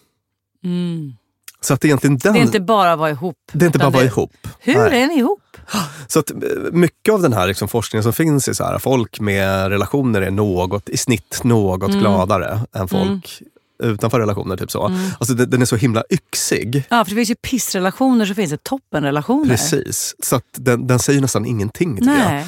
Mm. 0.64 1.12
Så 1.60 1.74
att 1.74 1.84
egentligen 1.84 2.18
den... 2.18 2.32
Det 2.32 2.38
är 2.38 2.42
inte 2.42 2.60
bara 2.60 2.92
att 2.92 2.98
vara 2.98 3.10
ihop. 3.10 3.36
det 3.52 3.64
är 3.64 3.66
inte 3.66 3.78
bara 3.78 3.90
vara 3.90 4.04
ihop. 4.04 4.32
Hur 4.58 4.74
Nej. 4.74 5.02
är 5.02 5.06
ni 5.06 5.18
ihop? 5.18 5.40
Så 6.08 6.18
att 6.18 6.30
eh, 6.30 6.36
mycket 6.72 7.14
av 7.14 7.22
den 7.22 7.32
här 7.32 7.46
liksom 7.46 7.68
forskningen 7.68 8.02
som 8.02 8.12
finns 8.12 8.48
är 8.48 8.52
så 8.52 8.64
här, 8.64 8.78
folk 8.78 9.20
med 9.20 9.68
relationer 9.68 10.22
är 10.22 10.30
något, 10.30 10.88
i 10.88 10.96
snitt 10.96 11.40
något 11.44 11.88
Mm. 11.88 12.00
gladare 12.00 12.60
än 12.72 12.88
folk 12.88 13.42
utanför 13.82 14.20
relationer. 14.20 14.56
Typ 14.56 14.70
så. 14.70 14.86
Mm. 14.86 15.00
Alltså, 15.20 15.34
den, 15.34 15.50
den 15.50 15.62
är 15.62 15.66
så 15.66 15.76
himla 15.76 16.04
yxig. 16.10 16.84
Ja, 16.88 17.04
för 17.04 17.10
det 17.10 17.16
finns 17.16 17.30
ju 17.30 17.34
pissrelationer 17.34 18.26
så 18.26 18.34
finns 18.34 18.50
det 18.50 18.62
toppenrelationer. 18.62 19.48
Precis. 19.48 20.14
Så 20.22 20.36
att 20.36 20.44
den, 20.52 20.86
den 20.86 20.98
säger 20.98 21.20
nästan 21.20 21.46
ingenting. 21.46 21.98
Nej. 22.02 22.46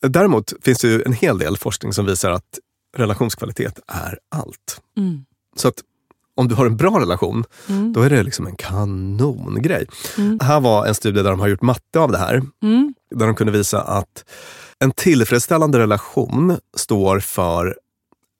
jag. 0.00 0.10
Däremot 0.12 0.52
finns 0.62 0.78
det 0.78 0.88
ju 0.88 1.02
en 1.02 1.12
hel 1.12 1.38
del 1.38 1.56
forskning 1.56 1.92
som 1.92 2.06
visar 2.06 2.30
att 2.30 2.58
relationskvalitet 2.96 3.78
är 3.88 4.18
allt. 4.36 4.80
Mm. 4.96 5.24
Så 5.56 5.68
att 5.68 5.74
om 6.36 6.48
du 6.48 6.54
har 6.54 6.66
en 6.66 6.76
bra 6.76 7.00
relation, 7.00 7.44
Mm. 7.68 7.92
då 7.92 8.02
är 8.02 8.10
det 8.10 8.22
liksom 8.22 8.46
en 8.46 8.56
kanongrej. 8.56 9.86
Mm. 10.18 10.38
Här 10.42 10.60
var 10.60 10.86
en 10.86 10.94
studie 10.94 11.22
där 11.22 11.30
de 11.30 11.40
har 11.40 11.48
gjort 11.48 11.62
matte 11.62 12.00
av 12.00 12.12
det 12.12 12.18
här. 12.18 12.42
Mm. 12.62 12.94
Där 13.14 13.26
de 13.26 13.34
kunde 13.34 13.52
visa 13.52 13.80
att 13.82 14.24
en 14.78 14.92
tillfredsställande 14.92 15.78
relation 15.78 16.56
står 16.76 17.20
för 17.20 17.76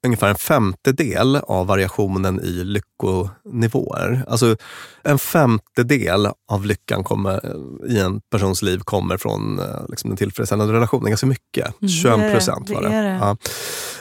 ungefär 0.04 0.28
en 0.28 0.34
femtedel 0.34 1.36
av 1.36 1.66
variationen 1.66 2.40
i 2.40 2.64
lyckonivåer. 2.64 4.24
Alltså 4.28 4.56
en 5.02 5.18
femtedel 5.18 6.28
av 6.50 6.66
lyckan 6.66 7.04
kommer, 7.04 7.56
i 7.88 7.98
en 8.00 8.20
persons 8.30 8.62
liv 8.62 8.78
kommer 8.78 9.16
från 9.16 9.58
eh, 9.58 9.64
liksom 9.88 10.10
en 10.10 10.16
tillfredsställande 10.16 10.72
relation. 10.74 11.02
Det 11.02 11.06
är 11.08 11.10
ganska 11.10 11.26
mycket. 11.26 11.74
Mm, 11.82 11.88
21 11.88 12.16
det 12.18 12.22
är 12.22 12.26
det. 12.28 12.32
procent 12.34 12.70
var 12.70 12.82
Det 12.82 12.88
det. 12.88 12.94
det. 13.02 13.08
Ja. 13.20 13.36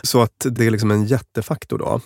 Så 0.04 0.22
att 0.22 0.45
det 0.49 0.66
är 0.66 0.72
liksom 0.72 0.91
en 0.91 1.06
jättefaktor 1.06 1.78
då. 1.78 1.99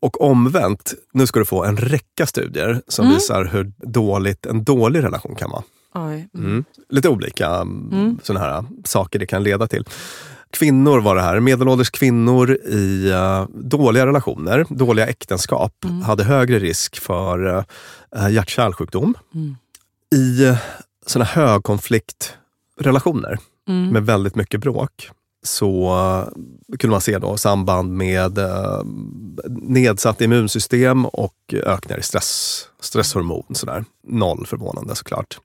Och 0.00 0.20
omvänt, 0.20 0.94
nu 1.12 1.26
ska 1.26 1.38
du 1.38 1.44
få 1.46 1.64
en 1.64 1.76
räcka 1.76 2.26
studier 2.26 2.82
som 2.88 3.04
Mm. 3.04 3.14
visar 3.14 3.44
hur 3.44 3.72
dåligt 3.92 4.46
en 4.46 4.64
dålig 4.64 5.02
relation 5.02 5.34
kan 5.34 5.50
vara. 5.50 5.62
Oj. 5.94 6.28
Mm. 6.34 6.64
Lite 6.88 7.08
olika 7.08 7.46
mm. 7.48 7.88
Mm. 7.92 8.18
såna 8.22 8.40
här 8.40 8.64
saker 8.84 9.18
det 9.18 9.26
kan 9.26 9.42
leda 9.42 9.66
till. 9.66 9.84
Kvinnor 10.50 11.00
var 11.00 11.16
det 11.16 11.22
här. 11.22 11.40
Medelålders 11.40 11.90
kvinnor 11.90 12.50
i 12.54 13.10
eh, 13.10 13.46
dåliga 13.54 14.06
relationer, 14.06 14.66
dåliga 14.70 15.06
äktenskap, 15.06 15.84
Mm. 15.84 16.02
hade 16.02 16.24
högre 16.24 16.58
risk 16.58 16.98
för 17.00 17.46
uh, 17.46 17.62
hjärt-kärlsjukdom. 18.30 19.14
Mm. 19.34 19.56
I 20.14 20.44
uh, 20.46 20.56
såna 21.06 21.24
högkonfliktrelationer 21.24 23.38
Mm. 23.68 23.88
med 23.92 24.06
väldigt 24.06 24.34
mycket 24.34 24.60
bråk 24.60 25.10
så 25.42 25.96
uh, 25.96 26.24
kunde 26.78 26.90
man 26.90 27.00
se 27.00 27.18
då 27.18 27.36
samband 27.36 27.92
med 27.96 28.38
uh, 28.38 28.82
nedsatt 29.48 30.20
immunsystem 30.20 31.06
och 31.06 31.34
ökningar 31.52 31.98
i 31.98 32.02
stress, 32.02 32.62
stresshormon. 32.80 33.44
Sådär. 33.54 33.84
Noll 34.06 34.46
förvånande 34.46 34.94
såklart. 34.94 35.38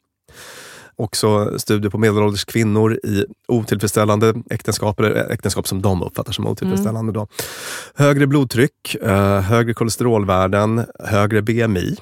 Också 0.95 1.59
studier 1.59 1.89
på 1.91 1.97
medelålders 1.97 2.45
kvinnor 2.45 2.93
i 3.03 3.25
otillfredsställande 3.47 4.33
äktenskap, 4.49 4.99
eller 4.99 5.31
äktenskap 5.31 5.67
som 5.67 5.81
de 5.81 6.03
uppfattar 6.03 6.31
som 6.33 6.47
otillfredsställande. 6.47 7.11
Då. 7.13 7.27
Högre 7.95 8.27
blodtryck, 8.27 8.95
eh, 9.01 9.39
högre 9.41 9.73
kolesterolvärden, 9.73 10.85
högre 10.99 11.41
BMI 11.41 11.95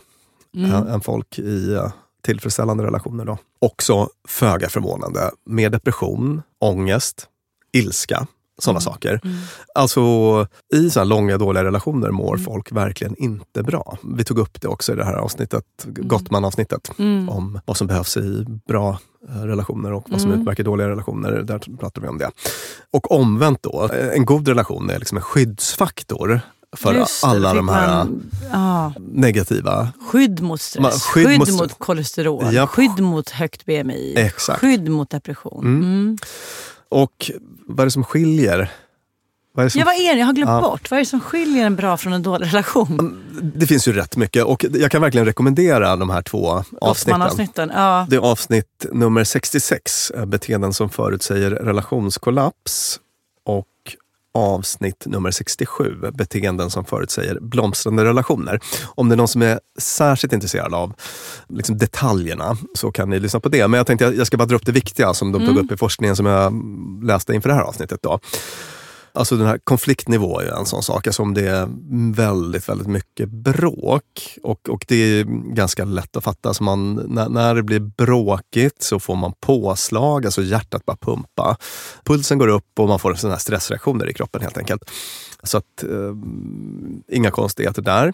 Mm. 0.55 0.87
än, 0.87 1.01
folk 1.01 1.39
i 1.39 1.73
eh, 1.73 1.91
tillfredsställande 2.23 2.83
relationer. 2.83 3.25
Då. 3.25 3.37
Också 3.59 4.09
föga 4.27 4.69
förvånande 4.69 5.31
med 5.45 5.71
depression, 5.71 6.41
ångest, 6.59 7.27
ilska, 7.73 8.27
sådana 8.61 8.79
saker. 8.79 9.21
Alltså 9.75 10.01
i 10.73 10.89
så 10.89 11.03
långa 11.03 11.37
dåliga 11.37 11.63
relationer 11.63 12.09
mår 12.11 12.37
folk 12.37 12.71
verkligen 12.71 13.15
inte 13.17 13.63
bra. 13.63 13.97
Vi 14.03 14.23
tog 14.23 14.39
upp 14.39 14.61
det 14.61 14.67
också 14.67 14.93
i 14.93 14.95
det 14.95 15.05
här 15.05 15.13
avsnittet, 15.15 15.63
Gottman-avsnittet, 15.85 16.91
Mm. 16.99 17.29
om 17.29 17.59
vad 17.65 17.77
som 17.77 17.87
behövs 17.87 18.17
i 18.17 18.45
bra 18.67 18.99
eh, 19.29 19.41
relationer 19.41 19.93
och 19.93 20.05
vad 20.09 20.21
som 20.21 20.29
Mm. 20.29 20.41
utmärker 20.41 20.63
dåliga 20.63 20.89
relationer. 20.89 21.31
Där 21.31 21.59
pratar 21.79 22.01
vi 22.01 22.07
om 22.07 22.17
det. 22.17 22.29
Och 22.93 23.11
omvänt 23.11 23.59
då, 23.63 23.89
eh, 23.93 24.07
en 24.15 24.25
god 24.25 24.47
relation 24.47 24.89
är 24.89 24.99
liksom 24.99 25.17
en 25.17 25.23
skyddsfaktor 25.23 26.41
för 26.77 26.93
Just 26.93 27.23
alla 27.23 27.53
de 27.53 27.69
här 27.69 27.87
man- 27.87 28.23
ja. 28.51 28.93
negativa 28.99 29.89
Skydd 30.11 30.41
mot 30.41 30.61
stress, 30.61 30.85
Ma- 30.85 30.99
skydd, 31.13 31.27
skydd 31.27 31.39
mot, 31.39 31.51
mot- 31.51 31.79
kolesterol, 31.79 32.53
Japp. 32.53 32.69
skydd 32.69 32.99
mot 32.99 33.29
högt 33.29 33.65
BMI, 33.65 34.13
Exakt. 34.17 34.59
skydd 34.61 34.89
mot 34.89 35.09
depression. 35.09 35.65
Mm. 35.65 35.81
Mm. 35.83 36.17
Och 36.91 37.31
vad 37.67 37.79
är 37.79 37.85
det 37.85 37.91
som 37.91 38.03
skiljer? 38.03 38.71
Vad 39.53 39.65
är 39.65 39.69
som, 39.69 39.79
Ja, 39.79 39.85
vad 39.85 39.95
är 39.95 40.13
det? 40.13 40.19
Jag 40.19 40.25
har 40.25 40.33
glömt 40.33 40.49
Ja. 40.49 40.61
bort. 40.61 40.91
Vad 40.91 40.97
är 40.97 41.01
det 41.01 41.09
som 41.09 41.19
skiljer 41.19 41.65
en 41.65 41.75
bra 41.75 41.97
från 41.97 42.13
en 42.13 42.23
dålig 42.23 42.47
relation? 42.47 43.23
det 43.55 43.67
finns 43.67 43.87
ju 43.87 43.93
rätt 43.93 44.17
mycket 44.17 44.43
och 44.43 44.65
jag 44.73 44.91
kan 44.91 45.01
verkligen 45.01 45.25
rekommendera 45.25 45.95
de 45.95 46.09
här 46.09 46.21
två 46.21 46.47
avsnitten. 46.49 46.79
Gottman-avsnitten. 46.81 47.71
Ja. 47.75 48.07
Det 48.09 48.15
är 48.15 48.19
avsnitt 48.19 48.85
nummer 48.91 49.23
66, 49.23 50.11
eh, 50.11 50.25
beteenden 50.25 50.73
som 50.73 50.89
förutsäger 50.89 51.51
relationskollaps. 51.51 52.99
Avsnitt 54.33 55.05
nummer 55.05 55.31
67, 55.31 55.95
beteenden 56.13 56.69
som 56.69 56.85
förutsäger 56.85 57.39
blomstrande 57.41 58.05
relationer. 58.05 58.59
Om 58.95 59.09
det 59.09 59.15
är 59.15 59.17
någon 59.17 59.27
som 59.27 59.41
är 59.41 59.59
särskilt 59.79 60.33
intresserad 60.33 60.73
av 60.73 60.93
liksom 61.49 61.77
detaljerna 61.77 62.57
så 62.73 62.91
kan 62.91 63.09
ni 63.09 63.19
lyssna 63.19 63.39
på 63.39 63.49
det. 63.49 63.67
Men 63.67 63.77
jag 63.77 63.87
tänkte 63.87 64.05
jag 64.05 64.27
ska 64.27 64.37
bara 64.37 64.45
dra 64.45 64.55
upp 64.55 64.65
det 64.65 64.71
viktiga 64.71 65.13
som 65.13 65.31
de 65.31 65.39
tog 65.39 65.49
Mm. 65.49 65.65
upp 65.65 65.71
i 65.71 65.77
forskningen 65.77 66.15
som 66.15 66.25
jag 66.25 66.53
läste 67.03 67.33
inför 67.33 67.49
det 67.49 67.55
här 67.55 67.61
avsnittet. 67.61 67.99
Då. 68.03 68.19
Alltså 69.13 69.35
den 69.35 69.47
här 69.47 69.57
konfliktnivå 69.63 70.39
är 70.39 70.43
ju 70.43 70.51
en 70.51 70.65
sån 70.65 70.83
sak. 70.83 71.07
Alltså 71.07 71.21
om 71.21 71.33
det 71.33 71.47
är 71.47 71.67
väldigt, 72.15 72.69
väldigt 72.69 72.87
mycket 72.87 73.29
bråk 73.29 74.37
och, 74.43 74.69
och 74.69 74.85
det 74.87 74.95
är 74.95 75.23
ganska 75.53 75.85
lätt 75.85 76.15
att 76.15 76.23
fatta. 76.23 76.49
Alltså 76.49 76.63
man, 76.63 76.95
när, 76.95 77.29
när 77.29 77.55
det 77.55 77.63
blir 77.63 77.79
bråkigt 77.79 78.83
så 78.83 78.99
får 78.99 79.15
man 79.15 79.33
påslag, 79.39 80.25
alltså 80.25 80.41
hjärtat 80.43 80.85
bara 80.85 80.97
pumpa. 80.97 81.57
Pulsen 82.05 82.37
går 82.37 82.47
upp 82.47 82.79
och 82.79 82.87
man 82.87 82.99
får 82.99 83.13
såna 83.13 83.33
här 83.33 83.39
stressreaktioner 83.39 84.09
i 84.09 84.13
kroppen 84.13 84.41
helt 84.41 84.57
enkelt. 84.57 84.91
Så 85.43 85.57
att, 85.57 85.83
eh, 85.83 86.15
inga 87.07 87.31
konstigheter 87.31 87.81
där. 87.81 88.13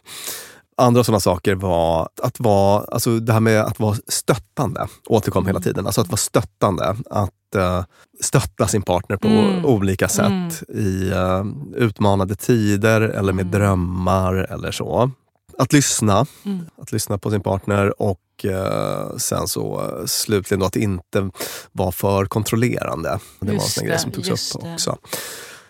Andra 0.78 1.04
sådana 1.04 1.20
saker 1.20 1.56
var 1.56 2.10
att 2.24 2.40
vara, 2.40 2.84
alltså 2.92 3.20
det 3.20 3.34
här 3.34 3.40
med 3.40 3.62
att 3.62 3.80
vara 3.80 3.96
stöttande, 4.08 4.88
återkom 5.08 5.48
hela 5.48 5.60
tiden. 5.60 5.86
Alltså 5.86 6.02
att 6.02 6.08
vara 6.08 6.18
stöttande. 6.18 6.96
Att 7.10 7.56
eh, 7.56 7.84
stötta 8.22 8.68
sin 8.68 8.82
partner 8.82 9.18
på 9.18 9.28
Mm. 9.28 9.66
olika 9.66 10.08
sätt 10.08 10.24
Mm. 10.28 10.52
i 10.70 11.10
eh, 11.12 11.46
utmanande 11.84 12.36
tider 12.36 13.02
eller 13.02 13.34
med 13.34 13.46
drömmar 13.46 14.34
eller 14.36 14.72
så. 14.72 15.12
Att 15.58 15.74
lyssna, 15.74 16.26
Mm. 16.46 16.66
att 16.82 16.92
lyssna 16.92 17.18
på 17.18 17.32
sin 17.32 17.42
partner 17.42 18.02
och 18.02 18.20
eh, 18.46 19.18
sen 19.18 19.48
så 19.48 19.92
slutligen 20.06 20.60
då 20.60 20.66
att 20.66 20.76
inte 20.76 21.30
vara 21.72 21.92
för 21.92 22.26
kontrollerande. 22.26 23.10
Det 23.40 23.46
var 23.46 23.54
en 23.54 23.54
Just 23.60 23.74
sån 23.74 23.86
grej 23.88 24.00
som 24.00 24.12
togs 24.12 24.28
just 24.28 24.56
upp 24.56 24.62
det. 24.64 24.74
också. 24.74 24.98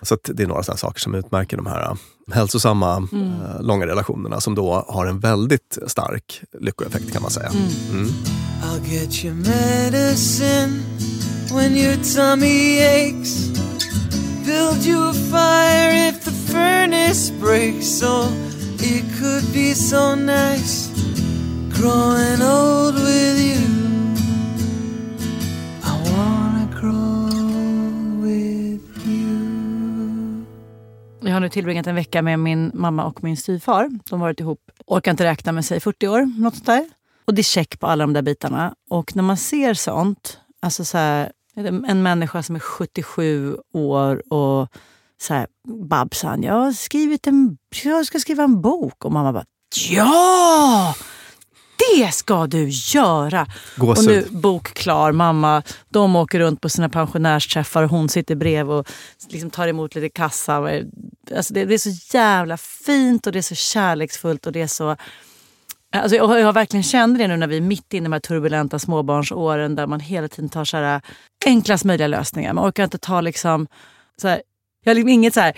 Så 0.01 0.13
att 0.13 0.29
det 0.33 0.43
är 0.43 0.47
några 0.47 0.63
sådana 0.63 0.77
saker 0.77 0.99
som 0.99 1.15
utmärker 1.15 1.57
de 1.57 1.65
här 1.65 1.81
eh, 1.81 1.95
hälsosamma, 2.35 3.07
Mm. 3.11 3.27
eh, 3.41 3.61
långa 3.61 3.85
relationerna 3.87 4.41
som 4.41 4.55
då 4.55 4.85
har 4.87 5.05
en 5.05 5.19
väldigt 5.19 5.77
stark 5.87 6.41
lyckoeffekt 6.59 7.13
kan 7.13 7.21
man 7.21 7.31
säga. 7.31 7.49
Mm. 7.91 8.07
I'll 8.63 8.91
get 8.93 9.25
you 9.25 9.33
medicine 9.33 10.83
when 11.53 11.75
your 11.77 11.95
tummy 12.15 12.79
aches. 12.81 13.47
Build 14.45 14.85
you 14.85 15.09
a 15.09 15.13
fire 15.13 16.09
if 16.09 16.23
the 16.23 16.31
furnace 16.31 17.33
breaks. 17.41 17.99
So 17.99 18.25
it 18.79 19.03
could 19.19 19.53
be 19.53 19.75
so 19.75 20.15
nice 20.15 20.89
growing 21.73 22.41
old 22.41 22.95
with 22.95 23.39
you. 23.41 23.76
Jag 31.27 31.33
har 31.33 31.39
nu 31.39 31.49
tillbringat 31.49 31.87
en 31.87 31.95
vecka 31.95 32.21
med 32.21 32.39
min 32.39 32.71
mamma 32.73 33.05
och 33.05 33.23
min 33.23 33.37
styvfar. 33.37 33.89
De 34.09 34.19
har 34.19 34.27
varit 34.27 34.39
ihop, 34.39 34.71
orkar 34.85 35.11
inte 35.11 35.23
räkna 35.23 35.51
med 35.51 35.65
sig 35.65 35.79
40 35.79 36.07
år, 36.07 36.39
något 36.41 36.55
sånt 36.55 36.65
där. 36.65 36.89
Och 37.25 37.33
det 37.33 37.41
är 37.41 37.43
check 37.43 37.79
på 37.79 37.87
alla 37.87 38.03
de 38.03 38.13
där 38.13 38.21
bitarna. 38.21 38.75
Och 38.89 39.15
när 39.15 39.23
man 39.23 39.37
ser 39.37 39.73
sånt, 39.73 40.39
alltså 40.61 40.85
så 40.85 40.97
här, 40.97 41.31
en 41.87 42.03
människa 42.03 42.43
som 42.43 42.55
är 42.55 42.59
77 42.59 43.57
år 43.73 44.33
och 44.33 44.67
så 45.21 45.33
här, 45.33 45.47
Babsan, 45.89 46.43
jag 46.43 46.53
har 46.53 46.71
skrivit 46.71 47.27
en, 47.27 47.57
jag 47.83 48.05
ska 48.05 48.19
skriva 48.19 48.43
en 48.43 48.61
bok. 48.61 49.05
Och 49.05 49.11
mamma 49.11 49.33
bara, 49.33 49.45
ja! 49.89 50.95
Det 51.95 52.13
ska 52.13 52.47
du 52.47 52.69
göra! 52.69 53.47
Gåshud. 53.75 53.97
Och 53.97 54.11
nu 54.11 54.39
bok 54.39 54.73
klar, 54.73 55.11
mamma. 55.11 55.63
De 55.89 56.15
åker 56.15 56.39
runt 56.39 56.61
på 56.61 56.69
sina 56.69 56.89
pensionärsträffar 56.89 57.83
och 57.83 57.89
hon 57.89 58.09
sitter 58.09 58.35
bredvid 58.35 58.75
och 58.75 58.87
liksom 59.29 59.49
tar 59.49 59.67
emot 59.67 59.95
lite 59.95 60.09
kassa. 60.09 60.55
alltså 61.35 61.53
det, 61.53 61.65
det 61.65 61.73
är 61.73 61.77
så 61.77 62.17
jävla 62.17 62.57
fint 62.57 63.27
och 63.27 63.33
det 63.33 63.39
är 63.39 63.43
så 63.43 63.55
kärleksfullt 63.55 64.45
och 64.45 64.51
det 64.51 64.61
är 64.61 64.67
så... 64.67 64.95
Alltså 65.95 66.15
jag, 66.15 66.39
jag 66.39 66.53
verkligen 66.53 66.83
kände 66.83 67.19
det 67.19 67.27
nu 67.27 67.37
när 67.37 67.47
vi 67.47 67.57
är 67.57 67.61
mitt 67.61 67.93
inne 67.93 68.03
i 68.03 68.09
de 68.09 68.13
här 68.13 68.19
turbulenta 68.19 68.79
småbarnsåren 68.79 69.75
där 69.75 69.87
man 69.87 69.99
hela 69.99 70.27
tiden 70.27 70.49
tar 70.49 70.65
så 70.65 70.77
här 70.77 71.01
enklast 71.45 71.85
möjliga 71.85 72.07
lösningar. 72.07 72.53
Man 72.53 72.69
orkar 72.69 72.83
inte 72.83 72.97
ta 72.97 73.21
liksom... 73.21 73.67
Så 74.21 74.27
här, 74.27 74.41
jag 74.83 74.89
har 74.89 74.95
liksom 74.95 75.09
inget, 75.09 75.33
så 75.33 75.39
här, 75.39 75.53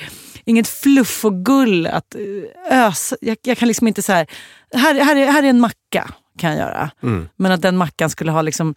inget 0.50 0.68
fluff 0.68 1.26
och 1.26 1.46
gull 1.46 1.88
att 1.88 2.16
eh, 2.16 2.88
ösa. 2.88 3.16
Jag, 3.22 3.38
jag 3.44 3.58
kan 3.58 3.68
liksom 3.68 3.88
inte 3.88 4.02
så 4.02 4.12
här, 4.12 4.28
här, 4.74 5.00
här, 5.00 5.16
är, 5.16 5.32
här 5.32 5.44
är 5.44 5.48
en 5.48 5.60
macka 5.60 6.14
kan 6.40 6.50
jag 6.50 6.60
göra. 6.60 6.92
Mm. 7.04 7.30
Men 7.36 7.52
att 7.52 7.62
den 7.62 7.78
mackan 7.78 8.10
skulle 8.10 8.32
ha 8.32 8.42
liksom 8.42 8.76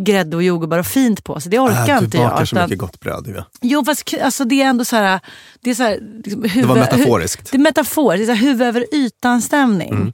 grädde 0.00 0.36
och 0.36 0.42
jordgubbar 0.42 0.78
och 0.78 0.86
fint 0.86 1.24
på 1.24 1.40
sig, 1.40 1.50
det 1.50 1.58
orkar 1.58 1.94
Äh, 1.94 1.98
du 1.98 2.04
inte 2.04 2.16
jag. 2.16 2.30
bakar 2.30 2.44
så 2.44 2.56
mycket 2.56 2.78
gott 2.78 3.00
bröd 3.00 3.26
ju. 3.26 3.42
Jo 3.60 3.84
fast 3.84 4.14
alltså, 4.22 4.44
det 4.44 4.62
är 4.62 4.66
ändå 4.66 4.84
så 4.84 4.96
här... 4.96 5.20
Det, 5.60 5.70
är 5.70 5.74
så 5.74 5.82
här, 5.82 6.00
liksom, 6.24 6.42
huvud, 6.42 6.68
var 6.68 6.76
metaforiskt. 6.76 7.40
Hu, 7.40 7.50
det 7.50 7.56
är 7.56 7.62
metaforiskt, 7.62 8.26
det 8.26 8.32
är 8.32 8.36
huvud 8.36 8.68
över 8.68 8.94
ytan 8.94 9.42
stämning. 9.42 9.90
Mm. 9.90 10.12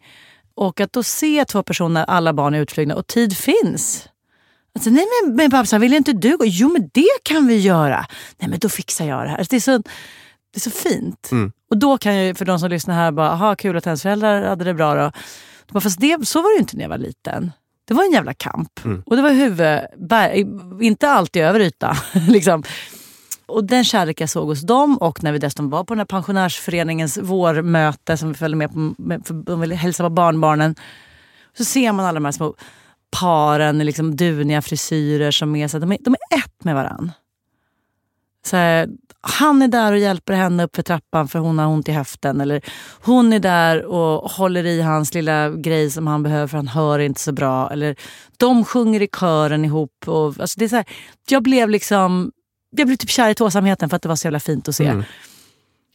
Och 0.55 0.81
att 0.81 0.93
då 0.93 1.03
se 1.03 1.45
två 1.45 1.63
personer, 1.63 2.05
alla 2.05 2.33
barn 2.33 2.55
är 2.55 2.61
utflugna 2.61 2.95
och 2.95 3.07
tid 3.07 3.37
finns. 3.37 4.09
Alltså, 4.75 4.91
nej 4.91 5.07
men, 5.23 5.37
men 5.37 5.51
Babsan, 5.51 5.81
vill 5.81 5.93
inte 5.93 6.13
du 6.13 6.37
gå? 6.37 6.45
Jo 6.47 6.69
men 6.73 6.91
det 6.93 7.19
kan 7.23 7.47
vi 7.47 7.59
göra. 7.59 8.07
Nej 8.39 8.51
men 8.51 8.59
då 8.59 8.69
fixar 8.69 9.07
jag 9.07 9.25
det 9.25 9.29
här. 9.29 9.39
Alltså, 9.39 9.51
det, 9.51 9.57
är 9.57 9.61
så, 9.61 9.83
det 10.53 10.59
är 10.59 10.61
så 10.61 10.71
fint. 10.71 11.29
Mm. 11.33 11.53
Och 11.71 11.77
då 11.77 11.99
kan 11.99 12.17
jag 12.17 12.37
för 12.39 12.45
de 12.45 12.59
som 12.59 12.71
lyssnar 12.71 12.95
här 12.95 13.13
bara, 13.13 13.31
aha 13.31 13.55
kul 13.55 13.77
att 13.77 13.87
ens 13.87 14.03
föräldrar 14.03 14.43
hade 14.43 14.65
det 14.65 14.75
bra 14.75 14.95
då. 14.95 15.11
då 15.67 15.73
bara, 15.73 15.81
Fast 15.81 16.01
det, 16.01 16.29
så 16.29 16.43
var 16.43 16.51
det 16.51 16.55
ju 16.55 16.61
inte 16.61 16.77
när 16.77 16.85
jag 16.85 16.89
var 16.89 16.99
liten. 16.99 17.53
Det 17.85 17.95
var 17.95 18.05
en 18.05 18.13
jävla 18.13 18.35
kamp. 18.35 18.85
Mm. 18.85 19.03
Och 19.07 19.17
det 19.17 19.23
var 19.23 19.31
huvud, 19.31 19.81
bär, 19.97 20.33
inte 20.83 21.11
alltid 21.11 21.43
över 21.43 21.61
yta. 21.61 21.97
liksom. 22.29 22.63
Och 23.47 23.65
den 23.65 23.85
kärlek 23.85 24.21
jag 24.21 24.31
såg 24.31 24.49
hos 24.49 24.61
dem 24.61 24.99
och 24.99 25.23
när 25.23 25.33
vi 25.33 25.39
dessutom 25.39 25.71
var 25.71 25.85
på 25.85 25.95
den 25.95 25.99
här 25.99 26.07
pensionärsföreningens 26.07 27.19
vårmöte 27.19 28.17
som 28.17 28.29
vi 28.29 28.35
följde 28.35 28.57
med 28.57 28.73
på, 28.73 28.95
för 29.25 29.35
de 29.35 29.61
ville 29.61 29.75
hälsa 29.75 30.03
på 30.03 30.11
barnbarnen. 30.11 30.75
Så 31.59 31.65
ser 31.65 31.93
man 31.93 32.07
alla 32.07 32.15
de 32.15 32.25
här 32.25 32.33
små 32.33 32.55
paren 33.21 33.81
i 33.81 33.85
liksom 33.85 34.17
duniga 34.17 34.63
frisyrer 34.63 35.31
som 35.31 35.57
är, 35.57 35.69
så 35.69 35.79
de 35.79 35.93
är, 35.93 35.99
de 36.01 36.15
är 36.15 36.39
ett 36.39 36.65
med 36.65 36.75
varann. 36.75 37.13
Så 38.45 38.57
här, 38.57 38.89
han 39.21 39.63
är 39.63 39.69
där 39.69 39.93
och 39.93 39.99
hjälper 39.99 40.35
henne 40.35 40.65
upp 40.65 40.77
för 40.77 40.83
trappan 40.83 41.29
för 41.29 41.39
hon 41.39 41.59
har 41.59 41.67
ont 41.67 41.89
i 41.89 41.93
höften. 41.93 42.41
Eller 42.41 42.61
hon 43.01 43.33
är 43.33 43.39
där 43.39 43.85
och 43.85 44.31
håller 44.31 44.67
i 44.67 44.83
hans 44.83 45.15
lilla 45.15 45.51
grej 45.51 45.91
som 45.91 46.07
han 46.07 46.23
behöver 46.23 46.47
för 46.47 46.57
han 46.57 46.69
hör 46.69 46.99
inte 46.99 47.21
så 47.21 47.33
bra. 47.33 47.71
Eller 47.71 47.97
de 48.37 48.65
sjunger 48.65 49.03
i 49.03 49.09
kören 49.09 49.65
ihop. 49.65 50.09
Och, 50.09 50.41
alltså 50.41 50.59
det 50.59 50.65
är 50.65 50.69
så 50.69 50.77
här, 50.77 50.85
jag 51.29 51.43
blev 51.43 51.71
liksom 51.71 52.33
jag 52.77 52.87
blev 52.87 52.97
typ 52.97 53.11
kär 53.11 53.31
i 53.31 53.35
tvåsamheten 53.35 53.89
för 53.89 53.97
att 53.97 54.03
det 54.03 54.09
var 54.09 54.17
så 54.17 54.27
jävla 54.27 54.41
fint 54.41 54.69
att 54.69 54.75
se. 54.75 54.87
Mm. 54.87 55.05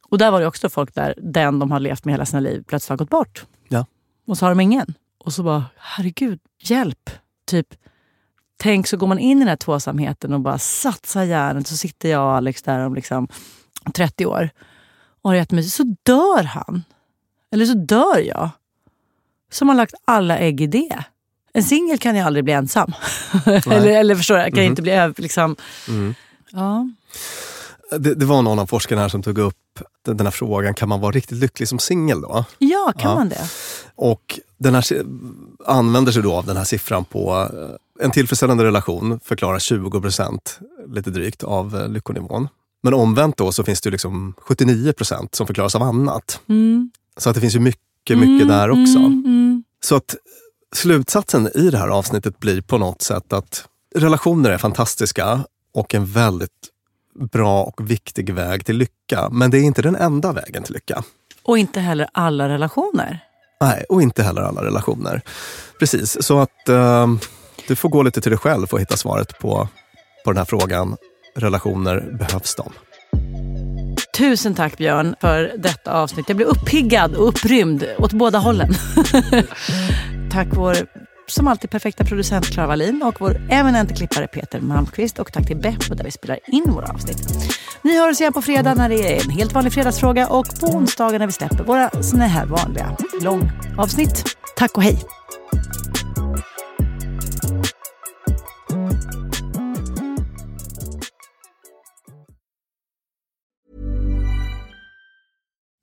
Och 0.09 0.17
där 0.17 0.31
var 0.31 0.41
det 0.41 0.47
också 0.47 0.69
folk 0.69 0.95
där 0.95 1.13
den 1.17 1.59
de 1.59 1.71
har 1.71 1.79
levt 1.79 2.05
med 2.05 2.13
hela 2.13 2.25
sina 2.25 2.39
liv 2.39 2.63
plötsligt 2.67 2.89
har 2.89 2.97
gått 2.97 3.09
bort. 3.09 3.45
Ja. 3.67 3.85
Och 4.27 4.37
så 4.37 4.45
har 4.45 4.51
de 4.51 4.59
ingen. 4.59 4.93
Och 5.17 5.33
så 5.33 5.43
bara, 5.43 5.65
herregud, 5.77 6.39
hjälp. 6.61 7.09
Typ, 7.45 7.67
tänk 8.57 8.87
så 8.87 8.97
går 8.97 9.07
man 9.07 9.19
in 9.19 9.37
i 9.37 9.41
den 9.41 9.47
här 9.47 9.55
tvåsamheten 9.55 10.33
och 10.33 10.39
bara 10.41 10.57
satsar 10.57 11.23
hjärnet. 11.23 11.67
Så 11.67 11.77
sitter 11.77 12.09
jag 12.09 12.21
och 12.25 12.35
Alex 12.35 12.61
där 12.61 12.79
om 12.79 12.95
liksom 12.95 13.27
30 13.93 14.25
år 14.25 14.49
och 15.21 15.29
har 15.29 15.35
jättemysigt. 15.35 15.75
Så 15.75 15.83
dör 16.03 16.43
han. 16.43 16.83
Eller 17.51 17.65
så 17.65 17.73
dör 17.73 18.19
jag. 18.19 18.49
Som 19.51 19.69
har 19.69 19.75
lagt 19.75 19.93
alla 20.05 20.37
ägg 20.37 20.61
i 20.61 20.67
det. 20.67 21.03
En 21.53 21.63
singel 21.63 21.97
kan 21.97 22.15
ju 22.15 22.21
aldrig 22.21 22.43
bli 22.43 22.53
ensam. 22.53 22.93
eller, 23.45 23.87
eller 23.87 24.15
förstår 24.15 24.37
jag, 24.37 24.47
kan 24.53 24.63
Mhm. 24.63 24.69
inte 24.69 24.81
bli. 24.81 25.13
Liksom. 25.17 25.55
Mm. 25.87 26.15
Ja. 26.51 26.89
Det, 27.91 28.15
det 28.15 28.25
var 28.25 28.41
någon 28.41 28.59
av 28.59 28.65
forskarna 28.67 29.01
här 29.01 29.09
som 29.09 29.23
tog 29.23 29.37
upp 29.37 29.55
den 30.05 30.19
här 30.25 30.31
frågan, 30.31 30.73
kan 30.73 30.89
man 30.89 30.99
vara 31.01 31.11
riktigt 31.11 31.37
lycklig 31.37 31.67
som 31.69 31.79
singel 31.79 32.21
då? 32.21 32.45
ja, 32.57 32.93
kan 32.99 33.09
Ja. 33.11 33.15
man 33.15 33.29
det? 33.29 33.49
Och 33.95 34.39
den 34.57 34.75
här, 34.75 34.83
använder 35.65 36.11
sig 36.11 36.23
då 36.23 36.33
av 36.33 36.45
den 36.45 36.57
här 36.57 36.63
siffran 36.63 37.05
på 37.05 37.49
eh, 37.53 38.05
en 38.05 38.11
tillfredsställande 38.11 38.63
relation 38.63 39.19
förklarar 39.23 39.59
20 39.59 40.01
procent, 40.01 40.59
lite 40.87 41.09
drygt, 41.09 41.43
av 41.43 41.75
eh, 41.77 41.89
lyckonivån. 41.89 42.47
Men 42.83 42.93
omvänt 42.93 43.37
då 43.37 43.51
så 43.51 43.63
finns 43.63 43.81
det 43.81 43.89
liksom 43.89 44.33
79 44.37 44.93
procent 44.93 45.35
som 45.35 45.47
förklaras 45.47 45.75
av 45.75 45.81
annat. 45.83 46.39
Mm. 46.49 46.91
Så 47.17 47.29
att 47.29 47.35
det 47.35 47.41
finns 47.41 47.55
ju 47.55 47.59
mycket, 47.59 48.17
mycket 48.17 48.45
Mm, 48.45 48.47
där 48.47 48.69
också. 48.69 48.97
mm, 48.97 49.23
mm. 49.25 49.63
Så 49.83 49.95
att 49.95 50.15
slutsatsen 50.75 51.49
i 51.55 51.69
det 51.69 51.77
här 51.77 51.87
avsnittet 51.87 52.39
blir 52.39 52.61
på 52.61 52.77
något 52.77 53.01
sätt 53.01 53.33
att 53.33 53.65
relationer 53.95 54.49
är 54.49 54.57
fantastiska 54.57 55.39
och 55.73 55.95
en 55.95 56.05
väldigt 56.05 56.51
bra 57.17 57.63
och 57.63 57.91
viktig 57.91 58.33
väg 58.33 58.65
till 58.65 58.77
lycka. 58.77 59.29
Men 59.31 59.51
det 59.51 59.57
är 59.57 59.63
inte 59.63 59.81
den 59.81 59.95
enda 59.95 60.31
vägen 60.31 60.63
till 60.63 60.73
lycka. 60.73 61.03
Och 61.43 61.57
inte 61.57 61.79
heller 61.79 62.07
alla 62.11 62.49
relationer. 62.49 63.19
Nej, 63.61 63.85
och 63.89 64.01
inte 64.01 64.23
heller 64.23 64.41
alla 64.41 64.63
relationer. 64.63 65.21
Precis, 65.79 66.23
så 66.23 66.39
att 66.39 66.69
eh, 66.69 67.07
du 67.67 67.75
får 67.75 67.89
gå 67.89 68.03
lite 68.03 68.21
till 68.21 68.31
dig 68.31 68.39
själv 68.39 68.67
och 68.71 68.81
hitta 68.81 68.97
svaret 68.97 69.39
på, 69.39 69.67
på 70.25 70.31
den 70.31 70.37
här 70.37 70.45
frågan. 70.45 70.95
Relationer, 71.35 72.17
behövs 72.19 72.55
de? 72.55 72.71
Tusen 74.17 74.55
tack 74.55 74.77
Björn 74.77 75.15
för 75.21 75.53
detta 75.57 75.93
avsnitt. 75.93 76.25
Jag 76.27 76.37
blev 76.37 76.47
uppiggad 76.47 77.15
och 77.15 77.27
upprymd 77.27 77.85
åt 77.97 78.13
båda 78.13 78.39
hållen. 78.39 78.73
tack 80.31 80.47
vår 80.51 80.75
som 81.27 81.47
alltid 81.47 81.69
perfekta 81.69 82.03
producent 82.03 82.45
Clara 82.45 82.67
Wallin 82.67 83.03
och 83.03 83.21
vår 83.21 83.47
eminente 83.49 83.93
klippare 83.93 84.27
Peter 84.27 84.61
Malmqvist. 84.61 85.19
Och 85.19 85.33
tack 85.33 85.47
till 85.47 85.57
Beppo 85.57 85.93
där 85.95 86.03
vi 86.03 86.11
spelar 86.11 86.39
in 86.47 86.71
våra 86.71 86.87
avsnitt. 86.87 87.17
Ni 87.81 87.97
hör 87.97 88.09
oss 88.09 88.21
igen 88.21 88.33
på 88.33 88.41
fredag 88.41 88.75
när 88.75 88.89
det 88.89 89.15
är 89.15 89.23
en 89.25 89.29
helt 89.29 89.53
vanlig 89.53 89.73
fredagsfråga 89.73 90.27
och 90.27 90.59
på 90.59 90.67
onsdagar 90.67 91.19
när 91.19 91.27
vi 91.27 91.33
släpper 91.33 91.63
våra 91.63 92.03
såna 92.03 92.27
här 92.27 92.45
vanliga 92.45 92.97
långavsnitt. 93.21 94.23
Tack 94.55 94.77
och 94.77 94.83
hej! 94.83 94.99